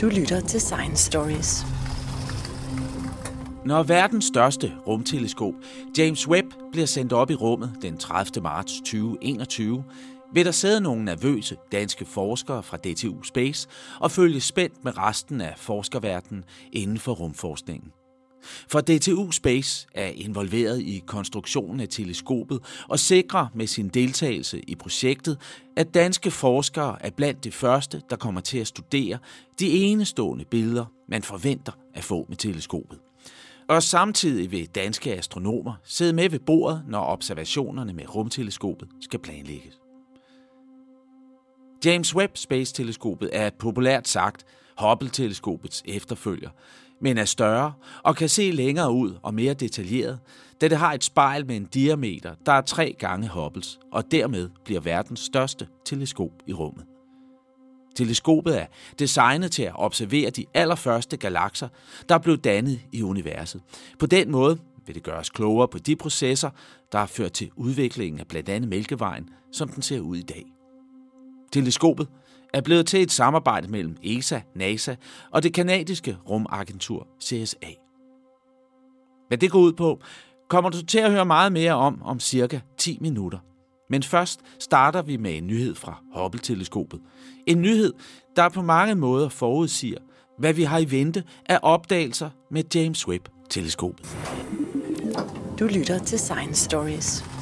Du 0.00 0.06
lytter 0.06 0.40
til 0.40 0.60
Science 0.60 1.04
Stories. 1.04 1.62
Når 3.64 3.82
verdens 3.82 4.24
største 4.24 4.72
rumteleskop, 4.86 5.54
James 5.98 6.28
Webb, 6.28 6.46
bliver 6.72 6.86
sendt 6.86 7.12
op 7.12 7.30
i 7.30 7.34
rummet 7.34 7.72
den 7.82 7.98
30. 7.98 8.42
marts 8.42 8.76
2021, 8.78 9.84
vil 10.34 10.44
der 10.44 10.50
sidde 10.50 10.80
nogle 10.80 11.04
nervøse 11.04 11.56
danske 11.72 12.04
forskere 12.04 12.62
fra 12.62 12.76
DTU 12.76 13.22
Space 13.22 13.68
og 14.00 14.10
følge 14.10 14.40
spændt 14.40 14.84
med 14.84 14.98
resten 14.98 15.40
af 15.40 15.54
forskerverdenen 15.56 16.44
inden 16.72 16.98
for 16.98 17.12
rumforskningen. 17.12 17.92
For 18.42 18.80
DTU 18.80 19.30
Space 19.30 19.86
er 19.94 20.06
involveret 20.06 20.80
i 20.80 21.02
konstruktionen 21.06 21.80
af 21.80 21.88
teleskopet 21.88 22.60
og 22.88 22.98
sikrer 22.98 23.46
med 23.54 23.66
sin 23.66 23.88
deltagelse 23.88 24.60
i 24.60 24.74
projektet, 24.74 25.38
at 25.76 25.94
danske 25.94 26.30
forskere 26.30 26.96
er 27.00 27.10
blandt 27.10 27.44
de 27.44 27.52
første, 27.52 28.02
der 28.10 28.16
kommer 28.16 28.40
til 28.40 28.58
at 28.58 28.66
studere 28.66 29.18
de 29.58 29.70
enestående 29.70 30.44
billeder, 30.44 30.84
man 31.08 31.22
forventer 31.22 31.72
at 31.94 32.04
få 32.04 32.26
med 32.28 32.36
teleskopet. 32.36 32.98
Og 33.68 33.82
samtidig 33.82 34.50
vil 34.50 34.66
danske 34.66 35.14
astronomer 35.14 35.74
sidde 35.84 36.12
med 36.12 36.30
ved 36.30 36.38
bordet, 36.38 36.82
når 36.88 37.04
observationerne 37.04 37.92
med 37.92 38.14
rumteleskopet 38.14 38.88
skal 39.00 39.18
planlægges. 39.18 39.80
James 41.84 42.14
Webb 42.14 42.36
Space-teleskopet 42.36 43.30
er 43.32 43.50
populært 43.58 44.08
sagt 44.08 44.44
Hubble-teleskopets 44.80 45.82
efterfølger, 45.84 46.50
men 47.00 47.18
er 47.18 47.24
større 47.24 47.72
og 48.02 48.16
kan 48.16 48.28
se 48.28 48.50
længere 48.50 48.92
ud 48.92 49.14
og 49.22 49.34
mere 49.34 49.54
detaljeret, 49.54 50.18
da 50.60 50.68
det 50.68 50.78
har 50.78 50.92
et 50.92 51.04
spejl 51.04 51.46
med 51.46 51.56
en 51.56 51.64
diameter, 51.64 52.34
der 52.46 52.52
er 52.52 52.60
tre 52.60 52.96
gange 52.98 53.28
Hubbles, 53.28 53.78
og 53.92 54.10
dermed 54.10 54.48
bliver 54.64 54.80
verdens 54.80 55.20
største 55.20 55.68
teleskop 55.84 56.32
i 56.46 56.52
rummet. 56.52 56.84
Teleskopet 57.96 58.60
er 58.60 58.66
designet 58.98 59.52
til 59.52 59.62
at 59.62 59.72
observere 59.74 60.30
de 60.30 60.44
allerførste 60.54 61.16
galakser, 61.16 61.68
der 62.08 62.18
blev 62.18 62.38
dannet 62.38 62.80
i 62.92 63.02
universet. 63.02 63.62
På 63.98 64.06
den 64.06 64.30
måde 64.30 64.58
vil 64.86 64.94
det 64.94 65.02
gøre 65.02 65.18
os 65.18 65.30
klogere 65.30 65.68
på 65.68 65.78
de 65.78 65.96
processer, 65.96 66.50
der 66.92 66.98
har 66.98 67.06
ført 67.06 67.32
til 67.32 67.50
udviklingen 67.56 68.20
af 68.20 68.26
blandt 68.26 68.48
andet 68.48 68.70
Mælkevejen, 68.70 69.28
som 69.52 69.68
den 69.68 69.82
ser 69.82 70.00
ud 70.00 70.16
i 70.16 70.22
dag. 70.22 70.44
Teleskopet 71.52 72.08
er 72.54 72.60
blevet 72.60 72.86
til 72.86 73.02
et 73.02 73.12
samarbejde 73.12 73.68
mellem 73.68 73.96
ESA, 74.02 74.40
NASA 74.54 74.94
og 75.30 75.42
det 75.42 75.54
kanadiske 75.54 76.16
rumagentur 76.28 77.06
CSA. 77.22 77.70
Hvad 79.28 79.38
det 79.38 79.50
går 79.50 79.58
ud 79.58 79.72
på, 79.72 80.00
kommer 80.48 80.70
du 80.70 80.84
til 80.84 80.98
at 80.98 81.10
høre 81.10 81.26
meget 81.26 81.52
mere 81.52 81.72
om 81.72 82.02
om 82.02 82.20
cirka 82.20 82.60
10 82.78 82.98
minutter. 83.00 83.38
Men 83.90 84.02
først 84.02 84.40
starter 84.58 85.02
vi 85.02 85.16
med 85.16 85.36
en 85.36 85.46
nyhed 85.46 85.74
fra 85.74 86.02
Hubble-teleskopet. 86.16 87.00
En 87.46 87.62
nyhed, 87.62 87.92
der 88.36 88.48
på 88.48 88.62
mange 88.62 88.94
måder 88.94 89.28
forudsiger, 89.28 89.98
hvad 90.38 90.52
vi 90.52 90.62
har 90.62 90.78
i 90.78 90.90
vente 90.90 91.24
af 91.46 91.58
opdagelser 91.62 92.30
med 92.50 92.64
James 92.74 93.08
Webb-teleskopet. 93.08 94.16
Du 95.58 95.66
lytter 95.66 95.98
til 95.98 96.18
Science 96.18 96.64
Stories. 96.64 97.37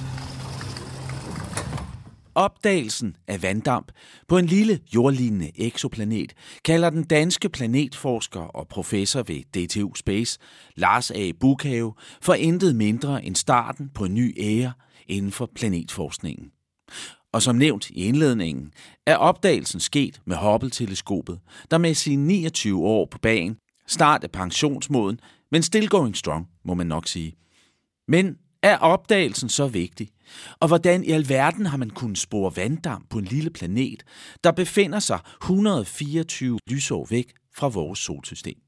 Opdagelsen 2.37 3.17
af 3.27 3.42
vanddamp 3.42 3.92
på 4.29 4.39
en 4.39 4.47
lille 4.47 4.81
jordlignende 4.95 5.51
eksoplanet 5.55 6.33
kalder 6.65 6.91
den 6.91 7.05
danske 7.05 7.48
planetforsker 7.48 8.41
og 8.41 8.69
professor 8.69 9.23
ved 9.23 9.42
DTU 9.67 9.95
Space, 9.95 10.39
Lars 10.75 11.11
A. 11.11 11.31
Bukhave, 11.41 11.95
for 12.20 12.34
intet 12.34 12.77
mindre 12.77 13.25
end 13.25 13.37
starten 13.37 13.91
på 13.95 14.05
en 14.05 14.14
ny 14.14 14.34
ære 14.42 14.73
inden 15.07 15.33
for 15.33 15.51
planetforskningen. 15.55 16.51
Og 17.33 17.42
som 17.42 17.57
nævnt 17.57 17.91
i 17.91 18.05
indledningen, 18.05 18.73
er 19.07 19.17
opdagelsen 19.17 19.81
sket 19.81 20.20
med 20.25 20.37
Hubble-teleskopet, 20.37 21.39
der 21.70 21.79
med 21.79 21.95
sine 21.95 22.27
29 22.27 22.84
år 22.84 23.09
på 23.11 23.19
bagen 23.19 23.57
snart 23.89 24.25
er 24.25 24.29
pensionsmoden, 24.29 25.20
men 25.51 25.62
still 25.62 25.89
going 25.89 26.17
strong, 26.17 26.47
må 26.64 26.75
man 26.75 26.87
nok 26.87 27.07
sige. 27.07 27.37
Men 28.09 28.37
er 28.62 28.77
opdagelsen 28.77 29.48
så 29.48 29.67
vigtig? 29.67 30.08
Og 30.61 30.69
hvordan 30.69 31.05
i 31.05 31.11
alverden 31.11 31.67
har 31.67 31.77
man 31.77 31.91
kunnet 31.91 32.19
spore 32.19 32.57
vanddamp 32.57 33.11
på 33.11 33.19
en 33.19 33.25
lille 33.25 33.51
planet, 33.51 34.03
der 34.45 34.53
befinder 34.53 34.98
sig 34.98 35.19
124 35.42 36.58
lysår 36.70 37.07
væk 37.11 37.33
fra 37.57 37.69
vores 37.69 37.98
solsystem? 37.98 38.58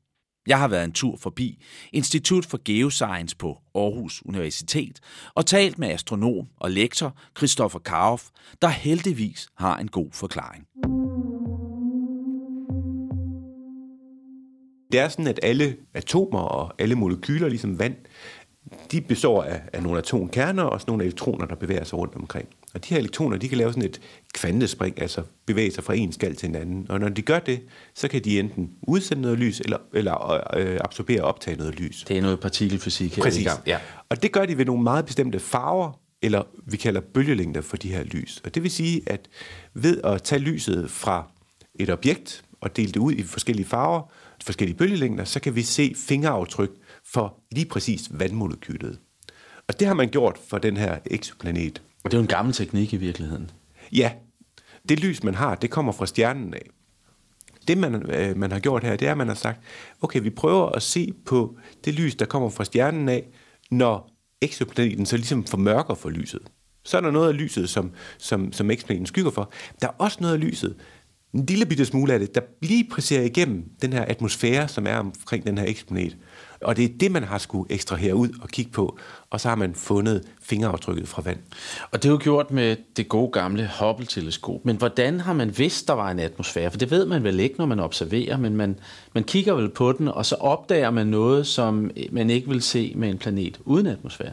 Jeg 0.46 0.58
har 0.58 0.68
været 0.68 0.84
en 0.84 0.92
tur 0.92 1.16
forbi 1.16 1.64
Institut 1.92 2.46
for 2.46 2.60
Geoscience 2.64 3.36
på 3.36 3.58
Aarhus 3.74 4.22
Universitet 4.26 5.00
og 5.34 5.46
talt 5.46 5.78
med 5.78 5.88
astronom 5.88 6.46
og 6.56 6.70
lektor 6.70 7.18
Christoffer 7.36 7.78
Karoff, 7.78 8.24
der 8.62 8.68
heldigvis 8.68 9.48
har 9.56 9.78
en 9.78 9.88
god 9.88 10.08
forklaring. 10.12 10.66
Det 14.92 15.00
er 15.00 15.08
sådan, 15.08 15.26
at 15.26 15.40
alle 15.42 15.76
atomer 15.94 16.40
og 16.40 16.74
alle 16.78 16.94
molekyler, 16.94 17.48
ligesom 17.48 17.78
vand, 17.78 17.96
de 18.92 19.00
består 19.00 19.42
af, 19.42 19.60
af 19.72 19.82
nogle 19.82 19.98
atomkerner 19.98 20.62
og 20.62 20.80
sådan 20.80 20.90
nogle 20.90 21.04
elektroner, 21.04 21.46
der 21.46 21.54
bevæger 21.54 21.84
sig 21.84 21.98
rundt 21.98 22.14
omkring. 22.14 22.48
Og 22.74 22.84
de 22.84 22.94
her 22.94 22.98
elektroner, 22.98 23.36
de 23.36 23.48
kan 23.48 23.58
lave 23.58 23.72
sådan 23.72 23.88
et 23.88 24.00
kvantespring, 24.34 25.02
altså 25.02 25.22
bevæge 25.46 25.70
sig 25.70 25.84
fra 25.84 25.94
en 25.94 26.12
skal 26.12 26.36
til 26.36 26.48
en 26.48 26.54
anden. 26.54 26.86
Og 26.88 27.00
når 27.00 27.08
de 27.08 27.22
gør 27.22 27.38
det, 27.38 27.60
så 27.94 28.08
kan 28.08 28.24
de 28.24 28.40
enten 28.40 28.70
udsende 28.82 29.22
noget 29.22 29.38
lys, 29.38 29.60
eller, 29.60 29.78
eller 29.94 30.40
øh, 30.56 30.78
absorbere 30.84 31.22
og 31.22 31.28
optage 31.28 31.56
noget 31.56 31.80
lys. 31.80 32.04
Det 32.08 32.18
er 32.18 32.22
noget 32.22 32.40
partikelfysik 32.40 33.16
her 33.16 33.22
Præcis. 33.22 33.42
i 33.42 33.44
gang. 33.44 33.60
Ja. 33.66 33.78
Og 34.08 34.22
det 34.22 34.32
gør 34.32 34.46
de 34.46 34.58
ved 34.58 34.64
nogle 34.64 34.82
meget 34.82 35.06
bestemte 35.06 35.38
farver, 35.38 36.00
eller 36.22 36.42
vi 36.66 36.76
kalder 36.76 37.00
bølgelængder 37.00 37.60
for 37.60 37.76
de 37.76 37.88
her 37.88 38.04
lys. 38.04 38.40
Og 38.44 38.54
det 38.54 38.62
vil 38.62 38.70
sige, 38.70 39.02
at 39.06 39.28
ved 39.74 40.00
at 40.04 40.22
tage 40.22 40.38
lyset 40.38 40.90
fra 40.90 41.30
et 41.74 41.90
objekt 41.90 42.44
og 42.60 42.76
dele 42.76 42.92
det 42.92 43.00
ud 43.00 43.12
i 43.12 43.22
forskellige 43.22 43.66
farver, 43.66 44.12
forskellige 44.44 44.76
bølgelængder, 44.76 45.24
så 45.24 45.40
kan 45.40 45.54
vi 45.54 45.62
se 45.62 45.94
fingeraftryk 45.96 46.70
for 47.04 47.40
lige 47.52 47.66
præcis 47.66 48.08
vandmolekylet. 48.10 48.98
Og 49.68 49.80
det 49.80 49.86
har 49.86 49.94
man 49.94 50.08
gjort 50.08 50.38
for 50.48 50.58
den 50.58 50.76
her 50.76 50.98
eksoplanet. 51.06 51.82
Og 52.04 52.10
det 52.10 52.16
er 52.16 52.18
jo 52.18 52.22
en 52.22 52.28
gammel 52.28 52.54
teknik 52.54 52.92
i 52.92 52.96
virkeligheden. 52.96 53.50
Ja, 53.92 54.12
det 54.88 55.00
lys, 55.00 55.22
man 55.22 55.34
har, 55.34 55.54
det 55.54 55.70
kommer 55.70 55.92
fra 55.92 56.06
stjernen 56.06 56.54
af. 56.54 56.70
Det, 57.68 57.78
man, 57.78 58.10
øh, 58.10 58.36
man 58.36 58.52
har 58.52 58.58
gjort 58.58 58.84
her, 58.84 58.96
det 58.96 59.08
er, 59.08 59.12
at 59.12 59.18
man 59.18 59.28
har 59.28 59.34
sagt, 59.34 59.60
okay, 60.00 60.20
vi 60.22 60.30
prøver 60.30 60.66
at 60.66 60.82
se 60.82 61.12
på 61.26 61.58
det 61.84 61.94
lys, 61.94 62.14
der 62.14 62.24
kommer 62.24 62.50
fra 62.50 62.64
stjernen 62.64 63.08
af, 63.08 63.28
når 63.70 64.10
eksoplaneten 64.40 65.06
så 65.06 65.16
ligesom 65.16 65.44
formørker 65.44 65.94
for 65.94 66.10
lyset. 66.10 66.42
Så 66.84 66.96
er 66.96 67.00
der 67.00 67.10
noget 67.10 67.28
af 67.28 67.36
lyset, 67.36 67.70
som, 67.70 67.92
som, 68.18 68.52
som 68.52 68.70
eksplaneten 68.70 69.06
skygger 69.06 69.30
for. 69.30 69.52
Der 69.80 69.88
er 69.88 69.92
også 69.98 70.18
noget 70.20 70.34
af 70.34 70.40
lyset, 70.40 70.76
en 71.38 71.46
lille 71.46 71.66
bitte 71.66 71.84
smule 71.84 72.12
af 72.12 72.18
det, 72.18 72.34
der 72.34 72.40
lige 72.62 72.88
presserer 72.90 73.22
igennem 73.22 73.64
den 73.82 73.92
her 73.92 74.04
atmosfære, 74.04 74.68
som 74.68 74.86
er 74.86 74.96
omkring 74.96 75.46
den 75.46 75.58
her 75.58 75.64
eksplanet. 75.68 76.16
Og 76.62 76.76
det 76.76 76.84
er 76.84 76.88
det, 77.00 77.12
man 77.12 77.24
har 77.24 77.38
skulle 77.38 77.72
ekstrahere 77.72 78.14
ud 78.14 78.28
og 78.42 78.48
kigge 78.48 78.70
på. 78.70 78.98
Og 79.30 79.40
så 79.40 79.48
har 79.48 79.56
man 79.56 79.74
fundet 79.74 80.22
fingeraftrykket 80.42 81.08
fra 81.08 81.22
vand. 81.22 81.38
Og 81.90 82.02
det 82.02 82.08
er 82.08 82.12
jo 82.12 82.18
gjort 82.22 82.50
med 82.50 82.76
det 82.96 83.08
gode 83.08 83.32
gamle 83.32 83.70
Hubble-teleskop. 83.80 84.64
Men 84.64 84.76
hvordan 84.76 85.20
har 85.20 85.32
man 85.32 85.58
vidst, 85.58 85.88
der 85.88 85.94
var 85.94 86.10
en 86.10 86.18
atmosfære? 86.18 86.70
For 86.70 86.78
det 86.78 86.90
ved 86.90 87.06
man 87.06 87.24
vel 87.24 87.40
ikke, 87.40 87.54
når 87.58 87.66
man 87.66 87.80
observerer, 87.80 88.36
men 88.36 88.56
man, 88.56 88.78
man 89.14 89.24
kigger 89.24 89.54
vel 89.54 89.68
på 89.68 89.92
den, 89.92 90.08
og 90.08 90.26
så 90.26 90.34
opdager 90.34 90.90
man 90.90 91.06
noget, 91.06 91.46
som 91.46 91.90
man 92.12 92.30
ikke 92.30 92.48
vil 92.48 92.62
se 92.62 92.92
med 92.96 93.08
en 93.08 93.18
planet 93.18 93.60
uden 93.64 93.86
atmosfære. 93.86 94.32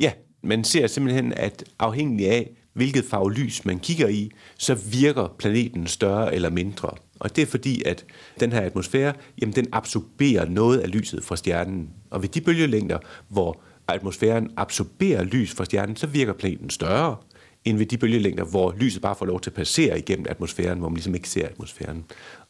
Ja, 0.00 0.12
man 0.42 0.64
ser 0.64 0.86
simpelthen, 0.86 1.32
at 1.32 1.64
afhængig 1.78 2.30
af, 2.30 2.50
hvilket 2.76 3.04
farvelys 3.04 3.64
man 3.64 3.78
kigger 3.78 4.08
i, 4.08 4.30
så 4.58 4.74
virker 4.74 5.34
planeten 5.38 5.86
større 5.86 6.34
eller 6.34 6.50
mindre. 6.50 6.90
Og 7.20 7.36
det 7.36 7.42
er 7.42 7.46
fordi, 7.46 7.82
at 7.82 8.04
den 8.40 8.52
her 8.52 8.60
atmosfære, 8.60 9.14
jamen 9.40 9.54
den 9.54 9.66
absorberer 9.72 10.48
noget 10.48 10.78
af 10.78 10.90
lyset 10.90 11.24
fra 11.24 11.36
stjernen. 11.36 11.90
Og 12.10 12.22
ved 12.22 12.28
de 12.28 12.40
bølgelængder, 12.40 12.98
hvor 13.28 13.60
atmosfæren 13.88 14.50
absorberer 14.56 15.24
lys 15.24 15.52
fra 15.52 15.64
stjernen, 15.64 15.96
så 15.96 16.06
virker 16.06 16.32
planeten 16.32 16.70
større, 16.70 17.16
end 17.64 17.78
ved 17.78 17.86
de 17.86 17.98
bølgelængder, 17.98 18.44
hvor 18.44 18.74
lyset 18.78 19.02
bare 19.02 19.16
får 19.16 19.26
lov 19.26 19.40
til 19.40 19.50
at 19.50 19.54
passere 19.54 19.98
igennem 19.98 20.26
atmosfæren, 20.28 20.78
hvor 20.78 20.88
man 20.88 20.96
ligesom 20.96 21.14
ikke 21.14 21.28
ser 21.28 21.46
atmosfæren. 21.46 22.04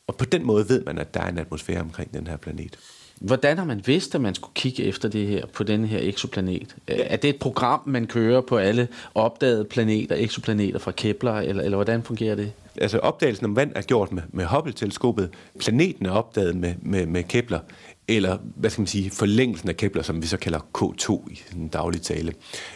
Og 0.06 0.16
på 0.16 0.24
den 0.24 0.46
måde 0.46 0.68
ved 0.68 0.84
man, 0.84 0.98
at 0.98 1.14
der 1.14 1.20
er 1.20 1.28
en 1.28 1.38
atmosfære 1.38 1.80
omkring 1.80 2.14
den 2.14 2.26
her 2.26 2.36
planet. 2.36 2.78
Hvordan 3.20 3.58
har 3.58 3.64
man 3.64 3.82
vidst, 3.86 4.14
at 4.14 4.20
man 4.20 4.34
skulle 4.34 4.54
kigge 4.54 4.84
efter 4.84 5.08
det 5.08 5.26
her 5.26 5.46
på 5.46 5.64
den 5.64 5.84
her 5.84 5.98
eksoplanet? 6.02 6.76
Er 6.86 7.16
det 7.16 7.30
et 7.30 7.36
program, 7.36 7.80
man 7.86 8.06
kører 8.06 8.40
på 8.40 8.56
alle 8.56 8.88
opdagede 9.14 9.64
planeter, 9.64 10.16
eksoplaneter 10.18 10.78
fra 10.78 10.90
Kepler, 10.90 11.32
eller, 11.32 11.62
eller 11.62 11.76
hvordan 11.76 12.02
fungerer 12.02 12.34
det? 12.34 12.52
Altså 12.76 12.98
opdagelsen 12.98 13.44
om 13.44 13.56
vand 13.56 13.72
er 13.74 13.82
gjort 13.82 14.12
med, 14.12 14.22
med 14.28 14.44
Hubble-teleskopet. 14.44 15.30
Planeten 15.58 16.06
er 16.06 16.10
opdaget 16.10 16.56
med, 16.56 16.74
med, 16.82 17.06
med 17.06 17.22
Kepler 17.22 17.60
eller 18.08 18.38
hvad 18.56 18.70
skal 18.70 18.80
man 18.80 18.86
sige, 18.86 19.10
forlængelsen 19.10 19.68
af 19.68 19.76
Kepler, 19.76 20.02
som 20.02 20.22
vi 20.22 20.26
så 20.26 20.36
kalder 20.36 20.58
K2 20.78 21.30
i 21.30 21.42
den 21.52 21.68
daglige 21.68 22.00
tale. 22.00 22.32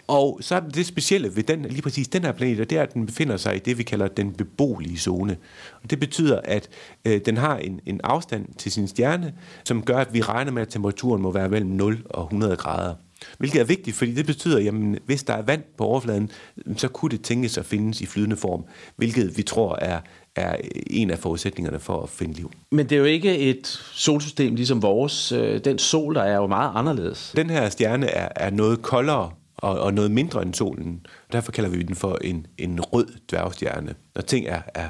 Og 0.07 0.39
så 0.43 0.55
er 0.55 0.61
det 0.61 0.87
specielle 0.87 1.37
ved 1.37 1.43
den, 1.43 1.63
lige 1.63 1.83
præcis 1.83 2.09
den 2.09 2.25
her 2.25 2.33
planet, 2.33 2.71
det 2.71 2.79
er, 2.79 2.83
at 2.83 2.95
den 2.95 3.07
befinder 3.07 3.37
sig 3.37 3.57
i 3.57 3.59
det, 3.59 3.79
vi 3.79 3.83
kalder 3.83 4.09
den 4.09 4.33
beboelige 4.33 4.99
zone. 4.99 5.37
Og 5.83 5.91
det 5.91 6.01
betyder, 6.01 6.41
at 6.45 6.69
øh, 7.05 7.21
den 7.25 7.37
har 7.37 7.57
en, 7.57 7.81
en 7.87 8.01
afstand 8.05 8.47
til 8.59 8.73
sin 8.73 8.89
stjerne, 8.89 9.35
som 9.65 9.83
gør, 9.83 9.97
at 9.97 10.15
vi 10.15 10.21
regner 10.21 10.53
med, 10.53 10.63
at 10.63 10.69
temperaturen 10.69 11.23
må 11.23 11.33
være 11.33 11.49
mellem 11.49 11.71
0 11.71 12.03
og 12.11 12.23
100 12.23 12.57
grader. 12.57 12.95
Hvilket 13.39 13.61
er 13.61 13.65
vigtigt, 13.65 13.97
fordi 13.97 14.15
det 14.15 14.27
betyder, 14.27 14.69
at 14.69 15.01
hvis 15.07 15.23
der 15.23 15.35
er 15.35 15.43
vand 15.43 15.63
på 15.79 15.85
overfladen, 15.85 16.31
så 16.77 16.89
kunne 16.89 17.11
det 17.11 17.23
tænkes 17.23 17.59
at 17.59 17.67
findes 17.67 18.01
i 18.01 18.07
flydende 18.07 18.37
form, 18.37 18.65
hvilket 18.97 19.37
vi 19.37 19.43
tror 19.43 19.77
er, 19.77 20.01
er 20.37 20.57
en 20.87 21.11
af 21.11 21.19
forudsætningerne 21.19 21.81
for 21.81 22.03
at 22.03 22.09
finde 22.09 22.35
liv. 22.35 22.51
Men 22.73 22.89
det 22.89 22.97
er 22.97 22.99
jo 22.99 23.05
ikke 23.05 23.39
et 23.39 23.67
solsystem 23.93 24.55
ligesom 24.55 24.83
vores. 24.83 25.33
Øh, 25.33 25.65
den 25.65 25.79
sol, 25.79 26.15
der 26.15 26.23
er 26.23 26.37
jo 26.37 26.47
meget 26.47 26.73
anderledes. 26.75 27.33
Den 27.37 27.51
her 27.51 27.69
stjerne 27.69 28.07
er, 28.07 28.29
er 28.37 28.51
noget 28.51 28.83
koldere 28.83 29.31
og, 29.57 29.81
og 29.81 29.95
noget 29.95 30.11
mindre 30.11 30.43
end 30.43 30.55
solen. 30.55 31.07
Derfor 31.33 31.53
kalder 31.53 31.71
vi 31.71 31.83
den 31.83 31.95
for 31.95 32.19
en, 32.25 32.47
en 32.59 32.81
rød 32.81 33.07
dværgstjerne. 33.31 33.95
Når 34.15 34.23
ting 34.23 34.47
er, 34.47 34.63
er 34.75 34.89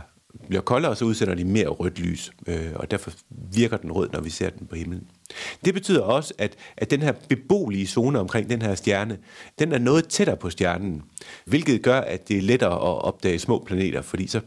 bliver 0.48 0.62
koldere, 0.62 0.96
så 0.96 1.04
udsender 1.04 1.34
de 1.34 1.44
mere 1.44 1.68
rødt 1.68 1.98
lys, 1.98 2.32
øh, 2.46 2.70
og 2.74 2.90
derfor 2.90 3.12
virker 3.54 3.76
den 3.76 3.92
rød, 3.92 4.08
når 4.12 4.20
vi 4.20 4.30
ser 4.30 4.50
den 4.50 4.66
på 4.66 4.76
himlen. 4.76 5.02
Det 5.64 5.74
betyder 5.74 6.02
også, 6.02 6.34
at, 6.38 6.56
at 6.76 6.90
den 6.90 7.02
her 7.02 7.12
beboelige 7.28 7.86
zone 7.86 8.18
omkring 8.18 8.50
den 8.50 8.62
her 8.62 8.74
stjerne, 8.74 9.18
den 9.58 9.72
er 9.72 9.78
noget 9.78 10.08
tættere 10.08 10.36
på 10.36 10.50
stjernen, 10.50 11.02
hvilket 11.44 11.82
gør, 11.82 12.00
at 12.00 12.28
det 12.28 12.38
er 12.38 12.42
lettere 12.42 12.72
at 12.72 13.02
opdage 13.04 13.38
små 13.38 13.64
planeter, 13.66 14.02
fordi 14.02 14.26
så 14.26 14.40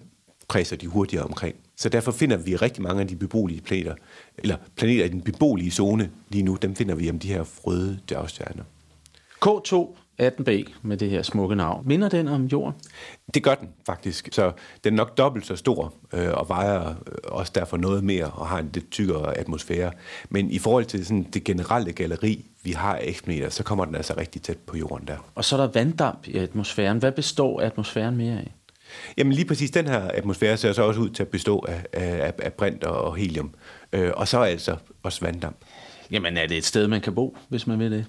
kredser 0.48 0.76
de 0.76 0.88
hurtigere 0.88 1.26
omkring. 1.26 1.56
Så 1.78 1.90
derfor 1.90 2.12
finder 2.12 2.38
vi 2.38 2.56
rigtig 2.56 2.84
mange 2.84 3.02
af 3.02 3.08
de 3.08 3.16
beboelige 3.16 3.62
planeter, 3.62 3.96
eller 4.38 4.58
planeter 4.76 5.06
i 5.06 5.10
den 5.10 5.22
beboelige 5.22 5.72
zone 5.72 6.10
lige 6.30 6.44
nu, 6.44 6.58
dem 6.62 6.76
finder 6.76 6.96
vi 6.96 7.10
om 7.10 7.20
de 7.20 7.28
her 7.28 7.44
røde 7.64 8.00
dværgstjerner. 8.10 8.64
K2 9.46 9.96
18b 10.22 10.74
med 10.82 10.98
det 10.98 11.10
her 11.10 11.22
smukke 11.22 11.56
navn. 11.56 11.88
Minder 11.88 12.10
den 12.10 12.28
om 12.28 12.46
jorden? 12.46 12.74
Det 13.34 13.44
gør 13.44 13.56
den 13.56 13.70
faktisk. 13.86 14.30
Så 14.32 14.52
den 14.84 14.94
er 14.94 14.98
nok 14.98 15.18
dobbelt 15.18 15.46
så 15.46 15.56
stor 15.56 15.94
øh, 16.14 16.34
og 16.34 16.50
vejer 16.50 16.90
øh, 16.90 16.96
også 17.24 17.52
derfor 17.56 17.78
noget 17.78 18.04
mere 18.04 18.26
og 18.26 18.48
har 18.48 18.60
en 18.60 18.70
lidt 18.74 18.92
tykkere 18.92 19.38
atmosfære. 19.38 19.92
Men 20.30 20.52
i 20.52 20.60
forhold 20.60 20.86
til 20.86 21.06
sådan 21.06 21.24
det 21.34 21.44
generelle 21.44 21.94
galleri, 21.94 22.46
vi 22.64 22.72
har 22.72 22.96
af 22.96 23.04
eksplaneter, 23.04 23.50
så 23.50 23.64
kommer 23.64 23.86
den 23.86 23.96
altså 23.96 24.14
rigtig 24.18 24.42
tæt 24.42 24.58
på 24.58 24.78
jorden 24.78 25.08
der. 25.08 25.18
Og 25.36 25.46
så 25.46 25.58
er 25.58 25.66
der 25.66 25.72
vanddamp 25.74 26.28
i 26.28 26.38
atmosfæren. 26.38 26.98
Hvad 26.98 27.12
består 27.12 27.62
atmosfæren 27.62 28.18
mere 28.18 28.38
af? 28.38 28.52
Jamen 29.18 29.34
lige 29.34 29.46
præcis 29.46 29.72
den 29.72 29.88
her 29.88 30.00
atmosfære 30.00 30.58
ser 30.58 30.74
så 30.74 30.84
også 30.84 31.02
ud 31.02 31.10
til 31.10 31.24
at 31.24 31.30
bestå 31.30 31.66
af, 31.68 31.86
af, 31.94 32.34
af 32.40 32.54
brint 32.54 32.84
og 32.84 33.16
helium. 33.16 33.54
Øh, 33.94 34.12
og 34.14 34.28
så 34.28 34.40
altså 34.40 34.76
også 35.04 35.26
vanddamp. 35.26 35.58
Jamen 36.12 36.38
er 36.38 36.48
det 36.48 36.58
et 36.58 36.66
sted, 36.66 36.88
man 36.88 37.02
kan 37.02 37.16
bo, 37.16 37.38
hvis 37.50 37.68
man 37.68 37.80
vil 37.80 37.92
det? 37.92 38.06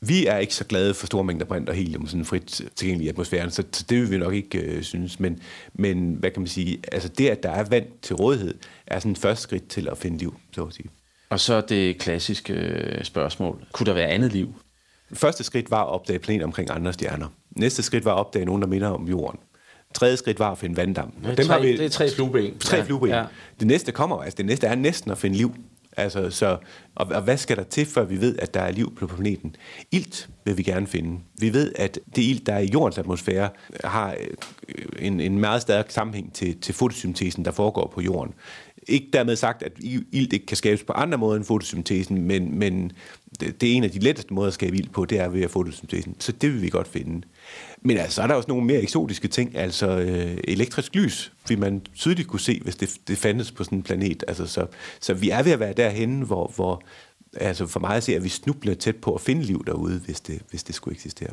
Vi 0.00 0.26
er 0.26 0.38
ikke 0.38 0.54
så 0.54 0.64
glade 0.64 0.94
for 0.94 1.06
store 1.06 1.24
mængder 1.24 1.46
brint 1.46 1.68
og 1.68 1.74
helium 1.74 2.06
sådan 2.06 2.24
frit 2.24 2.62
tilgængelig 2.76 3.06
i 3.06 3.08
atmosfæren, 3.08 3.50
så, 3.50 3.62
det 3.62 4.00
vil 4.00 4.10
vi 4.10 4.18
nok 4.18 4.34
ikke 4.34 4.58
øh, 4.58 4.82
synes. 4.82 5.20
Men, 5.20 5.40
men 5.74 6.14
hvad 6.14 6.30
kan 6.30 6.42
man 6.42 6.48
sige, 6.48 6.78
altså 6.92 7.08
det, 7.08 7.28
at 7.28 7.42
der 7.42 7.50
er 7.50 7.64
vand 7.64 7.86
til 8.02 8.16
rådighed, 8.16 8.54
er 8.86 8.98
sådan 8.98 9.12
et 9.12 9.18
første 9.18 9.42
skridt 9.42 9.68
til 9.68 9.88
at 9.88 9.98
finde 9.98 10.18
liv, 10.18 10.36
så 10.52 10.64
at 10.64 10.74
sige. 10.74 10.88
Og 11.30 11.40
så 11.40 11.60
det 11.60 11.98
klassiske 11.98 12.52
øh, 12.52 13.04
spørgsmål. 13.04 13.64
Kunne 13.72 13.86
der 13.86 13.92
være 13.92 14.06
andet 14.06 14.32
liv? 14.32 14.54
Første 15.12 15.44
skridt 15.44 15.70
var 15.70 15.82
at 15.82 15.88
opdage 15.88 16.18
planeter 16.18 16.46
omkring 16.46 16.70
andre 16.70 16.92
stjerner. 16.92 17.28
Næste 17.50 17.82
skridt 17.82 18.04
var 18.04 18.12
at 18.12 18.18
opdage 18.18 18.44
nogen, 18.44 18.62
der 18.62 18.68
minder 18.68 18.88
om 18.88 19.08
jorden. 19.08 19.40
Tredje 19.94 20.16
skridt 20.16 20.38
var 20.38 20.52
at 20.52 20.58
finde 20.58 20.76
vanddamp. 20.76 21.14
Det 21.22 21.30
er, 21.30 21.34
Dem 21.34 21.46
tre, 21.46 21.54
har 21.54 21.60
vi, 21.60 21.76
det 21.76 21.84
er 21.84 21.88
tre 21.88 22.10
flueben. 22.10 22.58
Tre 22.58 22.76
ja, 22.76 22.82
flueben. 22.82 23.08
Ja. 23.08 23.24
Det 23.60 23.66
næste 23.66 23.92
kommer, 23.92 24.22
altså 24.22 24.36
det 24.36 24.46
næste 24.46 24.66
er 24.66 24.74
næsten 24.74 25.10
at 25.10 25.18
finde 25.18 25.36
liv. 25.36 25.54
Altså, 25.96 26.30
så, 26.30 26.58
og, 26.94 27.06
og 27.06 27.22
hvad 27.22 27.36
skal 27.36 27.56
der 27.56 27.62
til, 27.62 27.86
før 27.86 28.04
vi 28.04 28.20
ved, 28.20 28.38
at 28.38 28.54
der 28.54 28.60
er 28.60 28.70
liv 28.70 28.94
på 28.94 29.06
planeten? 29.06 29.56
Ilt 29.92 30.28
vil 30.44 30.58
vi 30.58 30.62
gerne 30.62 30.86
finde. 30.86 31.20
Vi 31.38 31.52
ved, 31.52 31.72
at 31.76 31.98
det 32.16 32.22
ilt, 32.22 32.46
der 32.46 32.54
er 32.54 32.58
i 32.58 32.70
jordens 32.72 32.98
atmosfære, 32.98 33.48
har 33.84 34.16
øh, 34.68 34.84
en, 34.98 35.20
en 35.20 35.38
meget 35.38 35.62
stærk 35.62 35.90
sammenhæng 35.90 36.32
til, 36.34 36.60
til 36.60 36.74
fotosyntesen, 36.74 37.44
der 37.44 37.50
foregår 37.50 37.92
på 37.94 38.00
jorden. 38.00 38.34
Ikke 38.88 39.08
dermed 39.12 39.36
sagt, 39.36 39.62
at 39.62 39.72
ilt 40.12 40.32
ikke 40.32 40.46
kan 40.46 40.56
skabes 40.56 40.84
på 40.84 40.92
andre 40.92 41.18
måder 41.18 41.36
end 41.36 41.44
fotosyntesen, 41.44 42.22
men, 42.22 42.58
men 42.58 42.92
det, 43.40 43.60
det 43.60 43.72
er 43.72 43.76
en 43.76 43.84
af 43.84 43.90
de 43.90 43.98
letteste 43.98 44.34
måder 44.34 44.48
at 44.48 44.54
skabe 44.54 44.76
ild 44.76 44.88
på, 44.88 45.04
det 45.04 45.20
er 45.20 45.28
ved 45.28 45.42
at 45.42 45.50
fotosyntesen. 45.50 46.16
Så 46.18 46.32
det 46.32 46.52
vil 46.52 46.62
vi 46.62 46.68
godt 46.68 46.88
finde. 46.88 47.26
Men 47.88 47.96
altså, 47.96 48.14
så 48.14 48.22
er 48.22 48.26
der 48.26 48.34
også 48.34 48.48
nogle 48.48 48.64
mere 48.64 48.82
eksotiske 48.82 49.28
ting, 49.28 49.56
altså 49.56 49.88
øh, 49.98 50.36
elektrisk 50.44 50.94
lys, 50.94 51.32
vil 51.48 51.58
man 51.58 51.82
tydeligt 51.94 52.28
kunne 52.28 52.40
se, 52.40 52.60
hvis 52.62 52.76
det, 52.76 52.90
det 53.08 53.18
fandtes 53.18 53.52
på 53.52 53.64
sådan 53.64 53.78
en 53.78 53.82
planet. 53.82 54.24
Altså, 54.28 54.46
så, 54.46 54.66
så 55.00 55.14
vi 55.14 55.30
er 55.30 55.42
ved 55.42 55.52
at 55.52 55.60
være 55.60 55.72
derhen, 55.72 56.20
hvor, 56.20 56.52
hvor 56.56 56.82
altså 57.36 57.66
for 57.66 57.80
mig 57.80 57.96
at 57.96 58.02
se, 58.02 58.16
at 58.16 58.24
vi 58.24 58.28
snubler 58.28 58.74
tæt 58.74 58.96
på 58.96 59.14
at 59.14 59.20
finde 59.20 59.42
liv 59.42 59.64
derude, 59.66 59.98
hvis 59.98 60.20
det, 60.20 60.42
hvis 60.50 60.62
det 60.62 60.74
skulle 60.74 60.94
eksistere. 60.94 61.30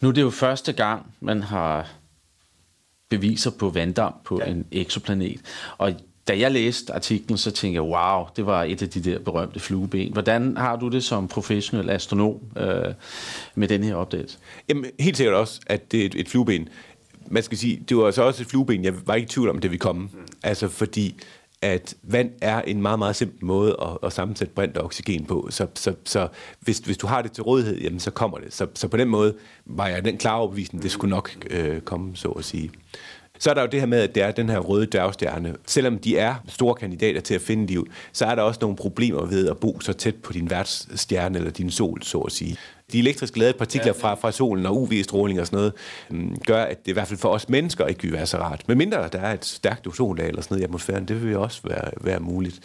Nu 0.00 0.08
er 0.08 0.12
det 0.12 0.22
jo 0.22 0.30
første 0.30 0.72
gang, 0.72 1.14
man 1.20 1.42
har 1.42 1.90
beviser 3.08 3.50
på 3.50 3.70
vanddamp 3.70 4.24
på 4.24 4.40
ja. 4.40 4.50
en 4.50 4.66
eksoplanet. 4.72 5.40
Og 5.78 5.92
da 6.28 6.38
jeg 6.38 6.50
læste 6.50 6.92
artiklen, 6.92 7.38
så 7.38 7.50
tænkte 7.50 7.74
jeg, 7.74 7.82
wow, 7.82 8.24
det 8.36 8.46
var 8.46 8.64
et 8.64 8.82
af 8.82 8.88
de 8.88 9.00
der 9.00 9.18
berømte 9.18 9.60
flueben. 9.60 10.12
Hvordan 10.12 10.56
har 10.56 10.76
du 10.76 10.88
det 10.88 11.04
som 11.04 11.28
professionel 11.28 11.90
astronom 11.90 12.40
øh, 12.56 12.94
med 13.54 13.68
den 13.68 13.84
her 13.84 13.94
opdagelse? 13.94 14.38
Jamen, 14.68 14.84
helt 15.00 15.16
sikkert 15.16 15.36
også, 15.36 15.60
at 15.66 15.92
det 15.92 16.02
er 16.02 16.06
et, 16.06 16.14
et 16.14 16.28
flueben. 16.28 16.68
Man 17.26 17.42
skal 17.42 17.58
sige, 17.58 17.84
det 17.88 17.96
var 17.96 18.10
så 18.10 18.22
også 18.22 18.42
et 18.42 18.46
flueben, 18.46 18.84
jeg 18.84 18.94
var 19.06 19.14
ikke 19.14 19.26
i 19.26 19.28
tvivl 19.28 19.48
om, 19.48 19.58
det 19.58 19.70
vi 19.70 19.76
komme. 19.76 20.02
Mm. 20.02 20.08
Altså 20.42 20.68
fordi, 20.68 21.16
at 21.62 21.94
vand 22.02 22.30
er 22.40 22.62
en 22.62 22.82
meget, 22.82 22.98
meget 22.98 23.16
simpel 23.16 23.44
måde 23.44 23.76
at, 23.82 23.98
at 24.02 24.12
sammensætte 24.12 24.54
brint 24.54 24.76
og 24.76 24.84
oxygen 24.84 25.24
på. 25.24 25.48
Så, 25.50 25.66
så, 25.74 25.94
så 26.04 26.28
hvis, 26.60 26.78
hvis 26.78 26.98
du 26.98 27.06
har 27.06 27.22
det 27.22 27.32
til 27.32 27.42
rådighed, 27.42 27.80
jamen, 27.80 28.00
så 28.00 28.10
kommer 28.10 28.38
det. 28.38 28.54
Så, 28.54 28.66
så 28.74 28.88
på 28.88 28.96
den 28.96 29.08
måde 29.08 29.34
var 29.66 29.86
jeg 29.86 30.04
den 30.04 30.18
klare 30.18 30.38
overbevisning, 30.38 30.82
det 30.82 30.90
skulle 30.90 31.10
nok 31.10 31.36
øh, 31.50 31.80
komme, 31.80 32.16
så 32.16 32.28
at 32.28 32.44
sige. 32.44 32.70
Så 33.42 33.50
er 33.50 33.54
der 33.54 33.60
jo 33.60 33.68
det 33.72 33.80
her 33.80 33.86
med, 33.86 33.98
at 33.98 34.14
det 34.14 34.22
er 34.22 34.30
den 34.30 34.48
her 34.48 34.58
røde 34.58 34.86
dværgstjerne. 34.86 35.54
Selvom 35.66 35.98
de 35.98 36.18
er 36.18 36.34
store 36.48 36.74
kandidater 36.74 37.20
til 37.20 37.34
at 37.34 37.40
finde 37.40 37.66
liv, 37.66 37.86
så 38.12 38.24
er 38.24 38.34
der 38.34 38.42
også 38.42 38.58
nogle 38.62 38.76
problemer 38.76 39.26
ved 39.26 39.48
at 39.48 39.58
bo 39.58 39.80
så 39.80 39.92
tæt 39.92 40.14
på 40.14 40.32
din 40.32 40.50
værtsstjerne 40.50 41.38
eller 41.38 41.50
din 41.50 41.70
sol, 41.70 42.02
så 42.02 42.18
at 42.18 42.32
sige. 42.32 42.56
De 42.92 42.98
elektrisk 42.98 43.36
ladede 43.36 43.58
partikler 43.58 43.92
fra, 43.92 44.14
fra 44.14 44.32
solen 44.32 44.66
og 44.66 44.76
UV-stråling 44.76 45.40
og 45.40 45.46
sådan 45.46 45.56
noget, 45.56 45.72
um, 46.10 46.38
gør, 46.46 46.62
at 46.62 46.78
det 46.84 46.90
i 46.90 46.92
hvert 46.92 47.08
fald 47.08 47.18
for 47.18 47.28
os 47.28 47.48
mennesker 47.48 47.86
ikke 47.86 48.02
vil 48.02 48.12
være 48.12 48.26
så 48.26 48.38
rart. 48.38 48.62
Men 48.68 48.78
mindre 48.78 49.08
der 49.08 49.20
er 49.20 49.34
et 49.34 49.44
stærkt 49.44 49.86
ozonlag 49.86 50.28
eller 50.28 50.42
sådan 50.42 50.54
noget 50.54 50.62
i 50.62 50.64
atmosfæren, 50.64 51.08
det 51.08 51.24
vil 51.24 51.36
også 51.36 51.60
være, 51.64 51.90
være 52.00 52.20
muligt. 52.20 52.60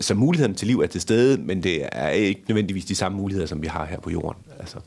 Så 0.00 0.14
muligheden 0.14 0.54
til 0.54 0.68
liv 0.68 0.80
er 0.80 0.86
til 0.86 1.00
stede, 1.00 1.42
men 1.42 1.62
det 1.62 1.88
er 1.92 2.08
ikke 2.08 2.42
nødvendigvis 2.48 2.84
de 2.84 2.94
samme 2.94 3.18
muligheder, 3.18 3.46
som 3.46 3.62
vi 3.62 3.66
har 3.66 3.84
her 3.84 4.00
på 4.00 4.10
jorden. 4.10 4.42
Altså. 4.60 4.78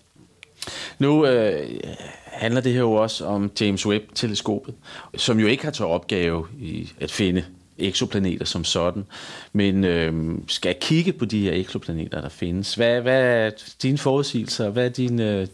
Nu 0.99 1.25
øh, 1.25 1.79
handler 2.25 2.61
det 2.61 2.73
her 2.73 2.79
jo 2.79 2.93
også 2.93 3.25
om 3.25 3.51
James 3.61 3.85
Webb-teleskopet, 3.85 4.75
som 5.17 5.39
jo 5.39 5.47
ikke 5.47 5.63
har 5.63 5.71
til 5.71 5.85
opgave 5.85 6.47
i 6.59 6.91
at 6.99 7.11
finde 7.11 7.45
eksoplaneter 7.77 8.45
som 8.45 8.63
sådan, 8.63 9.05
men 9.53 9.83
øh, 9.83 10.37
skal 10.47 10.75
kigge 10.81 11.13
på 11.13 11.25
de 11.25 11.41
her 11.41 11.53
eksoplaneter, 11.53 12.21
der 12.21 12.29
findes. 12.29 12.75
Hvad, 12.75 13.01
hvad 13.01 13.21
er 13.21 13.51
dine 13.81 13.97
forudsigelser? 13.97 14.69
Hvad 14.69 14.85
er 14.85 14.89
din, 14.89 15.19
øh, 15.19 15.47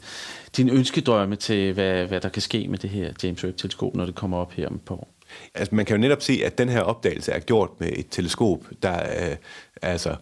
din 0.57 0.69
ønskedrømme 0.69 1.35
til, 1.35 1.73
hvad, 1.73 2.05
hvad 2.05 2.21
der 2.21 2.29
kan 2.29 2.41
ske 2.41 2.67
med 2.67 2.77
det 2.77 2.89
her 2.89 3.11
James 3.23 3.43
Webb-teleskop, 3.43 3.95
når 3.95 4.05
det 4.05 4.15
kommer 4.15 4.37
op 4.37 4.53
her 4.53 4.67
om 4.67 4.75
et 4.75 4.81
par 4.81 4.95
år? 4.95 5.15
Altså, 5.55 5.75
man 5.75 5.85
kan 5.85 5.95
jo 5.95 6.01
netop 6.01 6.21
se, 6.21 6.41
at 6.45 6.57
den 6.57 6.69
her 6.69 6.81
opdagelse 6.81 7.31
er 7.31 7.39
gjort 7.39 7.69
med 7.79 7.89
et 7.95 8.05
teleskop, 8.11 8.65
der 8.83 9.29
øh, 9.29 9.35
altså, 9.81 10.15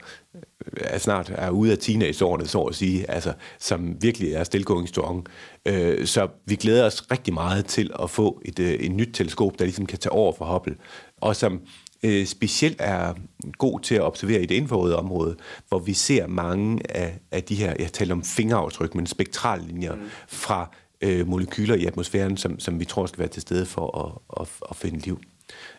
er 0.78 0.98
snart 0.98 1.32
er 1.36 1.50
ude 1.50 1.72
af 1.72 1.78
teenageårene, 1.78 2.48
så 2.48 2.62
at 2.62 2.76
sige, 2.76 3.12
altså, 3.12 3.34
som 3.60 3.96
virkelig 4.02 4.34
er 4.34 4.44
still 4.44 4.64
going 4.64 4.88
strong. 4.88 5.28
Øh, 5.66 6.06
så 6.06 6.28
vi 6.46 6.56
glæder 6.56 6.86
os 6.86 7.12
rigtig 7.12 7.34
meget 7.34 7.66
til 7.66 7.92
at 8.04 8.10
få 8.10 8.42
et, 8.46 8.60
øh, 8.60 8.74
et 8.74 8.92
nyt 8.92 9.10
teleskop, 9.14 9.60
der 9.60 9.66
ligesom 9.66 9.86
kan 9.86 10.00
tage 10.00 10.14
over 10.14 10.34
for 10.34 10.46
Hubble, 10.46 10.76
og 11.22 11.36
som 11.36 11.62
øh, 12.04 12.26
specielt 12.26 12.76
er 12.80 13.14
god 13.58 13.80
til 13.80 13.96
at 13.96 14.02
observere 14.02 14.42
i 14.42 14.46
det 14.46 14.56
infrarøde 14.56 14.96
område, 14.96 15.36
hvor 15.68 15.80
vi 15.80 15.94
ser 15.94 16.28
mange 16.28 16.80
af, 16.90 17.20
af 17.32 17.44
de 17.44 17.56
her, 17.56 17.74
jeg 17.80 17.94
taler 17.94 18.16
om 18.16 18.24
fingeraftryk, 18.24 18.96
men 18.96 19.08
spektrallinjer 19.08 19.96
mm. 19.96 20.02
fra 20.28 20.70
øh, 21.02 21.28
molekyler 21.28 21.76
i 21.76 21.86
atmosfæren, 21.86 22.38
som, 22.38 22.60
som 22.60 22.80
vi 22.80 22.86
tror 22.86 23.06
skal 23.06 23.20
være 23.20 23.28
til 23.28 23.42
stede 23.42 23.66
for 23.66 23.98
at, 24.06 24.42
at, 24.42 24.50
at 24.70 24.76
finde 24.76 25.00
liv. 25.00 25.20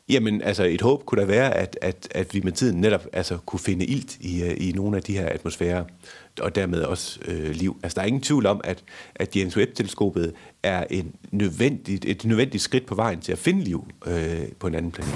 Jamen, 0.08 0.42
altså 0.42 0.64
et 0.64 0.80
håb 0.80 1.04
kunne 1.04 1.20
da 1.20 1.26
være, 1.26 1.54
at, 1.54 1.78
at, 1.82 2.08
at 2.10 2.34
vi 2.34 2.40
med 2.40 2.52
tiden 2.52 2.80
netop 2.80 3.06
altså, 3.12 3.38
kunne 3.46 3.60
finde 3.60 3.86
ilt 3.86 4.16
i, 4.20 4.42
øh, 4.42 4.56
i 4.56 4.72
nogle 4.72 4.96
af 4.96 5.02
de 5.02 5.12
her 5.12 5.28
atmosfærer, 5.28 5.84
og 6.40 6.54
dermed 6.54 6.82
også 6.82 7.20
øh, 7.28 7.50
liv. 7.50 7.76
Altså, 7.82 7.96
der 7.96 8.02
er 8.02 8.06
ingen 8.06 8.22
tvivl 8.22 8.46
om, 8.46 8.60
at, 8.64 8.84
at 9.14 9.36
James 9.36 9.56
Webb-teleskopet 9.56 10.32
er 10.62 10.84
en 10.90 11.14
nødvendigt, 11.30 12.04
et 12.04 12.24
nødvendigt 12.24 12.62
skridt 12.62 12.86
på 12.86 12.94
vejen 12.94 13.20
til 13.20 13.32
at 13.32 13.38
finde 13.38 13.64
liv 13.64 13.86
øh, 14.06 14.42
på 14.58 14.66
en 14.66 14.74
anden 14.74 14.92
planet. 14.92 15.14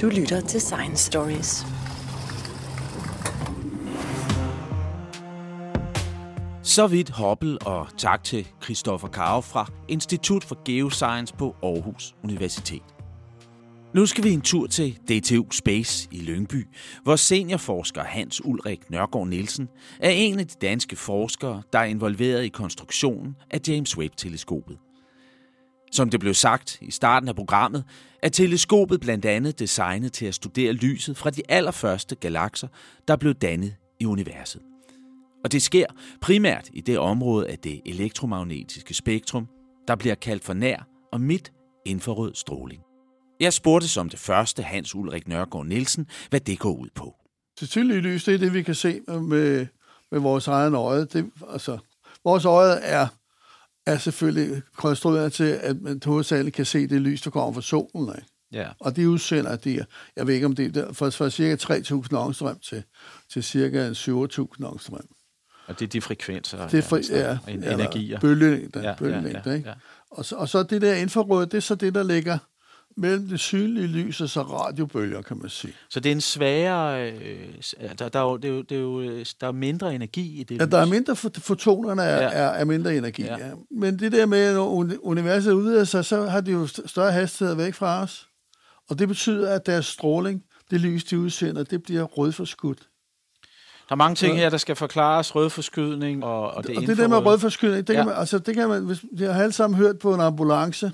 Du 0.00 0.08
lytter 0.08 0.40
til 0.40 0.60
Science 0.60 1.04
Stories. 1.04 1.66
Så 6.62 6.86
vidt 6.86 7.10
Hubble, 7.10 7.58
og 7.58 7.86
tak 7.98 8.24
til 8.24 8.48
Christoffer 8.62 9.08
Karo 9.08 9.40
fra 9.40 9.70
Institut 9.88 10.44
for 10.44 10.58
Geoscience 10.64 11.34
på 11.34 11.56
Aarhus 11.62 12.14
Universitet. 12.24 12.91
Nu 13.94 14.06
skal 14.06 14.24
vi 14.24 14.30
en 14.30 14.40
tur 14.40 14.66
til 14.66 14.92
DTU 14.92 15.50
Space 15.50 16.08
i 16.10 16.20
Lyngby, 16.20 16.66
hvor 17.02 17.16
seniorforsker 17.16 18.02
Hans 18.02 18.44
Ulrik 18.44 18.90
Nørgaard 18.90 19.28
Nielsen 19.28 19.68
er 20.00 20.10
en 20.10 20.38
af 20.38 20.46
de 20.46 20.54
danske 20.60 20.96
forskere, 20.96 21.62
der 21.72 21.78
er 21.78 21.84
involveret 21.84 22.44
i 22.44 22.48
konstruktionen 22.48 23.36
af 23.50 23.60
James 23.68 23.98
Webb-teleskopet. 23.98 24.78
Som 25.92 26.10
det 26.10 26.20
blev 26.20 26.34
sagt 26.34 26.78
i 26.82 26.90
starten 26.90 27.28
af 27.28 27.36
programmet, 27.36 27.84
er 28.22 28.28
teleskopet 28.28 29.00
blandt 29.00 29.24
andet 29.24 29.58
designet 29.58 30.12
til 30.12 30.26
at 30.26 30.34
studere 30.34 30.72
lyset 30.72 31.16
fra 31.16 31.30
de 31.30 31.42
allerførste 31.48 32.14
galakser, 32.14 32.68
der 33.08 33.16
blev 33.16 33.34
dannet 33.34 33.74
i 34.00 34.06
universet. 34.06 34.62
Og 35.44 35.52
det 35.52 35.62
sker 35.62 35.86
primært 36.20 36.70
i 36.72 36.80
det 36.80 36.98
område 36.98 37.48
af 37.48 37.58
det 37.58 37.80
elektromagnetiske 37.86 38.94
spektrum, 38.94 39.48
der 39.88 39.96
bliver 39.96 40.14
kaldt 40.14 40.44
for 40.44 40.54
nær 40.54 40.86
og 41.12 41.20
midt 41.20 41.52
infrarød 41.86 42.34
stråling. 42.34 42.82
Jeg 43.40 43.52
spurgte 43.52 43.88
som 43.88 44.08
det 44.08 44.18
første 44.18 44.62
Hans 44.62 44.94
Ulrik 44.94 45.28
Nørgaard 45.28 45.66
Nielsen, 45.66 46.06
hvad 46.30 46.40
det 46.40 46.58
går 46.58 46.74
ud 46.76 46.88
på. 46.94 47.16
Det 47.60 47.68
tydelige 47.68 48.00
lys, 48.00 48.24
det 48.24 48.34
er 48.34 48.38
det, 48.38 48.54
vi 48.54 48.62
kan 48.62 48.74
se 48.74 49.00
med, 49.08 49.66
med 50.10 50.20
vores 50.20 50.48
egen 50.48 50.74
øje. 50.74 51.04
Det, 51.04 51.30
altså, 51.52 51.78
vores 52.24 52.44
øje 52.44 52.72
er, 52.74 53.06
er 53.86 53.98
selvfølgelig 53.98 54.62
konstrueret 54.76 55.32
til, 55.32 55.44
at 55.44 55.80
man 55.80 56.00
hovedsageligt 56.04 56.56
kan 56.56 56.66
se 56.66 56.86
det 56.86 57.00
lys, 57.00 57.22
der 57.22 57.30
kommer 57.30 57.52
fra 57.52 57.62
solen. 57.62 58.08
Ikke? 58.16 58.28
Ja. 58.52 58.68
Og 58.80 58.96
de 58.96 59.08
udsender 59.08 59.56
de, 59.56 59.84
jeg 60.16 60.26
ved 60.26 60.34
ikke 60.34 60.46
om 60.46 60.54
det 60.54 60.76
er, 60.76 60.92
fra, 60.92 61.08
fra 61.08 61.30
cirka 61.30 61.74
3.000 61.74 62.16
ångstrøm 62.16 62.58
til, 62.58 62.82
til 63.32 63.42
cirka 63.44 63.92
7.000 63.92 64.66
ångstrøm. 64.66 65.08
Og 65.66 65.78
det 65.78 65.86
er 65.86 65.88
de 65.88 66.00
frekvenser 66.00 66.68
Det 66.68 66.78
er 66.78 66.82
fri, 66.82 67.00
ja, 67.10 67.18
ja, 67.18 67.38
ja, 67.46 67.52
ja, 67.52 67.74
energier. 67.74 68.20
Bølgelængder, 68.20 68.80
Ja, 68.80 68.86
ja, 68.86 68.90
ja, 68.90 68.98
bølgelængder, 68.98 69.50
ja, 69.50 69.56
ikke? 69.56 69.68
ja. 69.68 69.74
Og, 70.10 70.24
så, 70.24 70.36
og 70.36 70.48
så 70.48 70.62
det 70.62 70.82
der 70.82 70.94
infrarøde, 70.94 71.46
det 71.46 71.54
er 71.54 71.60
så 71.60 71.74
det, 71.74 71.94
der 71.94 72.02
ligger 72.02 72.38
mellem 72.96 73.28
det 73.28 73.40
synlige 73.40 73.86
lys 73.86 74.20
og 74.20 74.28
så 74.28 74.42
radiobølger, 74.42 75.22
kan 75.22 75.38
man 75.38 75.48
sige. 75.50 75.72
Så 75.90 76.00
det 76.00 76.08
er 76.10 76.14
en 76.14 76.20
svagere... 76.20 77.10
Øh, 77.12 77.38
der, 77.98 78.08
der, 78.08 78.18
er 78.20 78.24
jo, 78.24 78.36
det 78.36 78.44
er 78.50 78.52
jo, 78.54 78.62
det 78.62 78.76
er 78.76 78.80
jo, 78.80 79.00
øh, 79.00 79.26
der 79.40 79.46
er 79.46 79.52
mindre 79.52 79.94
energi 79.94 80.40
i 80.40 80.44
det 80.44 80.60
Ja, 80.60 80.66
der 80.66 80.78
er 80.78 80.84
lys. 80.84 80.90
mindre, 80.90 81.12
fot- 81.16 81.40
fotonerne 81.40 82.02
er, 82.02 82.22
Ja. 82.22 82.28
er, 82.32 82.48
er 82.48 82.64
mindre 82.64 82.96
energi. 82.96 83.22
Ja. 83.22 83.36
Ja. 83.46 83.50
Men 83.70 83.98
det 83.98 84.12
der 84.12 84.26
med, 84.26 84.56
uni- 84.58 84.98
universet 85.02 85.52
udvider 85.52 85.84
sig, 85.84 86.04
så 86.04 86.26
har 86.26 86.40
de 86.40 86.50
jo 86.52 86.64
st- 86.66 86.86
større 86.86 87.12
hastigheder 87.12 87.56
væk 87.56 87.74
fra 87.74 88.02
os. 88.02 88.28
Og 88.90 88.98
det 88.98 89.08
betyder, 89.08 89.54
at 89.54 89.66
deres 89.66 89.86
stråling, 89.86 90.42
det 90.70 90.80
lys, 90.80 91.04
de 91.04 91.18
udsender, 91.18 91.62
det 91.64 91.82
bliver 91.82 92.02
rødforskudt. 92.04 92.78
Der 93.88 93.94
er 93.94 93.96
mange 93.96 94.14
ting 94.14 94.36
her, 94.36 94.50
der 94.50 94.56
skal 94.56 94.76
forklares. 94.76 95.34
Rødforskydning 95.34 96.24
og, 96.24 96.50
og 96.50 96.66
det 96.66 96.76
Og 96.76 96.82
det 96.82 96.98
der 96.98 97.08
med 97.08 97.16
rødforskydning, 97.18 97.86
det, 97.86 97.94
Ja. 97.94 97.98
kan 97.98 98.06
man, 98.06 98.14
altså, 98.16 98.38
det 98.38 98.54
kan 98.54 98.68
man, 98.68 98.84
hvis, 98.84 99.04
jeg 99.18 99.34
har 99.34 99.42
alle 99.42 99.52
sammen 99.52 99.76
hørt 99.78 99.98
på 99.98 100.14
en 100.14 100.20
ambulance, 100.20 100.92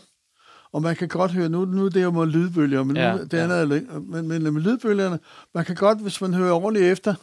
og 0.72 0.82
man 0.82 0.96
kan 0.96 1.08
godt 1.08 1.32
høre, 1.32 1.48
nu, 1.48 1.64
nu 1.64 1.84
er 1.84 1.90
det 1.90 2.02
jo 2.02 2.10
med 2.10 2.26
lydbølger, 2.26 2.84
men, 2.84 2.96
Ja, 2.96 3.16
nu, 3.16 3.22
det 3.22 3.32
ja. 3.32 3.42
andet 3.42 3.58
er, 3.62 4.00
men, 4.00 4.28
men 4.28 4.42
med 4.42 4.62
lydbølgerne, 4.62 5.18
man 5.54 5.64
kan 5.64 5.75
godt, 5.75 5.98
hvis 6.02 6.20
man 6.20 6.34
hører 6.34 6.52
ordentligt 6.52 6.92
efter, 6.92 7.14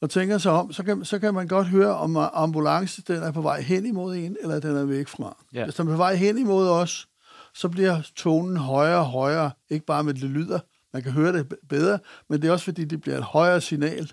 og 0.00 0.10
tænker 0.10 0.38
sig 0.38 0.52
om, 0.52 0.72
så 0.72 0.82
kan, 0.82 1.04
så 1.04 1.18
kan 1.18 1.34
man 1.34 1.48
godt 1.48 1.66
høre, 1.66 1.94
om 1.96 2.16
ambulance 2.16 3.02
den 3.02 3.22
er 3.22 3.32
på 3.32 3.40
vej 3.42 3.60
hen 3.60 3.86
imod 3.86 4.16
en, 4.16 4.36
eller 4.42 4.60
den 4.60 4.76
er 4.76 4.84
væk 4.84 5.08
fra. 5.08 5.36
Ja. 5.54 5.64
Hvis 5.64 5.74
den 5.74 5.86
er 5.88 5.92
på 5.92 5.96
vej 5.96 6.14
hen 6.14 6.38
imod 6.38 6.68
os, 6.68 7.08
så 7.54 7.68
bliver 7.68 8.00
tonen 8.16 8.56
højere 8.56 8.98
og 8.98 9.06
højere, 9.06 9.50
ikke 9.70 9.86
bare 9.86 10.04
med 10.04 10.14
det 10.14 10.22
lyder, 10.22 10.58
man 10.92 11.02
kan 11.02 11.12
høre 11.12 11.32
det 11.32 11.54
bedre, 11.68 11.98
men 12.28 12.42
det 12.42 12.48
er 12.48 12.52
også 12.52 12.64
fordi, 12.64 12.84
det 12.84 13.00
bliver 13.00 13.18
et 13.18 13.24
højere 13.24 13.60
signal. 13.60 14.12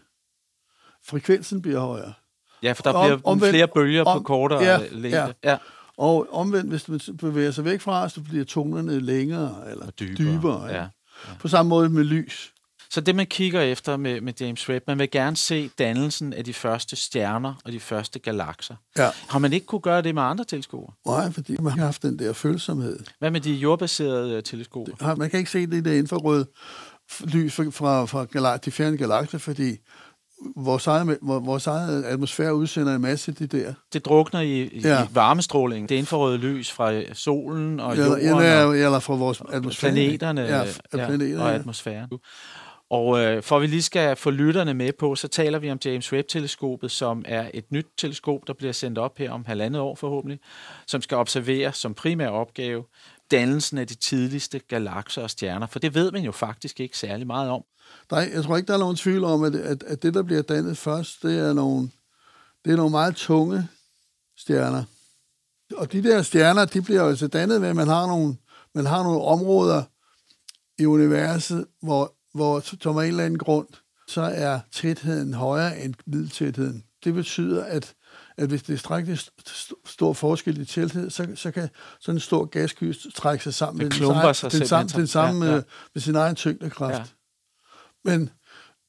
Frekvensen 1.07 1.61
bliver 1.61 1.79
højere. 1.79 2.13
Ja, 2.63 2.71
for 2.71 2.83
der 2.83 2.93
Om- 2.93 3.05
bliver 3.05 3.19
omvendt- 3.23 3.49
flere 3.49 3.67
bølger 3.67 4.03
på 4.03 4.09
om- 4.09 4.23
kortere 4.23 4.63
ja, 4.63 4.79
længde. 4.91 5.17
ja. 5.43 5.51
ja. 5.51 5.57
Og 5.97 6.27
omvendt, 6.31 6.69
hvis 6.69 6.87
man 6.89 6.99
bevæger 7.19 7.51
sig 7.51 7.65
væk 7.65 7.81
fra 7.81 8.03
os, 8.03 8.11
så 8.11 8.21
bliver 8.21 8.45
tonerne 8.45 8.99
længere 8.99 9.71
eller 9.71 9.85
Og 9.85 9.99
dybere, 9.99 10.33
dybere. 10.33 10.65
ja. 10.65 10.81
ja. 10.81 10.87
På 11.39 11.47
samme 11.47 11.69
måde 11.69 11.89
med 11.89 12.03
lys. 12.03 12.51
Så 12.89 13.01
det, 13.01 13.15
man 13.15 13.25
kigger 13.27 13.61
efter 13.61 13.97
med, 13.97 14.21
med 14.21 14.33
James 14.39 14.69
Webb, 14.69 14.83
man 14.87 14.99
vil 14.99 15.11
gerne 15.11 15.37
se 15.37 15.69
dannelsen 15.79 16.33
af 16.33 16.43
de 16.43 16.53
første 16.53 16.95
stjerner 16.95 17.53
og 17.65 17.71
de 17.71 17.79
første 17.79 18.19
galakser. 18.19 18.75
Ja. 18.97 19.09
Har 19.29 19.39
man 19.39 19.53
ikke 19.53 19.65
kunne 19.65 19.81
gøre 19.81 20.01
det 20.01 20.15
med 20.15 20.23
andre 20.23 20.45
teleskoper? 20.45 20.93
Nej, 21.07 21.31
fordi 21.31 21.55
man 21.61 21.73
har 21.73 21.85
haft 21.85 22.01
den 22.03 22.19
der 22.19 22.33
følsomhed. 22.33 22.99
Hvad 23.19 23.31
med 23.31 23.41
de 23.41 23.53
jordbaserede 23.53 24.33
øh, 24.33 24.43
teleskoper? 24.43 24.91
Har- 25.05 25.15
Man 25.15 25.29
kan 25.29 25.39
ikke 25.39 25.51
se 25.51 25.67
det 25.67 25.85
der 25.85 25.93
infrarøde 25.93 26.47
lys 27.23 27.53
fra, 27.53 27.63
fra, 27.69 28.05
fra 28.05 28.23
galak- 28.23 28.57
de 28.65 28.71
fjerne 28.71 28.97
galakser, 28.97 29.37
fordi 29.37 29.77
vores 30.55 30.87
egen, 30.87 31.17
vores 31.21 31.67
egen 31.67 32.03
atmosfære 32.05 32.55
udsender 32.55 32.95
en 32.95 33.01
masse 33.01 33.31
af 33.31 33.35
de 33.35 33.57
der. 33.57 33.73
Det 33.93 34.05
drukner 34.05 34.39
i, 34.39 34.61
i, 34.61 34.79
Ja. 34.83 35.03
i 35.03 35.07
varmestråling. 35.13 35.89
Det 35.89 35.95
infrarøde 35.95 36.37
lys 36.37 36.71
fra 36.71 37.13
solen 37.13 37.79
og 37.79 37.91
Eller, 37.91 38.05
jorden 38.07 38.27
eller, 38.27 38.63
og 38.65 38.77
eller 38.77 38.99
fra 38.99 39.15
vores 39.15 39.41
atmosfære. 39.51 39.91
planeterne, 39.91 40.41
Ja, 40.41 40.63
f- 40.63 40.77
planeterne, 40.91 41.43
og 41.43 41.49
ja. 41.51 41.55
atmosfæren. 41.55 42.09
Og 42.89 43.19
øh, 43.19 43.43
for 43.43 43.55
at 43.55 43.61
vi 43.61 43.67
lige 43.67 43.81
skal 43.81 44.15
få 44.15 44.29
lytterne 44.29 44.73
med 44.73 44.91
på, 44.99 45.15
så 45.15 45.27
taler 45.27 45.59
vi 45.59 45.71
om 45.71 45.77
James 45.85 46.13
Webb-teleskopet, 46.13 46.91
som 46.91 47.23
er 47.27 47.49
et 47.53 47.65
nyt 47.71 47.85
teleskop, 47.97 48.39
der 48.47 48.53
bliver 48.53 48.73
sendt 48.73 48.97
op 48.97 49.17
her 49.17 49.31
om 49.31 49.43
halvandet 49.47 49.81
år 49.81 49.95
forhåbentlig, 49.95 50.39
som 50.87 51.01
skal 51.01 51.17
observere 51.17 51.73
som 51.73 51.93
primær 51.93 52.27
opgave 52.27 52.83
dannelsen 53.31 53.77
af 53.77 53.87
de 53.87 53.95
tidligste 53.95 54.59
galakser 54.59 55.21
og 55.21 55.29
stjerner. 55.29 55.67
For 55.67 55.79
det 55.79 55.95
ved 55.95 56.11
man 56.11 56.23
jo 56.23 56.31
faktisk 56.31 56.79
ikke 56.79 56.97
særlig 56.97 57.27
meget 57.27 57.49
om. 57.49 57.63
Nej, 58.11 58.29
jeg 58.33 58.43
tror 58.43 58.57
ikke, 58.57 58.67
der 58.67 58.73
er 58.73 58.77
nogen 58.77 58.95
tvivl 58.95 59.23
om, 59.23 59.43
at, 59.43 59.55
at, 59.55 59.83
at 59.83 60.03
det, 60.03 60.13
der 60.13 60.23
bliver 60.23 60.41
dannet 60.41 60.77
først, 60.77 61.23
det 61.23 61.39
er 61.39 61.53
nogle, 61.53 61.89
det 62.65 62.71
er 62.71 62.75
nogle 62.75 62.91
meget 62.91 63.15
tunge 63.15 63.67
stjerner. 64.37 64.83
Og 65.75 65.91
de 65.91 66.03
der 66.03 66.21
stjerner, 66.21 66.65
de 66.65 66.81
bliver 66.81 67.03
altså 67.03 67.27
dannet 67.27 67.61
ved, 67.61 67.67
at 67.67 67.75
man 67.75 67.87
har 67.87 68.07
nogle, 68.07 68.37
man 68.73 68.85
har 68.85 69.03
nogle 69.03 69.21
områder 69.21 69.83
i 70.77 70.85
universet, 70.85 71.65
hvor, 71.81 72.13
hvor 72.33 72.59
som 72.81 72.97
af 72.97 73.03
en 73.03 73.09
eller 73.09 73.23
anden 73.23 73.39
grund, 73.39 73.67
så 74.07 74.21
er 74.21 74.59
tætheden 74.71 75.33
højere 75.33 75.79
end 75.81 75.93
middeltætheden. 76.05 76.83
Det 77.03 77.13
betyder, 77.13 77.63
at, 77.63 77.93
at 78.37 78.47
hvis 78.49 78.63
det 78.63 78.73
er 78.73 78.77
strækket 78.77 79.29
st- 79.49 79.71
stor 79.85 80.13
forskel 80.13 80.61
i 80.61 80.65
tæthed, 80.65 81.09
så, 81.09 81.27
så 81.35 81.51
kan 81.51 81.69
sådan 81.99 82.15
en 82.15 82.19
stor 82.19 82.45
gassky 82.45 82.93
trække 83.15 83.43
sig 83.43 83.53
sammen 83.53 83.79
Det 83.91 83.99
med 83.99 84.07
den, 84.07 84.15
egen- 84.15 84.33
sig 84.35 84.51
den, 84.51 84.67
samme, 84.67 84.89
den 84.95 85.07
samme 85.07 85.45
Ja, 85.45 85.51
ja. 85.51 85.55
ja, 85.57 85.61
med 85.93 86.01
sin 86.01 86.15
egen 86.15 86.35
tyngdekraft. 86.35 86.95
Ja. 86.95 87.03
Men 88.11 88.29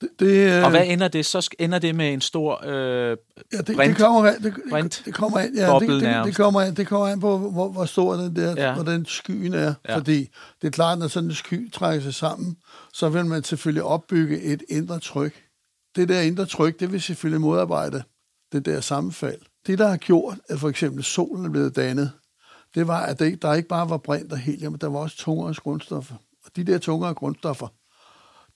det, 0.00 0.08
det, 0.18 0.64
Og 0.64 0.70
hvad 0.70 0.86
ender 0.86 1.08
det? 1.08 1.26
Så 1.26 1.48
ender 1.58 1.78
det 1.78 1.94
med 1.94 2.12
en 2.12 2.20
stor... 2.20 2.60
Øh, 2.66 3.16
ja, 3.52 3.58
det, 3.58 3.76
brint- 3.76 3.88
det 3.88 3.96
kommer 3.96 4.26
an, 4.30 4.42
det, 4.42 4.54
brint- 4.70 5.02
det, 5.04 5.14
kommer 5.14 5.38
an, 5.38 5.54
ja, 5.56 5.78
det, 5.78 5.88
det, 5.88 6.24
det, 6.24 6.36
kommer 6.36 6.60
an, 6.60 6.74
det 6.74 6.86
kommer 6.86 7.06
an 7.06 7.20
på, 7.20 7.38
hvor, 7.38 7.68
hvor 7.68 7.84
stor 7.84 8.14
den 8.16 8.36
der, 8.36 8.54
Ja. 8.56 8.74
hvordan 8.74 9.04
skyen 9.06 9.54
er. 9.54 9.74
Ja. 9.88 9.96
Fordi 9.96 10.28
det 10.62 10.66
er 10.66 10.70
klart, 10.70 10.98
når 10.98 11.08
sådan 11.08 11.28
en 11.28 11.34
sky 11.34 11.72
trækker 11.72 12.02
sig 12.02 12.14
sammen, 12.14 12.56
så 12.92 13.08
vil 13.08 13.26
man 13.26 13.44
selvfølgelig 13.44 13.82
opbygge 13.82 14.42
et 14.42 14.62
indre 14.68 15.00
tryk. 15.00 15.42
Det 15.96 16.08
der 16.08 16.20
indre 16.20 16.46
tryk, 16.46 16.80
det 16.80 16.92
vil 16.92 17.02
selvfølgelig 17.02 17.40
modarbejde 17.40 18.02
det 18.52 18.66
der 18.66 18.80
sammenfald. 18.80 19.40
Det, 19.66 19.78
der 19.78 19.88
har 19.88 19.96
gjort, 19.96 20.38
at 20.48 20.60
for 20.60 20.68
eksempel 20.68 21.04
solen 21.04 21.46
er 21.46 21.50
blevet 21.50 21.76
dannet, 21.76 22.12
det 22.74 22.86
var, 22.86 23.00
at 23.00 23.20
ikke, 23.20 23.38
der 23.42 23.54
ikke 23.54 23.68
bare 23.68 23.90
var 23.90 23.96
brint 23.96 24.32
og 24.32 24.38
helium, 24.38 24.72
men 24.72 24.80
der 24.80 24.86
var 24.86 24.98
også 24.98 25.16
tungere 25.16 25.54
grundstoffer. 25.54 26.14
Og 26.44 26.50
de 26.56 26.64
der 26.64 26.78
tungere 26.78 27.14
grundstoffer, 27.14 27.68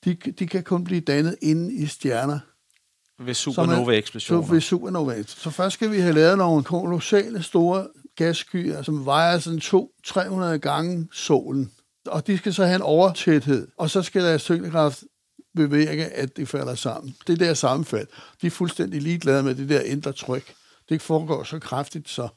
de, 0.04 0.14
de 0.14 0.46
kan 0.46 0.62
kun 0.62 0.84
blive 0.84 1.00
dannet 1.00 1.36
inde 1.42 1.74
i 1.74 1.86
stjerner. 1.86 2.38
ved 3.18 3.34
Så 3.34 3.42
supernova-eksplosioner. 3.42 4.50
ved 4.50 4.60
supernova. 4.60 5.22
Så 5.22 5.50
først 5.50 5.74
skal 5.74 5.90
vi 5.92 6.00
have 6.00 6.14
lavet 6.14 6.38
nogle 6.38 6.64
kolossale 6.64 7.42
store 7.42 7.86
gasskyer, 8.16 8.82
som 8.82 9.06
vejer 9.06 9.38
sådan 9.38 9.58
200-300 9.58 10.56
gange 10.56 11.08
solen. 11.12 11.72
Og 12.06 12.26
de 12.26 12.38
skal 12.38 12.54
så 12.54 12.64
have 12.64 12.76
en 12.76 12.82
overtæthed, 12.82 13.68
og 13.78 13.90
så 13.90 14.02
skal 14.02 14.22
deres 14.22 14.44
tyngdekraft 14.44 15.04
bevirke, 15.56 16.04
at 16.04 16.36
det 16.36 16.48
falder 16.48 16.74
sammen. 16.74 17.16
Det 17.26 17.40
der 17.40 17.54
sammenfald, 17.54 18.06
de 18.42 18.46
er 18.46 18.50
fuldstændig 18.50 19.02
ligeglade 19.02 19.42
med 19.42 19.54
det 19.54 19.68
der 19.68 19.80
indre 19.80 20.12
tryk. 20.12 20.54
Det 20.88 21.02
foregår 21.02 21.44
så 21.44 21.58
kraftigt 21.58 22.08
så. 22.08 22.28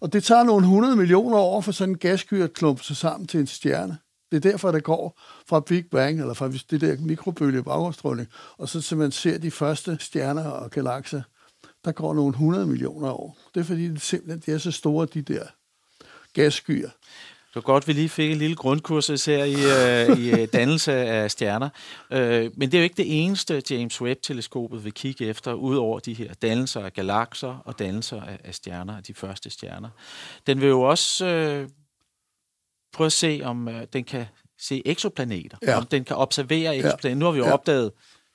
Og 0.00 0.12
det 0.12 0.24
tager 0.24 0.42
nogle 0.42 0.64
100 0.64 0.96
millioner 0.96 1.38
år 1.38 1.60
for 1.60 1.72
sådan 1.72 1.94
en 1.94 1.98
gasky 1.98 2.42
at 2.42 2.52
klumpe 2.52 2.84
sig 2.84 2.96
sammen 2.96 3.26
til 3.26 3.40
en 3.40 3.46
stjerne. 3.46 3.98
Det 4.30 4.36
er 4.36 4.50
derfor, 4.50 4.72
der 4.72 4.80
går 4.80 5.20
fra 5.48 5.60
Big 5.60 5.84
Bang, 5.90 6.20
eller 6.20 6.34
fra 6.34 6.48
det 6.48 6.80
der 6.80 6.96
mikrobølge 7.00 7.62
baggrundsstråling, 7.62 8.28
og 8.58 8.68
så 8.68 8.80
til 8.80 8.96
man 8.96 9.12
ser 9.12 9.38
de 9.38 9.50
første 9.50 9.96
stjerner 10.00 10.44
og 10.44 10.70
galakser, 10.70 11.22
der 11.84 11.92
går 11.92 12.14
nogle 12.14 12.30
100 12.30 12.66
millioner 12.66 13.10
år. 13.10 13.38
Det 13.54 13.60
er 13.60 13.64
fordi, 13.64 13.88
det 13.88 14.02
simpelthen 14.02 14.42
de 14.46 14.52
er 14.52 14.58
så 14.58 14.70
store, 14.70 15.06
de 15.06 15.22
der 15.22 15.44
gasskyer. 16.32 16.90
Det 17.54 17.56
var 17.66 17.72
godt, 17.72 17.88
vi 17.88 17.92
lige 17.92 18.08
fik 18.08 18.30
en 18.30 18.38
lille 18.38 18.56
grundkursus 18.56 19.24
her 19.24 19.44
i, 19.44 19.52
øh, 20.10 20.18
i 20.18 20.30
øh, 20.42 20.48
dannelse 20.52 20.92
af 20.92 21.30
stjerner. 21.30 21.68
Øh, 22.10 22.50
men 22.56 22.70
det 22.70 22.74
er 22.74 22.78
jo 22.78 22.84
ikke 22.84 22.96
det 22.96 23.24
eneste, 23.24 23.62
James 23.70 24.00
Webb-teleskopet 24.02 24.84
vil 24.84 24.92
kigge 24.94 25.26
efter, 25.26 25.52
udover 25.52 25.98
de 25.98 26.14
her 26.14 26.34
dannelser 26.34 26.80
af 26.84 26.92
galakser 26.92 27.62
og 27.64 27.78
dannelser 27.78 28.22
af, 28.22 28.38
af 28.44 28.54
stjerner, 28.54 28.96
af 28.96 29.02
de 29.02 29.14
første 29.14 29.50
stjerner. 29.50 29.88
Den 30.46 30.60
vil 30.60 30.68
jo 30.68 30.80
også 30.82 31.26
øh, 31.26 31.68
prøve 32.92 33.06
at 33.06 33.12
se, 33.12 33.40
om 33.44 33.68
øh, 33.68 33.82
den 33.92 34.04
kan 34.04 34.26
se 34.60 34.82
eksoplaneter, 34.84 35.56
Ja. 35.62 35.76
om 35.78 35.86
den 35.86 36.04
kan 36.04 36.16
observere 36.16 36.76
eksoplaneter. 36.76 37.18
Nu 37.18 37.24
har 37.24 37.32
vi 37.32 37.38
jo 37.38 37.44
Ja. 37.46 37.52
opdaget 37.52 37.92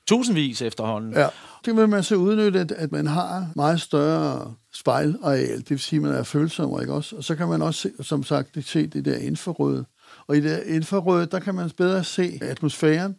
tusindvis 0.07 0.61
efterhånden. 0.61 1.13
Ja. 1.13 1.27
Det 1.65 1.75
vil 1.75 1.89
man 1.89 2.03
så 2.03 2.15
udnytte, 2.15 2.75
at 2.77 2.91
man 2.91 3.07
har 3.07 3.47
meget 3.55 3.81
større 3.81 4.53
spejlareal, 4.73 5.57
det 5.57 5.69
vil 5.69 5.79
sige, 5.79 5.97
at 5.97 6.03
man 6.03 6.13
er 6.13 6.23
følsom, 6.23 6.81
ikke 6.81 6.93
også? 6.93 7.15
Og 7.15 7.23
så 7.23 7.35
kan 7.35 7.47
man 7.47 7.61
også, 7.61 7.81
se, 7.81 8.03
som 8.03 8.23
sagt, 8.23 8.65
se 8.65 8.87
det 8.87 9.05
der 9.05 9.17
infrarøde. 9.17 9.85
Og 10.27 10.37
i 10.37 10.39
det 10.39 10.63
infrarøde, 10.65 11.25
der 11.25 11.39
kan 11.39 11.55
man 11.55 11.69
bedre 11.69 12.03
se 12.03 12.39
atmosfæren, 12.41 13.15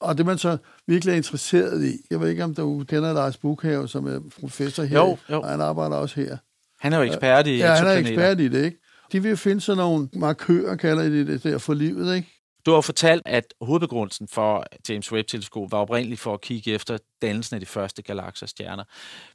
og 0.00 0.18
det 0.18 0.26
man 0.26 0.38
så 0.38 0.56
virkelig 0.86 1.12
er 1.12 1.16
interesseret 1.16 1.84
i. 1.84 1.96
Jeg 2.10 2.20
ved 2.20 2.28
ikke, 2.28 2.44
om 2.44 2.54
du 2.54 2.84
kender 2.88 3.12
Lars 3.12 3.36
Bukhave, 3.36 3.88
som 3.88 4.06
er 4.06 4.20
professor 4.40 4.82
her. 4.82 4.98
Jo, 4.98 5.18
jo. 5.30 5.40
Og 5.40 5.48
han 5.48 5.60
arbejder 5.60 5.96
også 5.96 6.20
her. 6.20 6.36
Han 6.80 6.92
er 6.92 6.96
jo 6.96 7.02
ekspert 7.02 7.46
i 7.46 7.56
Ja, 7.56 7.74
han 7.74 7.86
er 7.86 7.92
ekspert 7.92 8.40
i 8.40 8.48
det, 8.48 8.64
ikke? 8.64 8.78
De 9.12 9.22
vil 9.22 9.36
finde 9.36 9.60
sådan 9.60 9.78
nogle 9.78 10.08
markører, 10.12 10.76
kalder 10.76 11.02
de 11.02 11.26
det 11.26 11.42
der, 11.42 11.58
for 11.58 11.74
livet, 11.74 12.16
ikke? 12.16 12.35
Du 12.66 12.72
har 12.72 12.80
fortalt, 12.80 13.22
at 13.26 13.54
hovedbegrundelsen 13.60 14.28
for 14.28 14.66
James 14.88 15.12
Webb-teleskop 15.12 15.72
var 15.72 15.78
oprindeligt 15.78 16.20
for 16.20 16.34
at 16.34 16.40
kigge 16.40 16.72
efter 16.72 16.98
dannelsen 17.22 17.54
af 17.54 17.60
de 17.60 17.66
første 17.66 18.02
galakser 18.02 18.46
stjerner. 18.46 18.84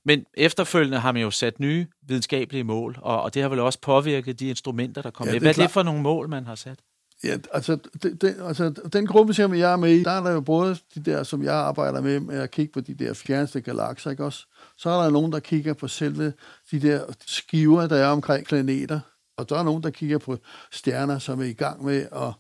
Men 0.06 0.26
efterfølgende 0.34 1.00
har 1.00 1.12
man 1.12 1.22
jo 1.22 1.32
sat 1.32 1.60
nye 1.60 1.88
videnskabelige 2.08 2.64
mål, 2.64 2.98
og, 3.02 3.22
og 3.22 3.34
det 3.34 3.42
har 3.42 3.50
vel 3.50 3.60
også 3.60 3.80
påvirket 3.82 4.40
de 4.40 4.50
instrumenter, 4.50 5.02
der 5.02 5.10
kom 5.10 5.28
Ja, 5.28 5.34
med. 5.34 5.40
Hvad 5.40 5.50
er 5.50 5.54
det 5.54 5.72
for 5.72 5.84
nogle 5.84 6.02
mål, 6.02 6.30
man 6.30 6.46
har 6.46 6.56
sat? 6.56 6.80
Ja, 7.24 7.38
altså, 7.54 7.78
det, 8.04 8.22
det, 8.22 8.36
altså 8.42 8.70
den 8.94 9.08
gruppe, 9.08 9.34
som 9.34 9.56
jeg 9.56 9.72
er 9.72 9.76
med 9.76 9.92
i, 9.92 10.04
der 10.04 10.12
er 10.12 10.24
der 10.24 10.32
jo 10.32 10.42
både 10.42 10.78
de 10.96 11.00
der, 11.00 11.24
som 11.24 11.44
jeg 11.44 11.54
arbejder 11.54 12.02
med, 12.02 12.20
med 12.20 12.40
at 12.40 12.52
kigge 12.52 12.74
på 12.74 12.80
de 12.80 12.94
der 12.94 13.14
fjerneste 13.14 13.62
galakser, 13.62 14.12
ikke 14.12 14.26
også? 14.26 14.46
Så 14.78 14.90
er 14.90 15.04
der 15.04 15.10
nogen, 15.10 15.32
der 15.32 15.40
kigger 15.40 15.74
på 15.74 15.88
selve 15.88 16.34
de 16.72 16.82
der 16.82 17.14
skiver, 17.26 17.88
der 17.88 17.96
er 17.96 18.08
omkring 18.08 18.46
planeter. 18.46 19.00
Og 19.38 19.50
der 19.50 19.58
er 19.58 19.64
nogen, 19.64 19.84
der 19.84 19.90
kigger 19.90 20.18
på 20.18 20.38
stjerner, 20.72 21.20
som 21.20 21.42
er 21.42 21.46
i 21.46 21.54
gang 21.54 21.86
med 21.86 22.08
at, 22.12 22.34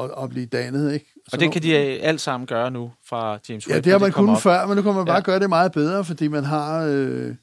at, 0.00 0.10
at 0.22 0.30
blive 0.30 0.46
dannet, 0.46 0.92
ikke? 0.94 1.06
Så 1.16 1.30
Og 1.32 1.40
det 1.40 1.52
kan 1.52 1.62
de 1.62 1.74
alt 1.76 2.20
sammen 2.20 2.46
gøre 2.46 2.70
nu 2.70 2.92
fra 3.08 3.38
James 3.48 3.68
Webb. 3.68 3.74
Ja, 3.76 3.80
det 3.80 3.92
har 3.92 3.98
man 3.98 4.12
kunnet 4.12 4.36
op. 4.36 4.42
før, 4.42 4.66
men 4.66 4.76
nu 4.76 4.82
kan 4.82 4.94
man 4.94 5.04
bare 5.06 5.16
Ja. 5.16 5.22
gøre 5.22 5.40
det 5.40 5.48
meget 5.48 5.72
bedre, 5.72 6.04
fordi 6.04 6.28
man 6.28 6.44
har... 6.44 6.84
Øh, 6.90 7.34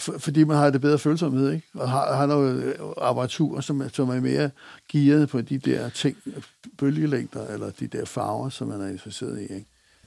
f- 0.00 0.18
fordi 0.18 0.44
man 0.44 0.56
har 0.56 0.70
det 0.70 0.80
bedre 0.80 0.98
følsomhed, 0.98 1.52
ikke? 1.52 1.66
Og 1.74 1.90
har, 1.90 2.14
har 2.14 2.26
noget 2.26 2.62
øh, 2.64 2.74
apparatur, 2.96 3.60
som, 3.60 3.88
som 3.92 4.08
er 4.08 4.20
mere 4.20 4.50
gearet 4.92 5.28
på 5.28 5.40
de 5.40 5.58
der 5.58 5.88
ting, 5.88 6.16
bølgelængder, 6.78 7.46
eller 7.46 7.70
de 7.70 7.86
der 7.86 8.04
farver, 8.04 8.48
som 8.48 8.68
man 8.68 8.80
er 8.80 8.88
interesseret 8.88 9.38
i, 9.38 9.42
ikke? 9.42 9.66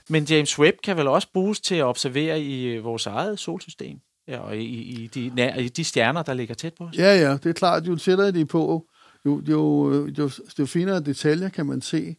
Men 0.10 0.24
James 0.24 0.60
Webb 0.60 0.78
kan 0.84 0.98
vel 0.98 1.08
også 1.08 1.28
bruges 1.34 1.60
til 1.60 1.76
at 1.76 1.84
observere 1.84 2.42
i 2.42 2.64
øh, 2.66 2.84
vores 2.84 3.06
eget 3.06 3.40
solsystem? 3.40 3.98
Ja, 4.28 4.38
og 4.40 4.58
i, 4.58 4.62
i, 4.64 5.08
de, 5.08 5.54
i 5.64 5.70
de 5.70 5.84
stjerner, 5.84 6.24
der 6.24 6.34
ligger 6.34 6.56
tæt 6.56 6.74
på 6.74 6.84
os? 6.84 6.98
Ja, 6.98 7.16
ja, 7.20 7.32
det 7.34 7.46
er 7.46 7.54
klart, 7.54 7.88
jo 7.88 7.96
tættere 7.96 8.32
de 8.32 8.42
er 8.42 8.46
på, 8.46 8.86
jo, 9.26 9.42
jo, 9.48 10.08
jo, 10.18 10.30
jo 10.60 10.66
finere 10.66 11.00
detaljer 11.00 11.50
kan 11.50 11.66
man 11.66 11.82
se. 11.82 12.16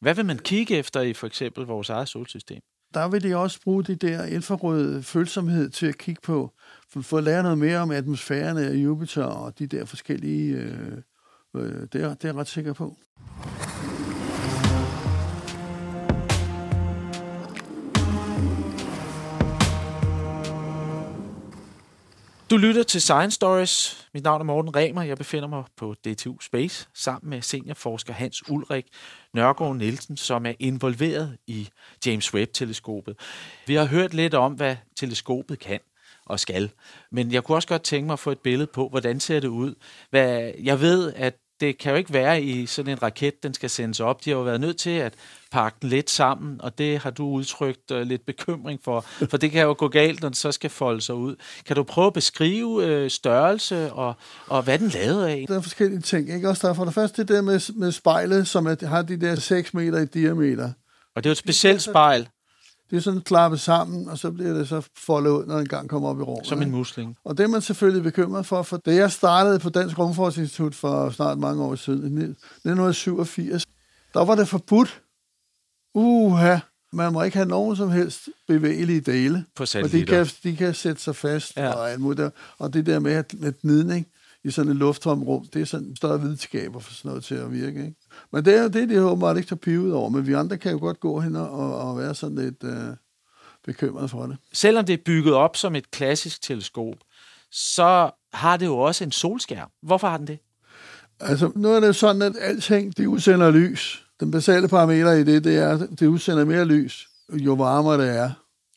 Hvad 0.00 0.14
vil 0.14 0.26
man 0.26 0.38
kigge 0.38 0.76
efter 0.76 1.00
i 1.00 1.12
for 1.12 1.26
eksempel 1.26 1.66
vores 1.66 1.90
eget 1.90 2.08
solsystem? 2.08 2.60
Der 2.94 3.08
vil 3.08 3.22
de 3.22 3.36
også 3.36 3.60
bruge 3.60 3.84
de 3.84 3.94
der 3.94 4.24
infrarøde 4.24 5.02
følsomhed 5.02 5.70
til 5.70 5.86
at 5.86 5.98
kigge 5.98 6.20
på, 6.22 6.50
for, 6.92 7.00
for 7.00 7.18
at 7.18 7.24
lære 7.24 7.42
noget 7.42 7.58
mere 7.58 7.78
om 7.78 7.90
atmosfæren 7.90 8.58
af 8.58 8.74
Jupiter 8.74 9.24
og 9.24 9.58
de 9.58 9.66
der 9.66 9.84
forskellige... 9.84 10.54
Øh, 10.54 10.92
øh, 11.56 11.62
det, 11.92 11.94
er, 11.94 12.14
det 12.14 12.24
er 12.24 12.28
jeg 12.28 12.34
ret 12.34 12.48
sikker 12.48 12.72
på. 12.72 12.96
Du 22.50 22.56
lytter 22.56 22.82
til 22.82 23.00
Science 23.00 23.34
Stories. 23.34 23.99
Mit 24.14 24.24
navn 24.24 24.40
er 24.40 24.44
Morten 24.44 24.76
Remer. 24.76 25.02
Jeg 25.02 25.16
befinder 25.16 25.48
mig 25.48 25.64
på 25.76 25.94
DTU 25.94 26.40
Space 26.40 26.88
sammen 26.94 27.30
med 27.30 27.42
seniorforsker 27.42 28.12
Hans 28.12 28.50
Ulrik 28.50 28.86
Nørgaard 29.34 29.76
Nielsen, 29.76 30.16
som 30.16 30.46
er 30.46 30.52
involveret 30.58 31.38
i 31.46 31.68
James 32.06 32.34
Webb-teleskopet. 32.34 33.16
Vi 33.66 33.74
har 33.74 33.84
hørt 33.84 34.14
lidt 34.14 34.34
om, 34.34 34.52
hvad 34.52 34.76
teleskopet 34.96 35.58
kan 35.58 35.80
og 36.26 36.40
skal. 36.40 36.70
Men 37.10 37.32
jeg 37.32 37.44
kunne 37.44 37.56
også 37.56 37.68
godt 37.68 37.82
tænke 37.82 38.06
mig 38.06 38.12
at 38.12 38.18
få 38.18 38.30
et 38.30 38.38
billede 38.38 38.66
på, 38.66 38.88
hvordan 38.88 39.20
ser 39.20 39.40
det 39.40 39.48
ud. 39.48 39.74
Hvad, 40.10 40.52
jeg 40.62 40.80
ved, 40.80 41.12
at 41.12 41.36
det 41.60 41.78
kan 41.78 41.90
jo 41.90 41.96
ikke 41.96 42.12
være 42.12 42.42
i 42.42 42.66
sådan 42.66 42.92
en 42.92 43.02
raket, 43.02 43.42
den 43.42 43.54
skal 43.54 43.70
sendes 43.70 44.00
op. 44.00 44.24
De 44.24 44.30
har 44.30 44.36
jo 44.36 44.42
været 44.42 44.60
nødt 44.60 44.76
til 44.76 44.90
at 44.90 45.14
pakke 45.52 45.78
den 45.82 45.88
lidt 45.88 46.10
sammen, 46.10 46.60
og 46.60 46.78
det 46.78 46.98
har 46.98 47.10
du 47.10 47.28
udtrykt 47.28 47.90
uh, 47.90 48.00
lidt 48.00 48.26
bekymring 48.26 48.80
for. 48.84 49.00
For 49.00 49.36
det 49.36 49.50
kan 49.50 49.62
jo 49.62 49.74
gå 49.78 49.88
galt, 49.88 50.20
når 50.20 50.28
den 50.28 50.34
så 50.34 50.52
skal 50.52 50.70
folde 50.70 51.00
sig 51.00 51.14
ud. 51.14 51.36
Kan 51.66 51.76
du 51.76 51.82
prøve 51.82 52.06
at 52.06 52.12
beskrive 52.12 52.86
øh, 52.86 53.10
størrelse 53.10 53.92
og, 53.92 54.14
og 54.46 54.62
hvad 54.62 54.78
den 54.78 54.88
lavede 54.88 55.30
af? 55.30 55.44
Der 55.48 55.56
er 55.56 55.60
forskellige 55.60 56.00
ting, 56.00 56.34
ikke? 56.34 56.48
Også 56.48 56.66
der 56.66 56.72
er 56.72 56.76
for 56.76 56.84
det 56.84 56.94
første 56.94 57.22
det 57.22 57.28
der 57.28 57.42
med, 57.42 57.72
med 57.74 57.92
spejlet, 57.92 58.48
som 58.48 58.66
er, 58.66 58.86
har 58.86 59.02
de 59.02 59.20
der 59.20 59.34
6 59.34 59.74
meter 59.74 59.98
i 59.98 60.06
diameter. 60.06 60.72
Og 61.16 61.24
det 61.24 61.26
er 61.26 61.30
jo 61.30 61.32
et 61.32 61.38
specielt 61.38 61.82
spejl, 61.82 62.28
Det 62.90 62.96
er 62.96 63.00
sådan 63.00 63.20
klappet 63.20 63.60
sammen, 63.60 64.08
og 64.08 64.18
så 64.18 64.30
bliver 64.30 64.52
det 64.52 64.68
så 64.68 64.88
foldet 64.96 65.30
ud, 65.30 65.46
når 65.46 65.56
den 65.56 65.68
gang 65.68 65.88
kommer 65.88 66.08
op 66.08 66.20
i 66.20 66.22
rummet. 66.22 66.46
som 66.46 66.62
en 66.62 66.70
musling. 66.70 67.16
Og 67.24 67.38
det 67.38 67.44
er 67.44 67.48
man 67.48 67.62
selvfølgelig 67.62 68.02
bekymret 68.02 68.46
for, 68.46 68.62
for 68.62 68.76
da 68.76 68.94
jeg 68.94 69.12
startede 69.12 69.58
på 69.58 69.70
Dansk 69.70 69.98
Rumforskningsinstitut 69.98 70.74
for 70.74 71.10
snart 71.10 71.38
mange 71.38 71.64
år 71.64 71.74
siden, 71.74 71.98
i 71.98 72.22
1987, 72.22 73.66
der 74.14 74.24
var 74.24 74.34
det 74.34 74.48
forbudt. 74.48 75.02
Uha, 75.94 76.58
man 76.92 77.12
må 77.12 77.22
ikke 77.22 77.36
have 77.36 77.48
nogen 77.48 77.76
som 77.76 77.90
helst 77.90 78.28
bevægelige 78.48 79.00
dele. 79.00 79.44
På 79.56 79.62
Og 79.62 79.92
de 79.92 80.06
kan, 80.06 80.26
de 80.42 80.56
kan 80.56 80.74
sætte 80.74 81.02
sig 81.02 81.16
fast. 81.16 81.56
Ja. 81.56 81.72
Og, 81.72 81.90
alt 81.90 82.00
muligt. 82.00 82.30
og 82.58 82.72
det 82.72 82.86
der 82.86 82.98
med 82.98 83.12
at 83.12 83.34
gnidning 83.62 84.06
i 84.44 84.50
sådan 84.50 84.70
et 84.70 84.76
lufttomt 84.76 85.26
rum, 85.26 85.46
det 85.54 85.62
er 85.62 85.66
sådan 85.66 85.96
større 85.96 86.20
videnskaber 86.20 86.80
for 86.80 86.92
sådan 86.94 87.08
noget 87.08 87.24
til 87.24 87.34
at 87.34 87.52
virke. 87.52 87.80
Ikke? 87.84 87.94
Men 88.32 88.44
det 88.44 88.56
er 88.58 88.62
jo 88.62 88.68
det, 88.68 88.88
de 88.88 89.02
åbenbart 89.04 89.36
ikke 89.36 89.48
tager 89.48 89.58
pivet 89.58 89.92
over. 89.94 90.08
Men 90.10 90.26
vi 90.26 90.32
andre 90.32 90.58
kan 90.58 90.72
jo 90.72 90.78
godt 90.78 91.00
gå 91.00 91.20
hen 91.20 91.36
og, 91.36 91.76
og 91.78 91.98
være 91.98 92.14
sådan 92.14 92.36
lidt 92.36 92.64
øh, 92.64 92.96
bekymret 93.64 94.10
for 94.10 94.26
det. 94.26 94.36
Selvom 94.52 94.84
det 94.84 94.92
er 94.92 95.02
bygget 95.04 95.34
op 95.34 95.56
som 95.56 95.74
et 95.76 95.90
klassisk 95.90 96.42
teleskop, 96.42 96.94
så 97.50 98.10
har 98.32 98.56
det 98.56 98.66
jo 98.66 98.78
også 98.78 99.04
en 99.04 99.12
solskærm. 99.12 99.68
Hvorfor 99.82 100.08
har 100.08 100.16
den 100.16 100.26
det? 100.26 100.38
Altså, 101.20 101.52
nu 101.56 101.68
er 101.68 101.80
det 101.80 101.86
jo 101.86 101.92
sådan, 101.92 102.22
at 102.22 102.32
alting, 102.40 102.96
det 102.96 103.06
udsender 103.06 103.50
lys. 103.50 104.06
Den 104.20 104.30
basale 104.30 104.68
parameter 104.68 105.12
i 105.12 105.24
det, 105.24 105.44
det 105.44 105.56
er, 105.58 105.68
at 105.78 105.88
det 106.00 106.06
udsender 106.06 106.44
mere 106.44 106.64
lys, 106.64 107.08
jo 107.32 107.54
varmere 107.54 107.98
det 108.06 108.16
er. 108.16 108.30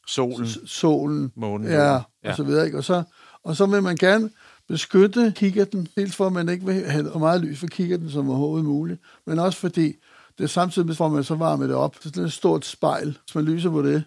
Solen. 0.07 0.47
S- 0.47 0.57
Solen, 0.65 1.31
Månen. 1.35 1.67
ja, 1.67 1.93
Ja. 1.93 2.01
og 2.29 2.35
så 2.37 2.43
videre. 2.43 2.65
Ikke? 2.65 2.77
Og, 2.77 2.83
så, 2.83 3.03
og 3.43 3.55
så 3.55 3.65
vil 3.65 3.83
man 3.83 3.95
gerne 3.95 4.29
beskytte 4.67 5.33
kikkerten, 5.35 5.87
dels 5.97 6.15
for, 6.15 6.27
at 6.27 6.33
man 6.33 6.49
ikke 6.49 6.65
vil 6.65 6.85
have 6.85 7.19
meget 7.19 7.41
lys 7.41 7.59
for 7.59 7.67
kikkerten 7.67 8.09
som 8.09 8.29
overhovedet 8.29 8.65
muligt, 8.65 9.01
men 9.27 9.39
også 9.39 9.59
fordi, 9.59 9.93
det 10.37 10.49
samtidig 10.49 11.01
at 11.01 11.11
man 11.11 11.23
så 11.23 11.35
varmer 11.35 11.67
det 11.67 11.75
op. 11.75 11.95
Så 12.01 12.09
det 12.09 12.17
er 12.17 12.25
et 12.25 12.33
stort 12.33 12.65
spejl. 12.65 13.17
Hvis 13.25 13.35
man 13.35 13.43
lyser 13.43 13.69
på 13.69 13.81
det, 13.81 14.03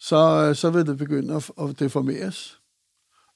så, 0.00 0.46
øh, 0.48 0.56
så 0.56 0.70
vil 0.70 0.86
det 0.86 0.98
begynde 0.98 1.34
at, 1.34 1.50
at 1.60 1.80
deformeres. 1.80 2.60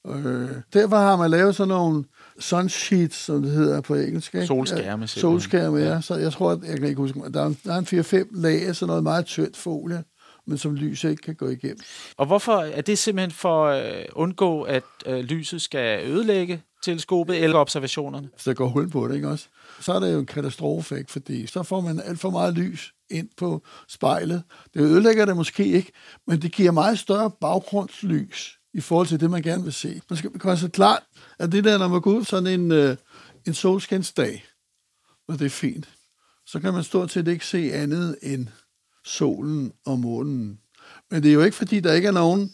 Øh, 0.07 0.49
derfor 0.73 0.95
har 0.95 1.15
man 1.17 1.31
lavet 1.31 1.55
sådan 1.55 1.67
nogle 1.67 2.03
sunsheets, 2.39 3.15
som 3.15 3.41
det 3.41 3.51
hedder 3.51 3.81
på 3.81 3.95
engelsk. 3.95 4.35
Ikke? 4.35 4.47
Solskærme, 4.47 5.07
solskærme, 5.07 5.77
ja. 5.77 6.01
Så 6.01 6.15
jeg 6.15 6.31
tror, 6.31 6.51
at, 6.51 6.59
jeg 6.63 6.79
kan 6.79 6.87
ikke 6.87 7.01
huske, 7.01 7.19
der 7.33 7.43
er, 7.43 7.53
der 7.65 7.73
er 7.73 7.77
en 7.77 8.25
4-5 8.31 8.41
lag 8.41 8.67
af 8.67 8.75
sådan 8.75 8.87
noget 8.87 9.03
meget 9.03 9.25
tyndt 9.25 9.57
folie, 9.57 10.03
men 10.47 10.57
som 10.57 10.75
lyset 10.75 11.09
ikke 11.09 11.21
kan 11.21 11.35
gå 11.35 11.49
igennem. 11.49 11.79
Og 12.17 12.25
hvorfor 12.25 12.57
er 12.57 12.81
det 12.81 12.97
simpelthen 12.97 13.31
for 13.31 13.67
at 13.67 13.99
øh, 13.99 14.05
undgå, 14.13 14.61
at 14.61 14.83
øh, 15.05 15.19
lyset 15.19 15.61
skal 15.61 16.07
ødelægge 16.09 16.61
teleskopet 16.83 17.43
eller 17.43 17.57
observationerne? 17.57 18.29
Hvis 18.33 18.43
der 18.43 18.53
går 18.53 18.67
hul 18.67 18.89
på 18.89 19.07
det, 19.07 19.15
ikke 19.15 19.29
også? 19.29 19.47
Så 19.79 19.93
er 19.93 19.99
det 19.99 20.13
jo 20.13 20.19
en 20.19 20.25
katastrofe, 20.25 20.97
ikke? 20.97 21.11
Fordi 21.11 21.47
så 21.47 21.63
får 21.63 21.81
man 21.81 22.01
alt 22.05 22.19
for 22.19 22.29
meget 22.29 22.53
lys 22.53 22.93
ind 23.09 23.29
på 23.37 23.63
spejlet. 23.87 24.43
Det 24.73 24.81
ødelægger 24.81 25.25
det 25.25 25.35
måske 25.35 25.65
ikke, 25.65 25.91
men 26.27 26.41
det 26.41 26.51
giver 26.51 26.71
meget 26.71 26.99
større 26.99 27.31
baggrundslys 27.41 28.59
i 28.73 28.81
forhold 28.81 29.07
til 29.07 29.19
det, 29.19 29.31
man 29.31 29.41
gerne 29.41 29.63
vil 29.63 29.73
se. 29.73 30.01
Man 30.09 30.17
skal 30.17 30.29
gøre 30.31 30.57
sig 30.57 30.71
klart, 30.71 31.03
at 31.39 31.51
det 31.51 31.63
der, 31.63 31.77
når 31.77 31.87
man 31.87 32.01
går 32.01 32.11
ud 32.11 32.23
sådan 32.23 32.59
en, 32.59 32.71
øh, 32.71 32.97
en 33.47 33.53
solskinsdag, 33.53 34.45
og 35.27 35.39
det 35.39 35.45
er 35.45 35.49
fint, 35.49 35.89
så 36.45 36.59
kan 36.59 36.73
man 36.73 36.83
stort 36.83 37.11
set 37.11 37.27
ikke 37.27 37.45
se 37.45 37.73
andet 37.73 38.17
end 38.21 38.47
solen 39.05 39.73
og 39.85 39.99
månen. 39.99 40.59
Men 41.11 41.23
det 41.23 41.29
er 41.29 41.33
jo 41.33 41.41
ikke, 41.41 41.57
fordi 41.57 41.79
der 41.79 41.93
ikke 41.93 42.07
er 42.07 42.11
nogen 42.11 42.51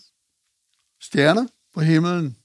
stjerner 1.01 1.47
på 1.73 1.81
himlen. 1.81 2.37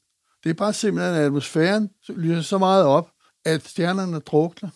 Det 0.45 0.51
er 0.51 0.55
bare 0.55 0.73
simpelthen, 0.73 1.14
at 1.14 1.21
atmosfæren 1.21 1.90
lyser 2.09 2.42
så 2.42 2.59
meget 2.59 2.85
op, 2.85 3.11
at 3.45 3.69
stjernerne 3.69 4.19
drukner. 4.19 4.69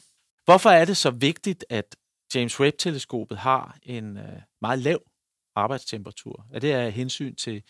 Hvorfor 0.45 0.71
er 0.71 0.85
det 0.85 0.97
så 0.97 1.11
vigtigt, 1.11 1.65
at 1.69 1.97
James 2.35 2.61
Webb-teleskopet 2.61 3.39
har 3.39 3.79
en 3.83 4.17
øh, 4.17 4.25
meget 4.61 4.79
lav 4.79 5.03
arbejdstemperatur? 5.57 6.47
Er 6.53 6.61
det 6.61 6.73
af 6.73 6.93
hensyn 6.93 7.35
til 7.35 7.63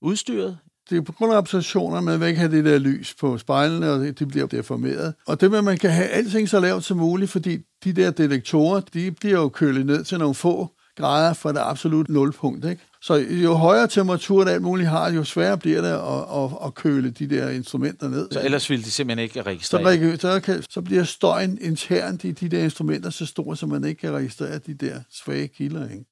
udstyret? 0.00 0.58
Det 0.90 0.98
er 0.98 1.02
på 1.02 1.12
grund 1.12 1.32
af 1.32 1.36
observationer, 1.36 2.00
man 2.00 2.20
vil 2.20 2.28
ikke 2.28 2.40
have 2.40 2.56
det 2.56 2.64
der 2.64 2.78
lys 2.78 3.14
på 3.14 3.38
spejlene, 3.38 3.90
og 3.90 4.18
de 4.18 4.26
bliver 4.26 4.46
deformeret. 4.46 5.14
Og 5.26 5.40
det 5.40 5.50
med, 5.50 5.58
at 5.58 5.64
man 5.64 5.78
kan 5.78 5.90
have 5.90 6.08
alting 6.08 6.48
så 6.48 6.60
lavt 6.60 6.84
som 6.84 6.96
muligt, 6.96 7.30
fordi 7.30 7.58
de 7.84 7.92
der 7.92 8.10
detektorer, 8.10 8.80
de 8.80 9.12
bliver 9.12 9.38
jo 9.38 9.48
kølet 9.48 9.86
ned 9.86 10.04
til 10.04 10.18
nogle 10.18 10.34
få 10.34 10.77
grader 10.98 11.32
fra 11.32 11.52
det 11.52 11.60
absolut 11.62 12.08
nulpunkt. 12.08 12.64
Ikke? 12.64 12.82
Så 13.02 13.14
jo 13.14 13.54
højere 13.54 13.86
temperatur 13.86 14.44
det 14.44 14.50
alt 14.50 14.62
muligt 14.62 14.88
har, 14.88 15.12
jo 15.12 15.24
sværere 15.24 15.58
bliver 15.58 15.80
det 15.80 15.88
at, 15.88 16.44
at, 16.44 16.66
at 16.66 16.74
køle 16.74 17.10
de 17.10 17.30
der 17.30 17.50
instrumenter 17.50 18.08
ned. 18.08 18.28
Så 18.32 18.40
ellers 18.44 18.70
ville 18.70 18.84
de 18.84 18.90
simpelthen 18.90 19.22
ikke 19.22 19.34
så, 19.34 19.42
registrere. 19.42 19.82
reg- 19.82 20.18
så, 20.18 20.40
kan, 20.40 20.62
så 20.70 20.82
bliver 20.82 21.04
støjen 21.04 21.58
internt 21.60 22.24
i 22.24 22.32
de 22.32 22.48
der 22.48 22.64
instrumenter 22.64 23.10
så 23.10 23.26
stor, 23.26 23.54
så 23.54 23.66
man 23.66 23.84
ikke 23.84 24.00
kan 24.00 24.12
registrere 24.12 24.58
de 24.58 24.74
der 24.74 25.00
svage 25.10 25.48
kilder. 25.48 25.88
Ikke? 25.88 26.04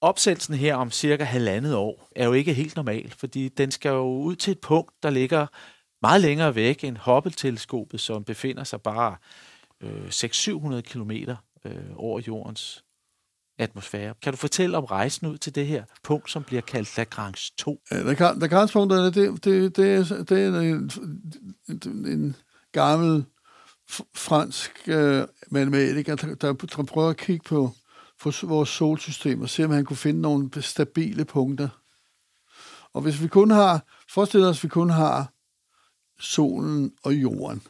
Opsættelsen 0.00 0.54
her 0.54 0.74
om 0.74 0.90
cirka 0.90 1.24
halvandet 1.24 1.74
år 1.74 2.08
er 2.16 2.24
jo 2.24 2.32
ikke 2.32 2.54
helt 2.54 2.76
normal, 2.76 3.14
fordi 3.18 3.48
den 3.48 3.70
skal 3.70 3.88
jo 3.88 4.06
ud 4.06 4.36
til 4.36 4.50
et 4.50 4.58
punkt, 4.60 4.92
der 5.02 5.10
ligger 5.10 5.46
meget 6.02 6.20
længere 6.20 6.54
væk 6.54 6.84
end 6.84 6.96
Hubble-teleskopet, 7.04 8.00
som 8.00 8.24
befinder 8.24 8.64
sig 8.64 8.80
bare 8.82 9.16
øh, 9.82 10.08
600-700 10.08 10.80
km 10.80 11.10
øh, 11.64 11.74
over 11.96 12.20
jordens 12.26 12.84
atmosfære. 13.58 14.14
Kan 14.22 14.32
du 14.32 14.36
fortælle 14.36 14.76
om 14.76 14.84
rejsen 14.84 15.26
ud 15.26 15.38
til 15.38 15.54
det 15.54 15.66
her 15.66 15.84
punkt, 16.02 16.30
som 16.30 16.44
bliver 16.44 16.62
kaldt 16.62 16.96
Lagrange 16.96 17.52
2? 17.58 17.80
Ja, 17.90 18.04
Der 18.04 18.14
kan, 18.14 18.40
der 18.40 18.46
det, 18.96 19.14
det, 19.14 19.44
det, 19.44 19.76
det, 19.76 19.94
er, 19.94 20.22
det 20.22 20.44
er 20.44 20.60
en, 20.60 20.90
en, 21.68 22.06
en 22.06 22.36
gammel 22.72 23.24
fransk 24.14 24.70
øh, 24.86 25.24
matematiker, 25.50 26.16
der, 26.16 26.34
der, 26.34 26.52
der 26.52 26.82
prøver 26.82 27.10
at 27.10 27.16
kigge 27.16 27.44
på, 27.44 27.70
på 28.20 28.32
vores 28.42 28.68
solsystem 28.68 29.40
og 29.40 29.48
se, 29.48 29.64
om 29.64 29.70
han 29.70 29.84
kunne 29.84 29.96
finde 29.96 30.20
nogle 30.20 30.62
stabile 30.62 31.24
punkter. 31.24 31.68
Og 32.92 33.02
hvis 33.02 33.22
vi 33.22 33.28
kun 33.28 33.50
har, 33.50 33.84
forestil 34.10 34.44
os, 34.44 34.58
at 34.58 34.62
vi 34.62 34.68
kun 34.68 34.90
har 34.90 35.32
solen 36.18 36.92
og 37.02 37.14
jorden. 37.14 37.62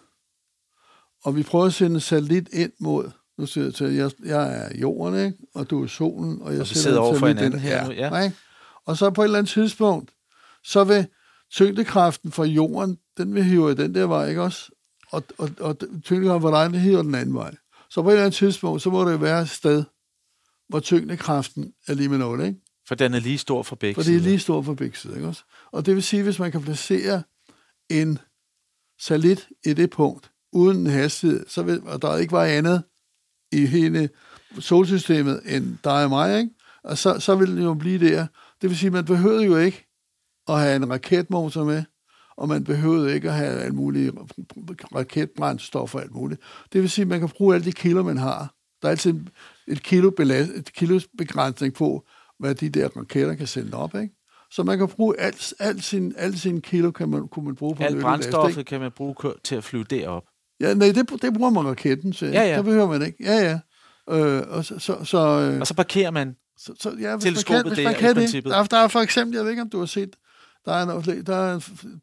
Og 1.28 1.36
vi 1.36 1.42
prøver 1.42 1.66
at 1.66 1.74
sende 1.74 1.94
en 1.94 2.00
satellit 2.00 2.48
ind 2.52 2.72
mod, 2.80 3.10
nu 3.38 3.46
siger 3.46 3.64
jeg 3.64 3.74
til, 3.74 3.94
jeg, 3.94 4.10
jeg 4.24 4.64
er 4.64 4.78
jorden, 4.78 5.26
ikke? 5.26 5.38
og 5.54 5.70
du 5.70 5.82
er 5.82 5.86
solen, 5.86 6.42
og 6.42 6.52
jeg 6.52 6.60
Og 6.60 6.66
sidder 6.66 6.98
over 6.98 7.18
for 7.18 7.26
hinanden 7.26 7.60
her 7.60 7.86
nu, 7.86 7.92
ja. 7.92 8.22
Ikke? 8.22 8.36
Og 8.86 8.96
så 8.96 9.10
på 9.10 9.22
et 9.22 9.24
eller 9.24 9.38
andet 9.38 9.52
tidspunkt, 9.52 10.10
så 10.64 10.84
vil 10.84 11.06
tyngdekraften 11.50 12.32
fra 12.32 12.44
jorden, 12.44 12.98
den 13.16 13.34
vil 13.34 13.44
hive 13.44 13.74
den 13.74 13.94
der 13.94 14.06
vej, 14.06 14.28
ikke 14.28 14.42
også? 14.42 14.70
Og, 15.10 15.24
og, 15.38 15.50
og 15.60 15.76
tyngdekraften 16.04 16.50
fra 16.50 16.64
dig, 16.64 16.72
den 16.72 16.80
hiver 16.80 17.02
den 17.02 17.14
anden 17.14 17.34
vej. 17.34 17.54
Så 17.90 18.02
på 18.02 18.08
et 18.08 18.12
eller 18.12 18.24
andet 18.24 18.36
tidspunkt, 18.36 18.82
så 18.82 18.90
må 18.90 19.10
det 19.10 19.20
være 19.20 19.42
et 19.42 19.48
sted, 19.48 19.84
hvor 20.68 20.80
tyngdekraften 20.80 21.72
er 21.88 21.94
lige 21.94 22.08
med 22.08 22.18
0, 22.18 22.40
ikke? 22.40 22.60
For 22.88 22.94
den 22.94 23.14
er 23.14 23.20
lige 23.20 23.38
stor 23.38 23.62
for 23.62 23.76
begge 23.76 23.94
For 23.94 24.02
det 24.02 24.16
er 24.16 24.20
lige 24.20 24.38
stor 24.38 24.62
for 24.62 24.74
begge 24.74 24.96
sider, 24.96 25.14
ikke 25.14 25.28
også? 25.28 25.42
Og 25.72 25.86
det 25.86 25.94
vil 25.94 26.02
sige, 26.02 26.22
hvis 26.22 26.38
man 26.38 26.52
kan 26.52 26.62
placere 26.62 27.22
en 27.90 28.18
satellit 29.00 29.48
i 29.64 29.72
det 29.72 29.90
punkt, 29.90 30.30
uden 30.52 30.76
en 30.76 30.86
hastighed, 30.86 31.44
så 31.48 31.62
vil, 31.62 31.82
og 31.86 32.02
der 32.02 32.16
ikke 32.16 32.32
var 32.32 32.44
andet 32.44 32.82
i 33.52 33.66
hele 33.66 34.08
solsystemet 34.58 35.40
end 35.46 35.78
dig 35.84 36.04
og 36.04 36.10
mig, 36.10 36.38
ikke? 36.38 36.50
Og 36.84 36.98
så, 36.98 37.20
så 37.20 37.34
vil 37.34 37.56
det 37.56 37.64
jo 37.64 37.74
blive 37.74 38.08
der. 38.08 38.26
Det 38.62 38.70
vil 38.70 38.78
sige, 38.78 38.90
man 38.90 39.04
behøvede 39.04 39.44
jo 39.44 39.56
ikke 39.56 39.86
at 40.48 40.60
have 40.60 40.76
en 40.76 40.90
raketmotor 40.90 41.64
med, 41.64 41.82
og 42.36 42.48
man 42.48 42.64
behøvede 42.64 43.14
ikke 43.14 43.28
at 43.28 43.34
have 43.34 43.60
alt 43.60 43.74
muligt 43.74 44.14
raketbrændstof 44.94 45.94
og 45.94 46.02
alt 46.02 46.14
muligt. 46.14 46.40
Det 46.72 46.80
vil 46.80 46.90
sige, 46.90 47.02
at 47.02 47.08
man 47.08 47.20
kan 47.20 47.28
bruge 47.28 47.54
alle 47.54 47.64
de 47.64 47.72
kilo, 47.72 48.02
man 48.02 48.16
har. 48.16 48.54
Der 48.82 48.88
er 48.88 48.90
altid 48.90 49.14
et 49.66 49.82
kilo, 49.82 50.10
belast, 50.10 50.50
et 50.50 50.72
kilos 50.72 51.08
begrænsning 51.18 51.74
på, 51.74 52.06
hvad 52.38 52.54
de 52.54 52.68
der 52.68 52.88
raketter 52.88 53.34
kan 53.34 53.46
sende 53.46 53.76
op, 53.76 53.94
ikke? 53.94 54.14
Så 54.50 54.62
man 54.62 54.78
kan 54.78 54.88
bruge 54.88 55.20
alt, 55.20 55.54
alt 55.58 55.84
sin, 55.84 56.14
alt 56.16 56.38
sin 56.38 56.60
kilo, 56.60 56.90
kan 56.90 57.08
man, 57.08 57.28
kunne 57.28 57.44
man 57.44 57.54
bruge 57.54 57.74
på 57.74 57.82
Alt 57.82 58.00
brændstoffet 58.00 58.66
kan 58.66 58.80
man 58.80 58.92
bruge 58.92 59.14
til 59.44 59.56
at 59.56 59.64
flyve 59.64 59.84
derop. 59.84 60.24
Ja, 60.60 60.74
nej, 60.74 60.92
det, 60.92 61.22
det 61.22 61.34
bruger 61.34 61.50
man 61.50 61.66
raketten 61.66 62.12
til. 62.12 62.28
Ja, 62.28 62.42
ja. 62.50 62.56
Det 62.56 62.64
behøver 62.64 62.86
man 62.88 63.02
ikke. 63.02 63.18
Ja, 63.24 63.34
ja. 63.36 63.58
Øh, 64.16 64.42
og 64.48 64.64
så, 64.64 64.78
så, 64.78 65.04
så, 65.04 65.18
øh, 65.18 65.60
Og 65.60 65.66
så 65.66 65.74
parkerer 65.74 66.10
man. 66.10 66.36
så, 66.58 66.72
så 66.80 66.88
ja, 66.88 66.94
hvis 66.94 67.04
man 67.04 67.20
teleskopet 67.20 67.62
kan, 67.62 67.68
hvis 67.68 67.78
der 67.78 67.84
man 67.84 67.92
i 67.94 67.98
kan 67.98 68.08
det. 68.08 68.16
princippet. 68.16 68.50
Der, 68.52 68.58
er- 68.58 68.64
der 68.64 68.76
er 68.78 68.88
for 68.88 69.00
eksempel, 69.00 69.36
jeg 69.36 69.44
ved 69.44 69.50
ikke, 69.50 69.62
om 69.62 69.70
du 69.70 69.78
har 69.78 69.86
set, 69.86 70.16
der 70.64 70.72
er, 70.72 70.82
en, 70.82 71.26
der 71.26 71.36
er 71.36 71.54
en, 71.54 71.62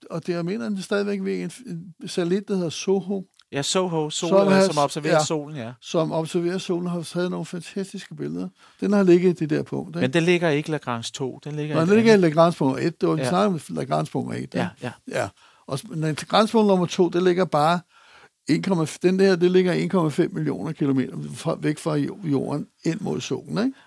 og 0.10 0.26
det 0.26 0.32
er, 0.34 0.38
jeg 0.38 0.46
mener, 0.46 0.70
det 0.70 0.78
er 0.78 0.82
stadigvæk 0.84 1.20
ved 1.24 1.42
en, 1.44 1.52
en 2.02 2.08
satellit, 2.10 2.48
der 2.48 2.56
hedder 2.56 2.70
Soho, 2.70 3.24
Ja, 3.52 3.62
Soho, 3.62 4.10
sol, 4.10 4.30
Som 4.30 4.48
har- 4.52 4.62
som 4.66 4.78
observerer 4.78 5.14
ja. 5.14 5.24
solen, 5.26 5.58
ja. 5.58 5.72
som 5.82 6.12
observerer 6.12 6.58
solen, 6.58 6.88
har 6.90 7.02
taget 7.02 7.32
nogle 7.32 7.46
fantastiske 7.46 8.16
billeder. 8.16 8.50
Den 8.82 8.94
har 8.94 9.04
ligget 9.04 9.30
i 9.30 9.34
det 9.46 9.50
der 9.50 9.64
punkt. 9.64 9.90
Ikke? 9.96 10.00
Men 10.02 10.14
den 10.14 10.24
ligger 10.24 10.50
ikke 10.50 10.72
Lagrange 10.72 11.12
2. 11.14 11.40
Den 11.44 11.56
ligger 11.56 11.76
Nå, 11.76 11.82
i 11.82 11.86
den 11.86 11.96
ligger 11.96 12.14
i. 12.14 12.18
Lagrange 12.18 12.56
punkt 12.58 12.80
1. 12.82 13.02
Det 13.02 13.10
var, 13.10 13.16
vi 13.16 13.22
Ja. 13.22 13.30
snakkede 13.30 13.48
om 13.70 13.76
Lagrange 13.76 14.12
punkt 14.12 14.34
1. 14.36 14.42
ikke? 14.42 14.58
Ja, 14.58 14.68
ja. 14.84 14.92
Ja, 15.12 15.28
og 15.68 15.80
Lagrange 15.96 16.48
punkt 16.52 16.68
nummer 16.68 16.86
2, 16.86 17.10
det 17.10 17.24
ligger 17.24 17.46
bare 17.46 17.80
1, 18.50 18.98
den 19.02 19.20
der, 19.20 19.36
det 19.36 19.52
ligger 19.52 20.10
1,5 20.10 20.34
millioner 20.34 20.72
kilometer 20.72 21.18
fra, 21.34 21.58
væk 21.62 21.78
fra 21.78 21.96
jo- 21.96 22.18
jorden 22.24 22.68
ind 22.86 23.00
mod 23.02 23.22
solen, 23.22 23.58
ikke? 23.66 23.78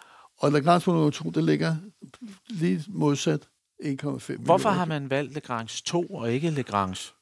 Og 0.41 0.53
Lagrange 0.53 0.91
nummer 0.93 1.11
2, 1.11 1.31
det 1.31 1.45
ligger 1.45 1.77
lige 2.49 2.85
modsat 2.89 3.41
1,5 3.43 3.47
Hvorfor 3.83 4.35
millioner 4.37 4.71
har 4.71 4.85
man 4.85 5.11
valgt 5.11 5.35
Lagrange 5.35 5.83
2 5.85 6.03
og 6.07 6.33
ikke 6.33 6.51
Lagrange 6.51 7.13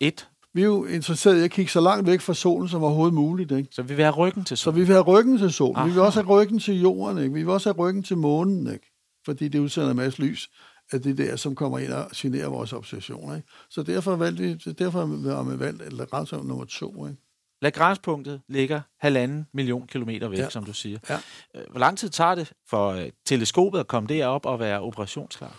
1? 0.00 0.28
Vi 0.54 0.60
er 0.62 0.66
jo 0.66 0.84
interesseret 0.84 1.40
i 1.40 1.44
at 1.44 1.50
kigge 1.50 1.70
så 1.70 1.80
langt 1.80 2.06
væk 2.06 2.20
fra 2.20 2.34
solen 2.34 2.68
som 2.68 2.82
overhovedet 2.82 3.14
muligt, 3.14 3.52
ikke? 3.52 3.68
Så 3.72 3.82
vi 3.82 3.94
vil 3.94 4.04
have 4.04 4.14
ryggen 4.14 4.44
til 4.44 4.56
Så 4.56 4.62
solen. 4.62 4.80
vi 4.80 4.84
vil 4.86 4.92
have 4.92 5.02
ryggen 5.04 5.38
til 5.38 5.52
solen. 5.52 5.76
Aha. 5.76 5.86
Vi 5.86 5.92
vil 5.92 6.00
også 6.02 6.22
have 6.22 6.28
ryggen 6.40 6.58
til 6.58 6.80
jorden, 6.80 7.18
ikke? 7.18 7.34
Vi 7.34 7.40
vil 7.42 7.48
også 7.50 7.68
have 7.72 7.78
ryggen 7.78 8.02
til 8.02 8.16
månen, 8.16 8.72
ikke? 8.72 8.92
Fordi 9.24 9.48
det 9.48 9.58
udsender 9.58 9.90
en 9.90 9.96
masse 9.96 10.22
lys 10.22 10.50
af 10.92 11.02
det 11.02 11.18
der, 11.18 11.36
som 11.36 11.54
kommer 11.54 11.78
ind 11.78 11.92
og 11.92 12.08
generer 12.16 12.48
vores 12.48 12.72
observationer, 12.72 13.36
ikke? 13.36 13.48
Så 13.70 13.82
derfor 13.82 14.16
valgte 14.16 14.42
vi, 14.42 14.54
derfor 14.72 14.98
har 15.34 15.42
vi 15.42 15.58
valgt 15.60 15.92
Lagrange 15.92 16.36
nummer 16.46 16.64
to, 16.64 17.06
ikke? 17.06 17.18
Lagrange-punktet 17.62 18.40
ligger 18.48 18.80
halvanden 19.00 19.46
million 19.54 19.86
kilometer 19.86 20.28
væk, 20.28 20.38
Ja. 20.38 20.50
som 20.50 20.64
du 20.64 20.72
siger. 20.72 20.98
Ja. 21.08 21.18
Øh, 21.56 21.62
Hvor 21.70 21.80
lang 21.80 21.98
tid 21.98 22.08
tager 22.08 22.34
det 22.34 22.52
for 22.70 22.88
øh, 22.90 23.10
teleskopet 23.26 23.78
at 23.80 23.86
komme 23.88 24.06
derop 24.06 24.46
og 24.46 24.60
være 24.60 24.80
operationsklar? 24.80 25.56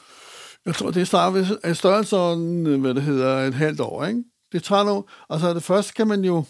Jeg 0.66 0.76
tror, 0.76 0.92
det 0.92 1.08
starter 1.08 1.32
ved 1.40 1.58
af 1.64 1.78
størrelsen, 1.78 2.80
hvad 2.82 2.94
det 2.94 3.04
hedder, 3.04 3.38
et 3.40 3.54
halvt 3.54 3.80
år, 3.80 4.06
ikke? 4.06 4.24
Det 4.52 4.64
tager 4.64 4.84
nu, 4.84 5.06
altså 5.30 5.54
det 5.54 5.64
første 5.64 5.94
kan 5.94 6.08
man 6.08 6.24
jo, 6.26 6.44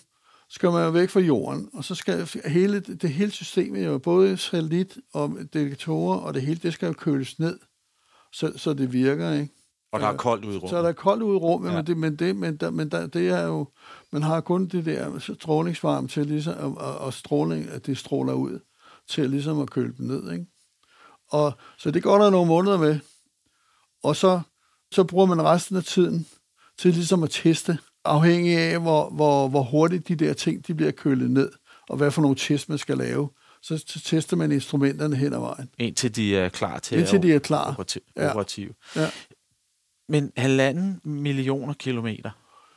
skal 0.49 0.71
man 0.71 0.93
væk 0.93 1.09
fra 1.09 1.19
jorden, 1.19 1.69
og 1.73 1.83
så 1.83 1.95
skal 1.95 2.29
hele, 2.45 2.79
det 2.79 3.09
hele 3.09 3.31
systemet 3.31 3.85
jo, 3.85 3.97
både 3.97 4.37
satellit 4.37 4.97
og 5.13 5.37
detektorer, 5.53 6.17
og 6.19 6.33
det 6.33 6.41
hele, 6.41 6.59
det 6.63 6.73
skal 6.73 6.87
jo 6.87 6.93
køles 6.93 7.39
ned, 7.39 7.59
så, 8.33 8.53
så 8.55 8.73
det 8.73 8.93
virker, 8.93 9.31
ikke? 9.31 9.53
Og 9.91 9.99
der 9.99 10.07
er 10.07 10.17
koldt 10.17 10.45
ude 10.45 10.55
i 10.55 10.57
rummet. 10.57 10.69
Så 10.69 10.77
er 10.77 10.81
der 10.81 10.91
koldt 10.91 11.23
ude 11.23 11.35
i 11.35 11.39
rummet, 11.39 11.69
ja. 11.69 11.75
Ja. 11.75 11.81
men, 11.81 11.87
det, 11.87 11.97
men, 11.97 12.15
det, 12.15 12.35
men, 12.35 12.57
der, 12.57 12.71
men 12.71 12.89
der, 12.89 13.07
det 13.07 13.29
er 13.29 13.43
jo, 13.43 13.67
man 14.11 14.23
har 14.23 14.41
kun 14.41 14.67
det 14.67 14.85
der 14.85 15.19
strålingsvarme 15.19 16.07
til 16.07 16.25
ligesom, 16.25 16.57
og, 16.57 16.77
og, 16.77 16.97
og 16.97 17.13
stråling, 17.13 17.69
at 17.69 17.85
det 17.85 17.97
stråler 17.97 18.33
ud, 18.33 18.59
til 19.09 19.29
ligesom 19.29 19.59
at 19.59 19.69
køle 19.69 19.93
dem 19.97 20.05
ned, 20.05 20.31
ikke? 20.31 20.45
Og, 21.31 21.53
så 21.77 21.91
det 21.91 22.03
går 22.03 22.17
der 22.17 22.29
nogle 22.29 22.47
måneder 22.47 22.77
med. 22.77 22.99
Og 24.03 24.15
så, 24.15 24.41
så 24.91 25.03
bruger 25.03 25.25
man 25.25 25.41
resten 25.43 25.77
af 25.77 25.83
tiden 25.83 26.27
til 26.77 26.93
ligesom 26.93 27.23
at 27.23 27.29
teste, 27.29 27.77
afhængig 28.05 28.57
af, 28.57 28.81
hvor, 28.81 29.09
hvor, 29.09 29.47
hvor 29.47 29.63
hurtigt 29.63 30.07
de 30.07 30.15
der 30.15 30.33
ting 30.33 30.67
de 30.67 30.75
bliver 30.75 30.91
kølet 30.91 31.31
ned, 31.31 31.51
og 31.89 31.97
hvad 31.97 32.11
for 32.11 32.21
nogle 32.21 32.37
test 32.37 32.69
man 32.69 32.77
skal 32.77 32.97
lave. 32.97 33.29
Så, 33.63 33.77
så 33.87 33.99
tester 33.99 34.37
man 34.37 34.51
instrumenterne 34.51 35.15
hen 35.15 35.33
ad 35.33 35.39
vejen, 35.39 35.69
Indtil 35.77 36.15
de 36.15 36.35
er 36.37 36.49
klar 36.49 36.79
til 36.79 36.99
indtil 36.99 37.17
at 37.17 37.23
de 37.23 37.33
er 37.33 37.39
klar. 37.39 37.69
operativ, 37.71 38.01
Ja. 38.95 39.01
Ja. 39.01 39.09
Men 40.09 40.31
halvanden 40.37 41.01
millioner 41.03 41.73
kilometer. 41.73 42.31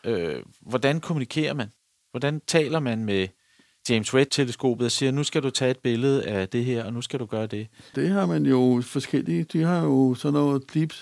Øh, 0.05 0.43
hvordan 0.61 1.01
kommunikerer 1.01 1.55
man? 1.55 1.69
Hvordan 2.11 2.41
taler 2.47 2.81
man 2.81 3.05
med 3.05 3.29
James 3.89 4.15
Webb-teleskopet 4.15 4.85
og 4.85 4.91
siger, 4.91 5.13
nu 5.13 5.25
skal 5.25 5.43
du 5.43 5.51
tage 5.51 5.71
et 5.71 5.79
billede 5.79 6.25
af 6.27 6.49
det 6.49 6.65
her, 6.65 6.85
og 6.85 6.93
nu 6.93 7.03
skal 7.03 7.21
du 7.21 7.27
gøre 7.27 7.47
det? 7.47 7.67
Det 7.95 8.09
har 8.09 8.27
man 8.27 8.47
jo 8.47 8.83
forskellige. 8.85 9.45
De 9.45 9.63
har 9.63 9.83
jo 9.83 10.15
sådan 10.15 10.33
noget 10.33 10.75
deep, 10.75 10.93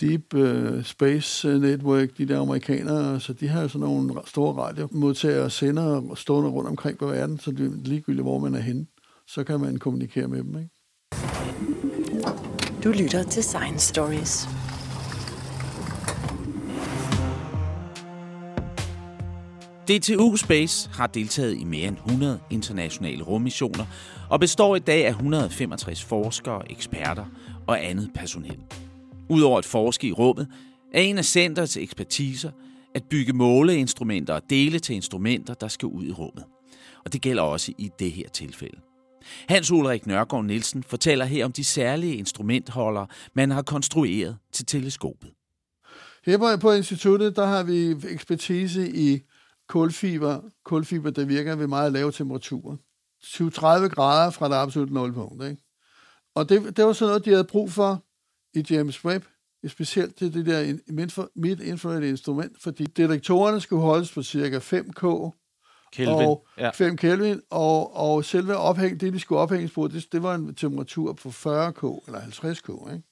deep 0.00 0.34
uh, 0.34 0.82
space 0.84 1.48
network, 1.48 2.08
de 2.18 2.26
der 2.28 2.40
amerikanere, 2.40 3.20
så 3.20 3.32
de 3.32 3.48
har 3.48 3.62
jo 3.62 3.68
sådan 3.68 3.80
nogle 3.80 4.14
store 4.26 4.52
radiomodtagere 4.62 5.44
og 5.44 5.52
sender 5.52 6.14
stående 6.14 6.50
rundt 6.50 6.68
omkring 6.68 6.98
på 6.98 7.06
verden, 7.06 7.38
så 7.38 7.50
det 7.50 7.66
er 7.66 7.70
ligegyldigt, 7.84 8.24
hvor 8.24 8.38
man 8.38 8.54
er 8.54 8.60
henne, 8.60 8.86
så 9.26 9.44
kan 9.44 9.60
man 9.60 9.76
kommunikere 9.76 10.28
med 10.28 10.38
dem. 10.38 10.58
Ikke? 10.58 10.70
Du 12.84 12.88
lytter 12.88 13.22
til 13.22 13.42
Science 13.42 13.88
Stories. 13.88 14.48
DTU 19.88 20.36
Space 20.36 20.90
har 20.90 21.06
deltaget 21.06 21.56
i 21.56 21.64
mere 21.64 21.88
end 21.88 21.96
100 21.96 22.40
internationale 22.50 23.22
rummissioner 23.22 23.86
og 24.30 24.40
består 24.40 24.76
i 24.76 24.78
dag 24.78 25.06
af 25.06 25.10
165 25.10 26.04
forskere, 26.04 26.70
eksperter 26.70 27.24
og 27.66 27.84
andet 27.84 28.10
personel. 28.14 28.58
Udover 29.30 29.58
at 29.58 29.64
forske 29.64 30.06
i 30.06 30.12
rummet, 30.12 30.48
er 30.92 31.00
en 31.00 31.18
af 31.18 31.24
centrets 31.24 31.76
ekspertiser 31.76 32.50
at 32.94 33.02
bygge 33.10 33.32
måleinstrumenter 33.32 34.34
og 34.34 34.42
dele 34.50 34.78
til 34.78 34.96
instrumenter, 34.96 35.54
der 35.54 35.68
skal 35.68 35.86
ud 35.86 36.04
i 36.04 36.12
rummet. 36.12 36.44
Og 37.04 37.12
det 37.12 37.20
gælder 37.20 37.42
også 37.42 37.72
i 37.78 37.90
det 37.98 38.12
her 38.12 38.28
tilfælde. 38.28 38.80
Hans 39.48 39.70
Ulrik 39.70 40.06
Nørgaard 40.06 40.44
Nielsen 40.44 40.82
fortæller 40.82 41.24
her 41.24 41.44
om 41.44 41.52
de 41.52 41.64
særlige 41.64 42.16
instrumentholder, 42.16 43.06
man 43.34 43.50
har 43.50 43.62
konstrueret 43.62 44.36
til 44.52 44.66
teleskopet. 44.66 45.30
Her 46.26 46.38
på, 46.38 46.56
på 46.60 46.72
instituttet, 46.72 47.36
der 47.36 47.46
har 47.46 47.62
vi 47.62 47.90
ekspertise 48.08 48.90
i 48.90 49.20
kulfiber, 49.68 50.40
kulfiber, 50.64 51.10
der 51.10 51.24
virker 51.24 51.56
ved 51.56 51.66
meget 51.66 51.92
lave 51.92 52.12
temperaturer. 52.12 52.76
20-30 53.24 53.88
grader 53.88 54.30
fra 54.30 54.48
det 54.48 54.54
absolutte 54.54 54.94
nulpunkt. 54.94 55.44
Ikke? 55.44 55.62
Og 56.34 56.48
det, 56.48 56.76
det 56.76 56.84
var 56.84 56.92
sådan 56.92 57.08
noget, 57.10 57.24
de 57.24 57.30
havde 57.30 57.44
brug 57.44 57.72
for 57.72 58.04
i 58.54 58.64
James 58.70 59.04
Webb, 59.04 59.24
specielt 59.68 60.16
til 60.16 60.34
det 60.34 60.46
der 60.46 60.78
midt-infrared 61.34 62.02
instrument, 62.02 62.62
fordi 62.62 62.84
detektorerne 62.84 63.60
skulle 63.60 63.82
holdes 63.82 64.12
på 64.12 64.22
cirka 64.22 64.58
5K, 64.58 65.30
Kelvin. 65.94 66.14
og 66.14 66.46
ja. 66.58 66.70
5 66.70 66.96
Kelvin, 66.96 67.40
og, 67.50 67.96
og 67.96 68.24
selve 68.24 68.56
ophæng, 68.56 69.00
det, 69.00 69.12
de 69.12 69.20
skulle 69.20 69.40
ophænges 69.40 69.72
på, 69.72 69.88
det, 69.88 70.12
det 70.12 70.22
var 70.22 70.34
en 70.34 70.54
temperatur 70.54 71.12
på 71.12 71.28
40K, 71.28 72.06
eller 72.06 72.20
50K, 72.20 72.92
ikke? 72.92 73.02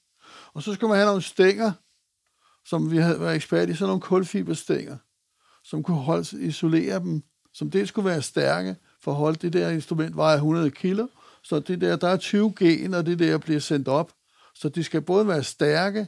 Og 0.53 0.63
så 0.63 0.73
skulle 0.73 0.89
man 0.89 0.97
have 0.97 1.07
nogle 1.07 1.21
stænger, 1.21 1.71
som 2.65 2.91
vi 2.91 2.97
havde 2.97 3.19
været 3.19 3.35
ekspert 3.35 3.69
i, 3.69 3.73
sådan 3.73 3.87
nogle 3.87 4.01
kulfiberstænger, 4.01 4.97
som 5.63 5.83
kunne 5.83 5.97
holde, 5.97 6.41
isolere 6.41 6.99
dem, 6.99 7.23
som 7.53 7.71
det 7.71 7.87
skulle 7.87 8.09
være 8.09 8.21
stærke, 8.21 8.75
for 9.01 9.11
at 9.11 9.17
holde 9.17 9.37
det 9.37 9.53
der 9.53 9.69
instrument 9.69 10.15
vejer 10.15 10.35
100 10.35 10.71
kilo, 10.71 11.07
så 11.43 11.59
det 11.59 11.81
der, 11.81 11.95
der 11.95 12.07
er 12.07 12.17
20 12.17 12.53
G, 12.63 12.89
når 12.89 13.01
det 13.01 13.19
der 13.19 13.37
bliver 13.37 13.59
sendt 13.59 13.87
op, 13.87 14.11
så 14.55 14.69
de 14.69 14.83
skal 14.83 15.01
både 15.01 15.27
være 15.27 15.43
stærke, 15.43 16.07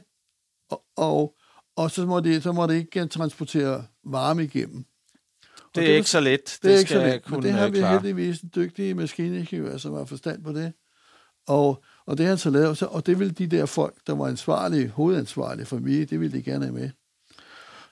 og, 0.70 0.84
og, 0.96 1.34
og 1.76 1.90
så, 1.90 2.06
må 2.06 2.20
de, 2.20 2.42
så 2.42 2.52
må 2.52 2.66
det 2.66 2.74
ikke 2.74 3.06
transportere 3.06 3.84
varme 4.04 4.44
igennem. 4.44 4.86
Det 5.80 5.86
er 5.88 5.92
det- 5.92 5.96
ikke 5.96 6.10
så 6.10 6.20
let. 6.20 6.58
Det 6.62 6.72
er 6.74 6.78
ikke 6.78 6.88
skal 6.90 7.00
så 7.00 7.06
let, 7.06 7.30
men 7.30 7.42
det 7.42 7.52
har 7.52 7.68
vi 7.68 7.78
klare. 7.78 7.92
heldigvis 7.92 8.40
en 8.40 8.50
dygtig 8.56 8.96
maskiningeniør, 8.96 9.76
som 9.76 9.94
har 9.94 10.04
forstand 10.04 10.44
på 10.44 10.52
det. 10.52 10.72
Og, 11.48 11.82
og 12.06 12.18
det 12.18 12.26
har 12.26 12.30
han 12.30 12.38
så 12.38 12.50
lavet, 12.50 12.82
og 12.82 13.06
det 13.06 13.18
vil 13.18 13.38
de 13.38 13.46
der 13.46 13.66
folk, 13.66 13.94
der 14.06 14.14
var 14.14 14.26
ansvarlige, 14.26 14.88
hovedansvarlige 14.88 15.66
for 15.66 15.78
mig, 15.78 16.10
det 16.10 16.20
ville 16.20 16.38
de 16.38 16.42
gerne 16.42 16.64
have 16.64 16.74
med. 16.78 16.90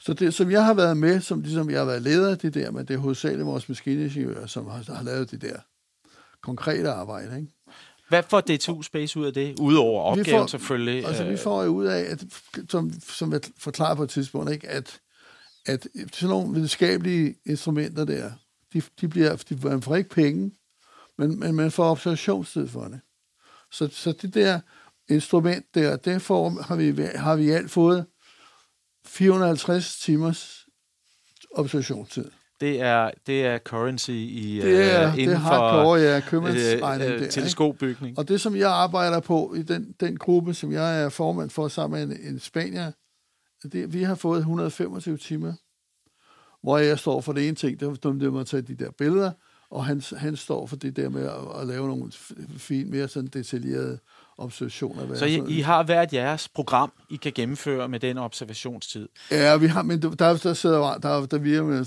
Så 0.01 0.15
det, 0.15 0.35
som 0.35 0.51
jeg 0.51 0.65
har 0.65 0.75
været 0.75 0.97
med, 0.97 1.21
som 1.21 1.41
ligesom 1.41 1.71
jeg 1.71 1.79
har 1.79 1.85
været 1.87 2.03
leder 2.03 2.31
af 2.31 2.39
det 2.39 2.55
der, 2.55 2.71
men 2.71 2.87
det 2.87 2.95
er 2.95 2.99
hovedsageligt 2.99 3.47
vores 3.47 3.69
maskiningeniører, 3.69 4.47
som 4.47 4.67
har, 4.69 4.95
har 4.95 5.03
lavet 5.05 5.31
det 5.31 5.43
der 5.43 5.57
konkrete 6.43 6.91
arbejde. 6.91 7.37
Ikke? 7.37 7.49
Hvad 8.09 8.23
får 8.29 8.41
DTU 8.41 8.83
Space 8.83 9.19
ud 9.21 9.27
af 9.27 9.33
det? 9.33 9.59
Udover 9.61 10.03
opgaven 10.03 10.27
Vi 10.27 10.31
får- 10.31 10.47
selvfølgelig. 10.47 11.07
Altså, 11.07 11.25
vi 11.25 11.31
øh, 11.33 11.39
får 11.39 11.63
jo 11.65 11.71
ud 11.71 11.85
af, 11.87 12.01
at, 12.11 12.25
som, 12.69 12.93
som 13.09 13.33
jeg 13.33 13.41
forklarer 13.59 13.95
på 13.95 14.03
et 14.03 14.11
tidspunkt, 14.11 14.53
ikke, 14.53 14.69
at, 14.69 15.01
at 15.67 15.87
sådan 16.13 16.29
nogle 16.29 16.55
videnskabelige 16.55 17.35
instrumenter 17.47 18.05
der, 18.05 18.31
de, 18.73 18.83
de 19.01 19.09
bliver, 19.09 19.37
de, 19.37 19.69
man 19.69 19.83
får 19.83 19.97
ikke 19.97 20.11
penge, 20.11 20.53
men, 21.19 21.39
men 21.39 21.55
man 21.55 21.71
får 21.71 21.91
observationstid 21.91 22.69
for 22.69 22.85
det. 22.85 23.01
Så, 23.71 23.89
så 23.93 24.13
det 24.13 24.35
der 24.35 24.61
instrument 25.09 25.75
der, 25.75 25.97
det 25.97 26.23
får, 26.23 26.63
har, 26.63 26.77
vi, 26.77 27.03
har 27.15 27.37
vi 27.37 27.45
i 27.45 27.51
alt 27.51 27.71
fået 27.71 28.07
450 29.07 30.01
timers 30.01 30.67
observationstid. 31.55 32.31
Det 32.61 32.81
er, 32.81 33.11
det 33.27 33.47
er 33.47 33.59
currency 33.59 34.11
i, 34.11 34.61
Det 34.63 34.93
er, 34.93 35.07
øh, 35.07 35.13
det 35.13 35.19
inden 35.19 35.37
er 35.37 35.41
for 35.41 35.97
ja, 35.97 36.17
øh, 36.17 36.23
købmandsregning 36.23 37.11
øh, 37.11 37.31
teleskopbygning. 37.31 38.19
Og 38.19 38.29
det, 38.29 38.41
som 38.41 38.57
jeg 38.57 38.71
arbejder 38.71 39.21
på 39.21 39.55
i 39.57 39.63
den, 39.63 39.95
den 40.01 40.17
gruppe, 40.17 40.55
som 40.55 40.73
jeg 40.73 41.03
er 41.03 41.09
formand 41.09 41.51
for 41.51 41.69
sammen 41.69 42.09
med 42.09 42.17
en, 42.17 42.33
en 42.33 42.41
spanier, 42.41 42.93
det, 43.69 43.93
vi 43.93 44.03
har 44.03 44.15
fået 44.15 44.39
125 44.39 45.17
timer, 45.17 45.53
hvor 46.63 46.79
jeg 46.79 46.99
står 46.99 47.21
for 47.21 47.33
det 47.33 47.47
ene 47.49 47.57
ting, 47.57 47.81
det 47.81 47.89
er 47.89 48.11
det 48.13 48.33
med 48.33 48.41
at 48.41 48.47
tage 48.47 48.63
de 48.63 48.75
der 48.75 48.91
billeder, 48.91 49.33
og 49.71 49.85
han, 49.85 50.03
han 50.17 50.37
står 50.37 50.67
for 50.67 50.77
det 50.77 50.97
der 50.97 51.09
med 51.09 51.23
at, 51.23 51.61
at 51.61 51.67
lave 51.67 51.89
nogle 51.89 52.13
fine, 52.59 52.91
mere 52.91 53.09
sådan 53.09 53.29
detaljerede 53.29 53.99
observationer. 54.39 55.15
Så 55.15 55.25
I, 55.25 55.43
I 55.49 55.61
har 55.61 55.83
hvert 55.83 56.13
jeres 56.13 56.49
program, 56.49 56.93
I 57.11 57.17
kan 57.17 57.33
gennemføre 57.35 57.89
med 57.89 58.01
den 58.01 58.19
observationstid. 58.19 59.09
Ja, 59.31 59.57
vi 59.57 59.67
har, 59.67 59.83
men 59.83 60.03
der, 60.03 60.37
der 60.37 60.55
sidder, 60.55 60.99
der, 60.99 61.27
der 61.27 61.39
vi 61.39 61.55
er 61.55 61.63
med 61.63 61.81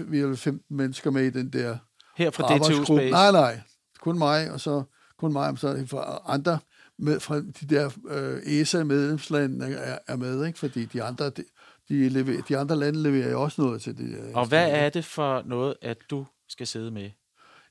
10-15, 0.00 0.04
vi 0.10 0.20
er 0.20 0.36
15 0.36 0.76
mennesker 0.76 1.10
med 1.10 1.24
i 1.24 1.30
den 1.30 1.52
der 1.52 1.76
Her 2.16 2.30
fra 2.30 2.58
DTU. 2.58 2.84
Space. 2.84 3.10
Nej, 3.10 3.32
nej. 3.32 3.60
Kun 4.00 4.18
mig, 4.18 4.50
og 4.50 4.60
så 4.60 4.82
kun 5.18 5.32
mig, 5.32 5.50
og 5.50 5.58
så 5.58 5.86
fra 5.86 6.22
andre 6.26 6.58
med, 7.00 7.20
fra 7.20 7.36
de 7.36 7.66
der 7.68 7.90
øh, 8.08 8.60
ESA-medlemslande 8.60 9.66
er, 9.66 9.98
er 10.08 10.16
med, 10.16 10.46
ikke? 10.46 10.58
fordi 10.58 10.84
de 10.84 11.02
andre, 11.02 11.30
de, 11.30 11.44
de, 11.88 12.08
leverer, 12.08 12.42
de 12.42 12.58
andre 12.58 12.76
lande 12.76 13.02
leverer 13.02 13.30
jo 13.30 13.42
også 13.42 13.62
noget 13.62 13.82
til 13.82 13.98
det. 13.98 14.18
øh, 14.18 14.34
Og 14.34 14.46
hvad 14.46 14.70
er 14.70 14.88
det 14.88 15.04
for 15.04 15.42
noget, 15.46 15.74
at 15.82 15.98
du 16.10 16.26
skal 16.48 16.66
sidde 16.66 16.90
med? 16.90 17.10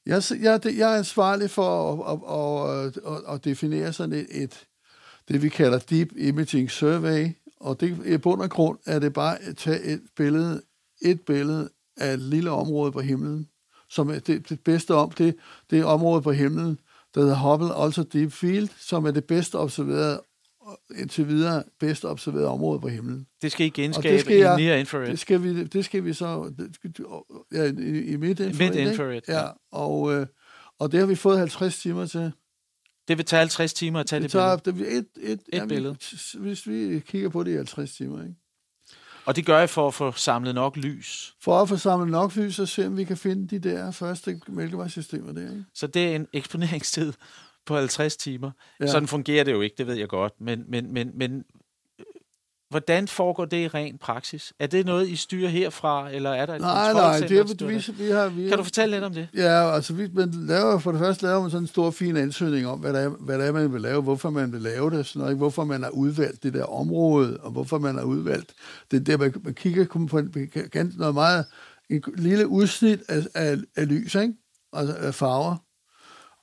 Jeg, 0.05 0.23
jeg, 0.41 0.61
jeg 0.65 0.93
er 0.93 0.97
ansvarlig 0.97 1.49
for 1.49 1.93
at, 2.03 2.19
at, 2.87 3.13
at, 3.13 3.35
at, 3.35 3.45
definere 3.45 3.93
sådan 3.93 4.13
et, 4.13 4.27
et, 4.43 4.65
det, 5.27 5.41
vi 5.41 5.49
kalder 5.49 5.79
Deep 5.79 6.09
Imaging 6.17 6.71
Survey, 6.71 7.27
og 7.59 7.79
det 7.79 8.05
i 8.05 8.17
bund 8.17 8.41
og 8.41 8.49
grund 8.49 8.77
er 8.85 8.99
det 8.99 9.13
bare 9.13 9.41
at 9.41 9.57
tage 9.57 9.81
et 9.81 10.01
billede, 10.17 10.61
et 11.01 11.21
billede 11.21 11.69
af 11.97 12.13
et 12.13 12.19
lille 12.19 12.51
område 12.51 12.91
på 12.91 13.01
himlen, 13.01 13.49
som 13.89 14.09
er 14.09 14.19
det, 14.19 14.49
det 14.49 14.59
bedste 14.59 14.95
om, 14.95 15.11
det, 15.11 15.35
det 15.69 15.85
område 15.85 16.21
på 16.21 16.31
himlen, 16.31 16.79
hedder 17.15 17.35
Hubble 17.35 17.67
Ultra 17.85 18.03
Deep 18.13 18.31
Field, 18.31 18.69
som 18.77 19.05
er 19.05 19.11
det 19.11 19.23
bedste 19.25 19.55
observerede, 19.55 20.21
indtil 20.97 21.27
videre 21.27 21.63
bedst 21.79 22.05
observerede 22.05 22.47
område 22.47 22.79
på 22.79 22.87
himlen. 22.87 23.27
Det 23.41 23.51
skal 23.51 23.65
I 23.65 23.69
genskabe 23.69 24.13
det 24.13 24.21
skal 24.21 24.35
i 24.37 24.39
jeg- 24.39 24.57
near 24.61 24.75
infrared. 24.75 25.07
Det 25.07 25.19
skal 25.19 25.43
vi, 25.43 25.63
det 25.63 25.85
skal 25.85 26.05
vi 26.05 26.13
så 26.13 26.53
ja, 27.53 27.63
i, 27.63 28.01
i 28.01 28.15
midt 28.17 28.39
infrared. 28.39 28.71
Mid-infrared, 28.73 29.15
ikke? 29.15 29.31
ja. 29.31 29.39
Ja, 29.45 29.49
og, 29.71 30.13
øh, 30.13 30.27
og 30.79 30.91
det 30.91 30.99
har 30.99 31.07
vi 31.07 31.15
fået 31.15 31.37
50 31.39 31.79
timer 31.79 32.05
til. 32.05 32.31
Det 33.07 33.17
vil 33.17 33.25
tage 33.25 33.39
50 33.39 33.73
timer 33.73 33.99
at 33.99 34.05
tage 34.05 34.17
det, 34.19 34.23
Det 34.23 34.31
tager 34.31 34.57
billede. 34.57 34.85
det, 34.85 34.97
et, 34.97 35.39
et, 35.53 35.61
Et 35.61 35.67
billede. 35.69 35.95
Hvis 36.39 36.67
vi 36.67 36.99
kigger 37.05 37.29
på 37.29 37.43
det 37.43 37.51
i 37.51 37.55
50 37.55 37.95
timer, 37.95 38.23
ikke? 38.23 38.35
Og 39.29 39.35
det 39.35 39.45
gør 39.45 39.61
I 39.61 39.67
for 39.67 39.87
at 39.87 39.93
få 39.93 40.11
samlet 40.11 40.55
nok 40.55 40.77
lys. 40.77 41.35
For 41.41 41.61
at 41.61 41.69
få 41.69 41.77
samlet 41.77 42.09
nok 42.09 42.35
lys, 42.35 42.59
og 42.59 42.67
se 42.67 42.87
om 42.87 42.97
vi 42.97 43.03
kan 43.03 43.17
finde 43.17 43.47
de 43.47 43.69
der 43.69 43.91
første 43.91 44.41
mælkevejssystemer 44.47 45.33
der, 45.33 45.41
ikke? 45.41 45.65
Så 45.73 45.87
det 45.87 46.11
er 46.11 46.15
en 46.15 46.27
eksponeringstid 46.33 47.13
på 47.65 47.75
50 47.75 48.17
timer. 48.17 48.51
Ja. 48.79 48.87
Sådan 48.87 49.07
fungerer 49.07 49.43
det 49.43 49.51
jo 49.51 49.61
ikke, 49.61 49.75
det 49.77 49.87
ved 49.87 49.95
jeg 49.95 50.07
godt. 50.07 50.33
Men, 50.39 50.63
men, 50.67 50.93
men, 50.93 51.11
men 51.15 51.43
hvordan 52.69 53.07
foregår 53.07 53.45
det 53.45 53.57
i 53.57 53.67
ren 53.67 53.97
praksis? 53.97 54.53
Er 54.59 54.67
det 54.67 54.85
noget, 54.85 55.09
I 55.09 55.15
styrer 55.15 55.49
herfra, 55.49 56.11
eller 56.11 56.29
er 56.29 56.45
der 56.45 56.55
et 56.55 56.61
Nej, 56.61 56.93
nej, 56.93 57.19
det 57.19 57.37
er, 57.37 57.43
der 57.43 57.67
vi, 57.67 58.03
vi 58.03 58.11
har... 58.11 58.29
Vi 58.29 58.47
Kan 58.47 58.57
du 58.57 58.63
fortælle 58.63 58.95
lidt 58.95 59.03
om 59.03 59.13
det? 59.13 59.27
Ja, 59.35 59.75
altså 59.75 59.93
vi 59.93 60.07
man 60.13 60.31
laver, 60.31 60.79
for 60.79 60.91
det 60.91 60.99
første 60.99 61.23
laver 61.23 61.41
man 61.41 61.51
sådan 61.51 61.63
en 61.63 61.67
stor, 61.67 61.91
fin 61.91 62.17
ansøgning 62.17 62.67
om, 62.67 62.79
hvad 62.79 62.93
det, 62.93 63.03
er, 63.03 63.09
hvad 63.09 63.39
det 63.39 63.47
er, 63.47 63.51
man 63.51 63.73
vil 63.73 63.81
lave, 63.81 64.01
hvorfor 64.01 64.29
man 64.29 64.51
vil 64.51 64.61
lave 64.61 64.89
det, 64.89 65.05
sådan 65.05 65.19
noget, 65.19 65.31
ikke? 65.31 65.37
hvorfor 65.37 65.63
man 65.63 65.83
har 65.83 65.89
udvalgt 65.89 66.43
det 66.43 66.53
der 66.53 66.63
område, 66.63 67.37
og 67.37 67.51
hvorfor 67.51 67.77
man 67.77 67.95
har 67.95 68.03
udvalgt 68.03 68.53
det 68.91 69.07
der, 69.07 69.17
man, 69.17 69.33
man 69.43 69.53
kigger 69.53 69.85
kun 69.85 70.07
på 70.07 70.17
en, 70.17 70.33
ganske 70.71 70.99
noget 70.99 71.13
meget, 71.13 71.45
en 71.89 72.03
lille 72.17 72.47
udsnit 72.47 72.99
af, 73.09 73.27
af, 73.35 73.57
af 73.75 73.87
lys, 73.87 74.15
ikke? 74.15 74.33
Altså 74.73 74.95
af 74.95 75.15
farver. 75.15 75.55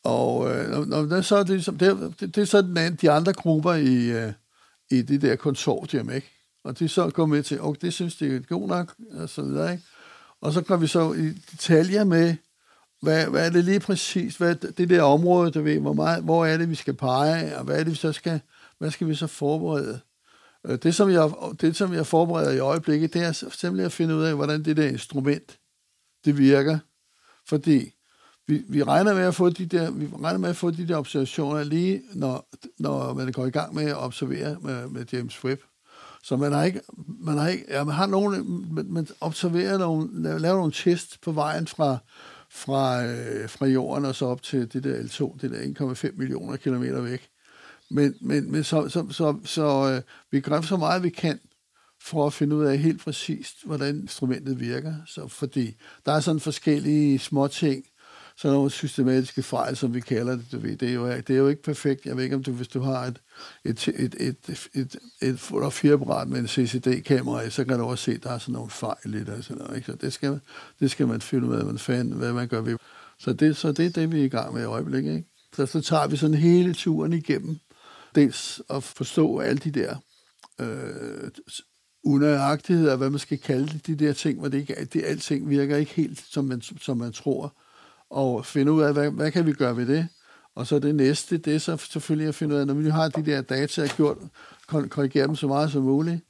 Og 0.05 0.51
øh, 0.51 0.71
når, 0.71 0.85
når 0.85 1.03
det, 1.03 1.13
er 1.13 1.21
så, 1.21 1.43
det, 1.43 1.51
er 1.51 1.55
ligesom, 1.55 1.79
det, 1.79 2.15
det, 2.21 2.37
det 2.37 2.43
er 2.43 2.47
så 2.47 2.63
den 2.63 2.77
anden, 2.77 2.99
de 3.03 3.11
andre 3.11 3.33
grupper 3.33 3.73
i, 3.73 4.11
øh, 4.11 4.33
i 4.91 5.03
det 5.03 5.23
der 5.23 5.37
konsortium, 5.37 6.11
ikke? 6.11 6.31
Og 6.65 6.79
de 6.79 6.89
så 6.89 7.11
går 7.11 7.27
med 7.27 7.43
til, 7.43 7.61
okay, 7.61 7.79
det 7.81 7.93
synes 7.93 8.17
de 8.17 8.37
er 8.37 8.41
god 8.41 8.69
nok, 8.69 8.95
og 9.11 9.29
så 9.29 9.43
videre, 9.43 9.73
ikke? 9.73 9.85
Og 10.41 10.53
så 10.53 10.61
går 10.61 10.77
vi 10.77 10.87
så 10.87 11.13
i 11.13 11.29
detaljer 11.53 12.05
med, 12.05 12.37
hvad, 13.03 13.27
hvad 13.27 13.47
er 13.47 13.51
det 13.51 13.65
lige 13.65 13.81
præcis, 13.81 14.37
hvad 14.37 14.55
det 14.55 14.89
der 14.89 15.03
område, 15.03 15.51
du 15.51 15.63
ved, 15.63 15.79
hvor, 15.79 15.93
meget, 15.93 16.25
hvor 16.25 16.47
er 16.47 16.57
det, 16.57 16.71
vi 16.71 16.75
skal 16.75 16.95
pege, 16.95 17.59
og 17.59 17.65
hvad 17.65 17.81
er 17.81 17.85
det, 17.85 17.91
vi 17.91 17.97
så 17.97 18.13
skal, 18.13 18.41
hvad 18.79 18.91
skal 18.91 19.09
vi 19.09 19.15
så 19.15 19.27
forberede? 19.27 20.01
Øh, 20.67 20.79
det 20.83 20.95
som, 20.95 21.11
jeg, 21.11 21.31
det, 21.61 21.77
som 21.77 21.93
jeg 21.93 22.07
forbereder 22.07 22.51
i 22.51 22.59
øjeblikket, 22.59 23.15
det 23.15 23.23
er 23.23 23.33
simpelthen 23.33 23.81
at 23.81 23.93
finde 23.93 24.17
ud 24.17 24.23
af, 24.23 24.35
hvordan 24.35 24.65
det 24.65 24.77
der 24.77 24.89
instrument, 24.89 25.59
det 26.25 26.39
virker. 26.39 26.79
Fordi 27.49 27.96
vi, 28.47 28.63
vi 28.69 28.83
regner 28.83 29.15
med 29.15 29.23
at 29.23 29.35
få 29.35 29.51
de 29.51 29.67
der, 29.67 29.91
vi 29.91 30.09
regner 30.23 30.39
med 30.39 30.49
at 30.49 30.57
få 30.57 30.71
de 30.71 30.89
der 30.89 30.97
observationer 30.97 31.65
lige, 31.65 32.03
når, 32.13 32.49
når 32.79 33.15
man 33.15 33.33
går 33.33 33.47
i 33.47 33.51
gang 33.51 33.75
med 33.75 33.85
at 33.85 33.97
observere 33.97 34.57
med, 34.61 34.89
med 34.89 35.05
James 35.13 35.45
Webb. 35.45 35.63
Så 36.23 36.37
man 36.37 36.53
har 36.53 36.65
ikke, 36.65 36.81
man 37.21 37.39
har 37.39 37.49
ikke, 37.49 37.65
ja, 37.69 37.85
man 37.85 37.95
har 37.95 38.07
nogle, 38.07 38.45
man, 38.45 38.87
man 38.89 39.09
observerer 39.21 39.79
nogle, 39.79 40.23
laver, 40.23 40.39
laver 40.39 40.57
nogle 40.57 40.73
test 40.73 41.21
på 41.21 41.33
vejen 41.33 41.67
fra, 41.67 41.99
fra, 42.51 43.05
øh, 43.05 43.49
fra 43.49 43.67
jorden 43.67 44.05
og 44.05 44.15
så 44.15 44.27
op 44.27 44.43
til 44.43 44.73
det 44.73 44.85
der 44.85 45.03
L2, 45.03 45.39
det 45.41 45.51
der 45.51 45.85
1,5 45.95 46.17
millioner 46.17 46.57
kilometer 46.57 47.01
væk. 47.01 47.29
Men, 47.91 48.15
men, 48.21 48.53
men 48.53 48.65
så, 48.65 48.89
så, 48.89 49.07
så, 49.11 49.37
så 49.45 49.93
øh, 49.93 50.03
vi 50.31 50.41
gør 50.41 50.61
så 50.61 50.77
meget, 50.77 51.03
vi 51.03 51.11
kan 51.11 51.39
for 52.03 52.27
at 52.27 52.33
finde 52.33 52.57
ud 52.57 52.65
af 52.65 52.79
helt 52.79 53.01
præcist, 53.01 53.65
hvordan 53.65 53.97
instrumentet 53.97 54.61
virker. 54.61 54.95
Så, 55.07 55.29
fordi 55.29 55.77
der 56.07 56.13
er 56.13 56.21
sådan 56.21 56.41
forskellige 56.41 57.19
små 57.19 57.49
ting, 57.49 57.85
sådan 58.39 58.55
nogle 58.55 58.71
systematiske 58.71 59.43
fejl, 59.43 59.77
som 59.77 59.95
vi 59.95 60.01
kalder 60.01 60.37
det, 60.37 60.53
du 60.53 60.59
ved. 60.59 60.77
Det 60.77 60.89
er 60.89 60.95
jo, 60.95 61.11
det 61.11 61.31
er 61.31 61.37
jo 61.37 61.49
ikke 61.49 61.63
perfekt. 61.63 62.07
Jeg 62.07 62.17
ved 62.17 62.25
ikke, 62.25 62.37
om 62.37 62.43
du, 62.43 62.53
hvis 62.53 62.69
du 62.69 62.81
har 62.81 63.05
et, 63.05 63.21
et, 63.65 63.89
et, 63.89 64.15
et, 64.21 64.37
et, 64.49 64.69
et, 64.75 64.97
et 65.23 65.41
fotografiapparat 65.41 66.29
med 66.29 66.39
en 66.39 66.49
CCD-kamera 66.49 67.49
så 67.51 67.65
kan 67.65 67.79
du 67.79 67.85
også 67.85 68.05
se, 68.05 68.13
at 68.13 68.23
der 68.23 68.31
er 68.31 68.39
sådan 68.39 68.53
nogle 68.53 68.71
fejl 68.71 69.15
i 69.15 69.19
det. 69.19 69.29
og 69.29 69.45
Sådan 69.45 69.63
noget, 69.63 69.77
ikke? 69.77 69.87
Så 69.87 69.97
det 69.97 70.13
skal, 70.13 70.41
det 70.81 70.91
skal 70.91 71.09
man 71.09 71.21
finde 71.21 71.49
ud 71.49 71.55
af, 71.55 71.65
hvad, 71.65 71.79
fanden, 71.79 72.15
hvad 72.15 72.33
man 72.33 72.49
gør 72.49 72.61
ved. 72.61 72.77
Så 73.19 73.33
det, 73.33 73.57
så 73.57 73.73
det 73.73 73.87
er 73.87 73.91
det, 73.91 74.13
vi 74.13 74.21
er 74.21 74.25
i 74.25 74.29
gang 74.29 74.55
med 74.55 74.63
i 74.63 74.65
øjeblikket. 74.65 75.17
Ikke? 75.17 75.29
Så, 75.57 75.67
så 75.67 75.81
tager 75.81 76.07
vi 76.07 76.17
sådan 76.17 76.37
hele 76.37 76.75
turen 76.75 77.13
igennem. 77.13 77.59
Dels 78.15 78.63
at 78.71 78.83
forstå 78.83 79.39
alle 79.39 79.59
de 79.59 79.71
der 79.71 79.97
øh, 80.61 81.31
unøjagtigheder, 82.05 82.97
hvad 82.97 83.11
man 83.11 83.19
skal 83.19 83.39
kalde 83.39 83.67
det, 83.67 83.87
de 83.87 83.97
der 83.97 84.13
ting, 84.13 84.39
hvor 84.39 84.49
det 84.49 84.59
ikke, 84.59 84.85
det, 84.93 85.03
alting 85.05 85.51
virker 85.51 85.77
ikke 85.77 85.93
helt, 85.93 86.25
som 86.31 86.45
man, 86.45 86.61
som 86.61 86.97
man 86.97 87.13
tror. 87.13 87.57
Og 88.11 88.47
finde 88.47 88.73
ud 88.73 88.83
af, 88.83 88.93
hvad, 88.93 89.11
hvad 89.11 89.33
kan 89.33 89.47
vi 89.47 89.53
gøre 89.53 89.77
ved 89.77 89.87
det? 89.87 90.09
Og 90.55 90.67
så 90.67 90.79
det 90.79 90.95
næste, 90.95 91.39
det 91.39 91.55
er 91.55 91.59
så 91.59 91.77
selvfølgelig 91.77 92.29
at 92.29 92.35
finde 92.35 92.55
ud 92.55 92.61
af, 92.61 92.67
når 92.67 92.75
vi 92.75 92.89
har 92.89 93.09
de 93.09 93.27
der 93.27 93.41
data 93.41 93.87
gjort, 93.97 94.17
korrigere 94.67 95.27
dem 95.27 95.37
så 95.37 95.47
meget 95.47 95.73
som 95.73 95.83
muligt, 95.83 96.21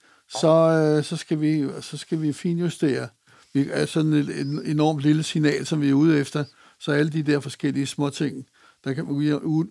så, 0.40 0.48
øh, 0.48 1.04
så, 1.04 1.16
skal, 1.16 1.40
vi, 1.40 1.66
så 1.80 1.96
skal 1.96 2.22
vi 2.22 2.32
finjustere. 2.32 3.08
Vi 3.52 3.68
er 3.72 3.86
sådan 3.86 4.12
et, 4.12 4.28
et 4.28 4.70
enormt 4.70 5.00
lille 5.00 5.22
signal, 5.22 5.66
som 5.66 5.80
vi 5.80 5.88
er 5.88 5.94
ude 5.94 6.18
efter, 6.18 6.44
så 6.80 6.92
alle 6.92 7.12
de 7.12 7.22
der 7.22 7.40
forskellige 7.40 7.86
små 7.86 8.10
ting, 8.10 8.46
der 8.86 8.92
kan 8.92 9.04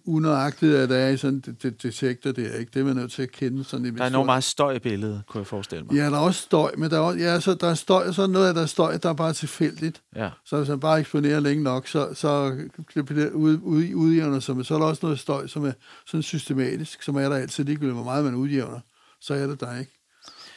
unøjagtigt, 0.06 0.75
at 0.75 0.89
der 0.89 0.95
er 0.95 1.10
i 1.10 1.17
sådan 1.17 1.38
et 1.47 1.63
det- 1.63 1.84
detektor 1.84 2.32
der, 2.32 2.54
ikke? 2.58 2.71
Det 2.73 2.80
er 2.80 2.84
man 2.84 2.95
nødt 2.95 3.12
til 3.12 3.21
at 3.21 3.32
kende 3.32 3.63
sådan 3.63 3.86
i 3.86 3.89
Der 3.91 4.04
er 4.04 4.08
enormt 4.08 4.25
meget 4.25 4.43
støj 4.43 4.73
i 4.73 4.80
billedet, 4.80 5.21
kunne 5.28 5.39
jeg 5.39 5.47
forestille 5.47 5.84
mig. 5.86 5.95
Ja, 5.95 6.06
der 6.06 6.12
er 6.12 6.17
også 6.19 6.41
støj, 6.41 6.71
men 6.78 6.89
der 6.89 6.95
er, 6.97 7.01
også, 7.01 7.19
ja, 7.19 7.39
så 7.39 7.54
der 7.54 7.67
er 7.67 7.73
støj, 7.73 8.12
så 8.12 8.21
er 8.21 8.28
noget 8.28 8.47
af 8.47 8.54
der 8.54 8.62
er 8.62 8.65
støj, 8.65 8.97
der 8.97 9.10
er 9.10 9.13
bare 9.13 9.34
tilfældigt. 9.34 10.01
Ja. 10.15 10.30
Så 10.45 10.58
hvis 10.58 10.69
man 10.69 10.80
bare 10.80 10.99
eksponerer 10.99 11.39
længe 11.39 11.63
nok, 11.63 11.88
så, 11.88 12.10
så 12.13 12.58
bliver 12.88 13.06
det 13.06 13.32
ud, 13.32 13.58
ud, 13.62 13.93
udjævner 13.93 14.39
sig. 14.39 14.56
Men 14.56 14.63
så 14.65 14.75
er 14.75 14.80
der 14.80 14.86
også 14.86 14.99
noget 15.06 15.19
støj, 15.19 15.47
som 15.47 15.65
er 15.65 15.71
sådan 16.08 16.23
systematisk, 16.23 17.04
som 17.04 17.15
er 17.15 17.30
der 17.30 17.36
altid 17.36 17.63
ligegyldigt, 17.63 17.95
hvor 17.95 18.04
meget 18.04 18.25
man 18.25 18.36
udjævner. 18.36 18.80
Så 19.21 19.34
er 19.34 19.47
det 19.47 19.60
der 19.60 19.80
ikke. 19.80 19.91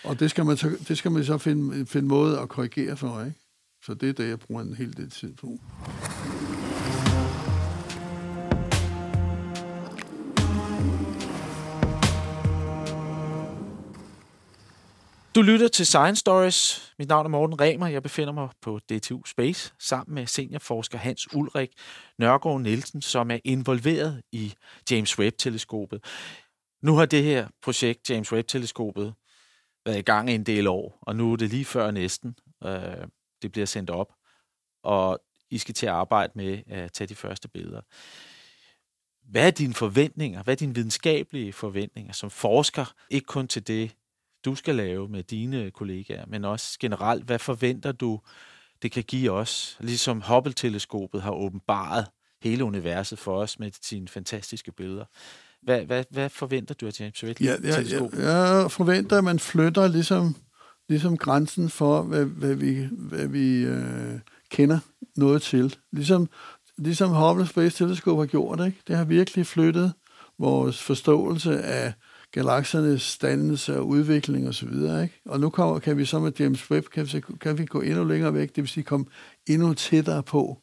Og 0.05 0.21
det 0.21 0.31
skal 0.31 0.47
man 0.47 0.57
så, 0.57 0.71
det 0.89 0.99
skal 0.99 1.11
man 1.13 1.25
så 1.25 1.39
finde, 1.39 1.87
finde 1.87 2.09
måde 2.09 2.39
at 2.41 2.49
korrigere 2.49 2.97
for, 2.97 3.21
ikke? 3.25 3.39
Så 3.85 3.95
det 3.95 4.09
er 4.09 4.13
det, 4.13 4.29
jeg 4.29 4.39
bruger 4.41 4.63
en 4.63 4.75
hel 4.75 4.97
del 4.97 5.11
tid 5.11 5.35
på. 5.35 5.59
Du 15.39 15.43
lytter 15.43 15.69
til 15.69 15.87
Science 15.87 16.21
Stories. 16.21 16.93
Mit 16.99 17.09
navn 17.09 17.27
er 17.27 17.31
Morten 17.31 17.61
Remer. 17.61 17.87
Jeg 17.87 18.03
befinder 18.03 18.33
mig 18.33 18.49
på 18.63 18.79
DTU 18.79 19.25
Space 19.25 19.75
sammen 19.79 20.15
med 20.15 20.27
seniorforsker 20.27 20.99
Hans 20.99 21.35
Ulrik 21.35 21.71
Nørgaard 22.19 22.61
Nielsen, 22.61 23.03
som 23.03 23.31
er 23.31 23.39
involveret 23.45 24.23
i 24.33 24.55
James 24.91 25.19
Webb-teleskopet. 25.19 26.05
Nu 26.83 26.97
har 26.97 27.07
det 27.07 27.25
her 27.25 27.49
projekt, 27.63 28.11
James 28.11 28.33
Webb-teleskopet, 28.33 29.15
været 29.87 29.99
i 29.99 30.03
gang 30.03 30.31
i 30.31 30.35
en 30.35 30.45
del 30.45 30.67
år, 30.67 30.99
og 31.03 31.17
nu 31.17 31.33
er 31.33 31.37
det 31.37 31.51
lige 31.51 31.65
før 31.65 31.91
næsten, 31.91 32.37
øh, 32.65 33.07
det 33.43 33.53
bliver 33.53 33.67
sendt 33.67 33.91
op, 33.91 34.13
og 34.83 35.21
I 35.51 35.59
skal 35.59 35.75
til 35.75 35.87
at 35.87 35.93
arbejde 35.93 36.33
med 36.35 36.63
at 36.67 36.93
tage 36.93 37.09
de 37.09 37.15
første 37.15 37.49
billeder. 37.49 37.81
Hvad 39.31 39.47
er 39.47 39.51
dine 39.51 39.75
forventninger? 39.75 40.43
Hvad 40.43 40.55
er 40.55 40.59
dine 40.59 40.75
videnskabelige 40.75 41.53
forventninger 41.53 42.13
som 42.13 42.31
forsker? 42.31 42.95
Ikke 43.11 43.27
kun 43.27 43.49
til 43.49 43.67
det, 43.67 43.95
du 44.45 44.55
skal 44.55 44.75
lave 44.75 45.09
med 45.09 45.23
dine 45.23 45.71
kollegaer, 45.71 46.25
men 46.27 46.45
også 46.45 46.79
generelt, 46.81 47.25
hvad 47.25 47.39
forventer 47.39 47.93
du, 47.93 48.21
det 48.83 48.93
kan 48.93 49.05
give 49.05 49.31
os? 49.31 49.77
Ligesom 49.81 50.21
Hubble-teleskopet 50.21 51.23
har 51.23 51.31
åbenbaret 51.31 52.07
hele 52.43 52.65
universet 52.65 53.19
for 53.19 53.41
os 53.41 53.59
med 53.59 53.71
sine 53.83 54.09
fantastiske 54.09 54.73
billeder. 54.73 55.05
Hvad, 55.63 55.85
hvad, 55.85 56.05
hvad 56.11 56.29
forventer 56.29 56.75
du 56.75 56.87
af 56.87 57.01
James 57.01 57.25
Webb-teleskopet? 57.25 58.19
Ja, 58.19 58.31
ja, 58.31 58.47
jeg 58.61 58.71
forventer, 58.71 59.19
at 59.19 59.25
man 59.25 59.39
flytter 59.39 59.89
ligesom, 59.89 60.37
ligesom 60.89 61.17
grænsen 61.17 61.71
for, 61.71 62.03
hvad, 62.03 62.25
hvad 62.25 62.55
vi, 62.55 62.89
hvad 62.91 63.29
vi 63.29 63.63
øh, 63.63 64.19
kender 64.51 64.79
noget 65.17 65.43
til. 65.43 65.77
Ligesom, 65.93 66.29
ligesom 66.77 67.11
Hubble 67.11 67.47
Space 67.47 67.77
Telescope 67.77 68.21
har 68.21 68.27
gjort. 68.27 68.67
Ikke? 68.67 68.79
Det 68.87 68.97
har 68.97 69.05
virkelig 69.05 69.47
flyttet 69.47 69.93
vores 70.39 70.83
forståelse 70.83 71.63
af 71.63 71.93
galaksernes 72.33 73.19
dannelse 73.19 73.77
og 73.77 73.89
udvikling 73.89 74.49
osv. 74.49 74.69
Og, 74.69 75.03
ikke? 75.03 75.21
og 75.27 75.41
nu 75.41 75.51
kommer, 75.51 75.79
kan 75.79 75.97
vi 75.97 76.05
så 76.05 76.19
med 76.19 76.33
James 76.39 76.71
Webb, 76.71 76.87
kan 76.89 77.09
vi, 77.13 77.23
kan 77.41 77.59
vi 77.59 77.65
gå 77.65 77.81
endnu 77.81 78.05
længere 78.05 78.35
væk, 78.35 78.49
det 78.49 78.57
vil 78.57 78.69
sige 78.69 78.85
komme 78.85 79.07
endnu 79.47 79.75
tættere 79.75 80.23
på 80.23 80.59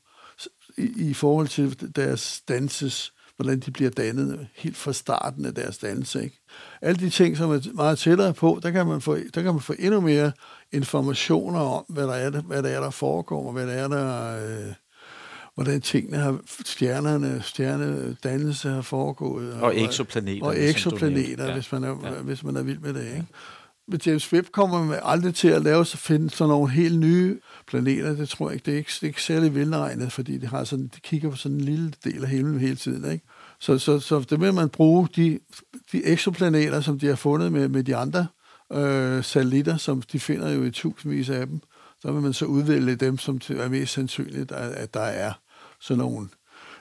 i, 0.77 1.09
i 1.09 1.13
forhold 1.13 1.47
til 1.47 1.95
deres 1.95 2.41
danses, 2.47 3.13
hvordan 3.35 3.59
de 3.59 3.71
bliver 3.71 3.89
dannet 3.89 4.47
helt 4.55 4.77
fra 4.77 4.93
starten 4.93 5.45
af 5.45 5.53
deres 5.53 5.77
dannelse. 5.77 6.23
Ikke? 6.23 6.41
Alle 6.81 6.99
de 6.99 7.09
ting, 7.09 7.37
som 7.37 7.51
er 7.51 7.73
meget 7.73 7.97
tættere 7.97 8.33
på, 8.33 8.59
der 8.63 8.71
kan 8.71 8.87
man 8.87 9.01
få, 9.01 9.17
der 9.17 9.41
kan 9.41 9.53
man 9.53 9.61
få 9.61 9.73
endnu 9.79 10.01
mere 10.01 10.31
informationer 10.71 11.59
om, 11.59 11.85
hvad 11.89 12.07
der 12.07 12.13
er, 12.13 12.41
hvad 12.41 12.63
der, 12.63 12.69
er, 12.69 12.79
der 12.79 12.89
foregår, 12.89 13.45
og 13.47 13.53
hvad 13.53 13.67
der 13.67 13.73
er, 13.73 13.87
der... 13.87 14.37
Øh, 14.47 14.73
hvordan 15.55 15.81
tingene 15.81 16.17
har, 16.17 16.39
stjernerne, 16.65 17.41
stjernedannelse 17.43 18.69
har 18.69 18.81
foregået. 18.81 19.53
Og, 19.53 19.61
og 19.61 19.81
eksoplaneter. 19.81 20.45
Og 20.45 20.55
eksoplaneter, 20.57 21.45
ja. 21.45 21.53
hvis, 21.53 21.71
man 21.71 21.83
er, 21.83 21.99
ja. 22.03 22.21
hvis 22.21 22.43
man 22.43 22.55
er 22.55 22.63
vild 22.63 22.79
med 22.79 22.93
det. 22.93 23.05
Ikke? 23.05 23.25
Men 23.87 23.99
James 24.05 24.33
Webb 24.33 24.47
kommer 24.51 24.85
man 24.85 24.99
aldrig 25.03 25.35
til 25.35 25.47
at 25.47 25.61
lave, 25.61 25.85
så 25.85 25.97
finde 25.97 26.29
sådan 26.29 26.49
nogle 26.49 26.69
helt 26.69 26.99
nye 26.99 27.39
planeter. 27.67 28.15
Det 28.15 28.29
tror 28.29 28.49
jeg 28.49 28.53
ikke. 28.53 28.65
Det 28.65 28.73
er 28.73 28.77
ikke, 28.77 28.91
det 28.93 29.03
er 29.03 29.07
ikke 29.07 29.23
særlig 29.23 29.55
velregnet, 29.55 30.11
fordi 30.11 30.37
de, 30.37 30.47
har 30.47 30.63
sådan, 30.63 30.87
de 30.87 30.99
kigger 30.99 31.29
på 31.29 31.35
sådan 31.35 31.57
en 31.57 31.63
lille 31.63 31.93
del 32.03 32.23
af 32.23 32.29
himlen 32.29 32.59
hele 32.59 32.75
tiden. 32.75 33.11
Ikke? 33.11 33.25
Så, 33.59 33.77
så, 33.77 33.99
så 33.99 34.19
det 34.19 34.41
vil 34.41 34.53
man 34.53 34.69
bruge 34.69 35.07
de, 35.15 35.39
de 35.91 36.05
eksoplaneter, 36.05 36.81
som 36.81 36.99
de 36.99 37.07
har 37.07 37.15
fundet 37.15 37.51
med, 37.51 37.67
med 37.67 37.83
de 37.83 37.95
andre 37.95 38.27
øh, 38.73 39.23
satellitter, 39.23 39.77
som 39.77 40.01
de 40.01 40.19
finder 40.19 40.51
jo 40.51 40.63
i 40.63 40.71
tusindvis 40.71 41.29
af 41.29 41.47
dem. 41.47 41.61
Så 41.99 42.11
vil 42.11 42.21
man 42.21 42.33
så 42.33 42.45
udvælge 42.45 42.95
dem, 42.95 43.17
som 43.17 43.41
er 43.49 43.69
mest 43.69 43.93
sandsynligt, 43.93 44.51
at, 44.51 44.71
at 44.71 44.93
der 44.93 44.99
er 44.99 45.33
sådan 45.85 45.97
nogle 45.99 46.27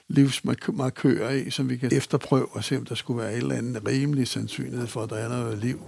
livsmarkører 0.07 1.29
af, 1.29 1.47
som 1.49 1.69
vi 1.69 1.77
kan 1.77 1.93
efterprøve 1.93 2.47
og 2.51 2.63
se, 2.63 2.77
om 2.77 2.85
der 2.85 2.95
skulle 2.95 3.21
være 3.21 3.31
et 3.31 3.37
eller 3.37 3.55
andet 3.55 3.87
rimelig 3.87 4.27
sandsynlighed 4.27 4.87
for, 4.87 5.03
at 5.03 5.09
der 5.09 5.15
er 5.15 5.29
noget 5.29 5.57
liv. 5.57 5.79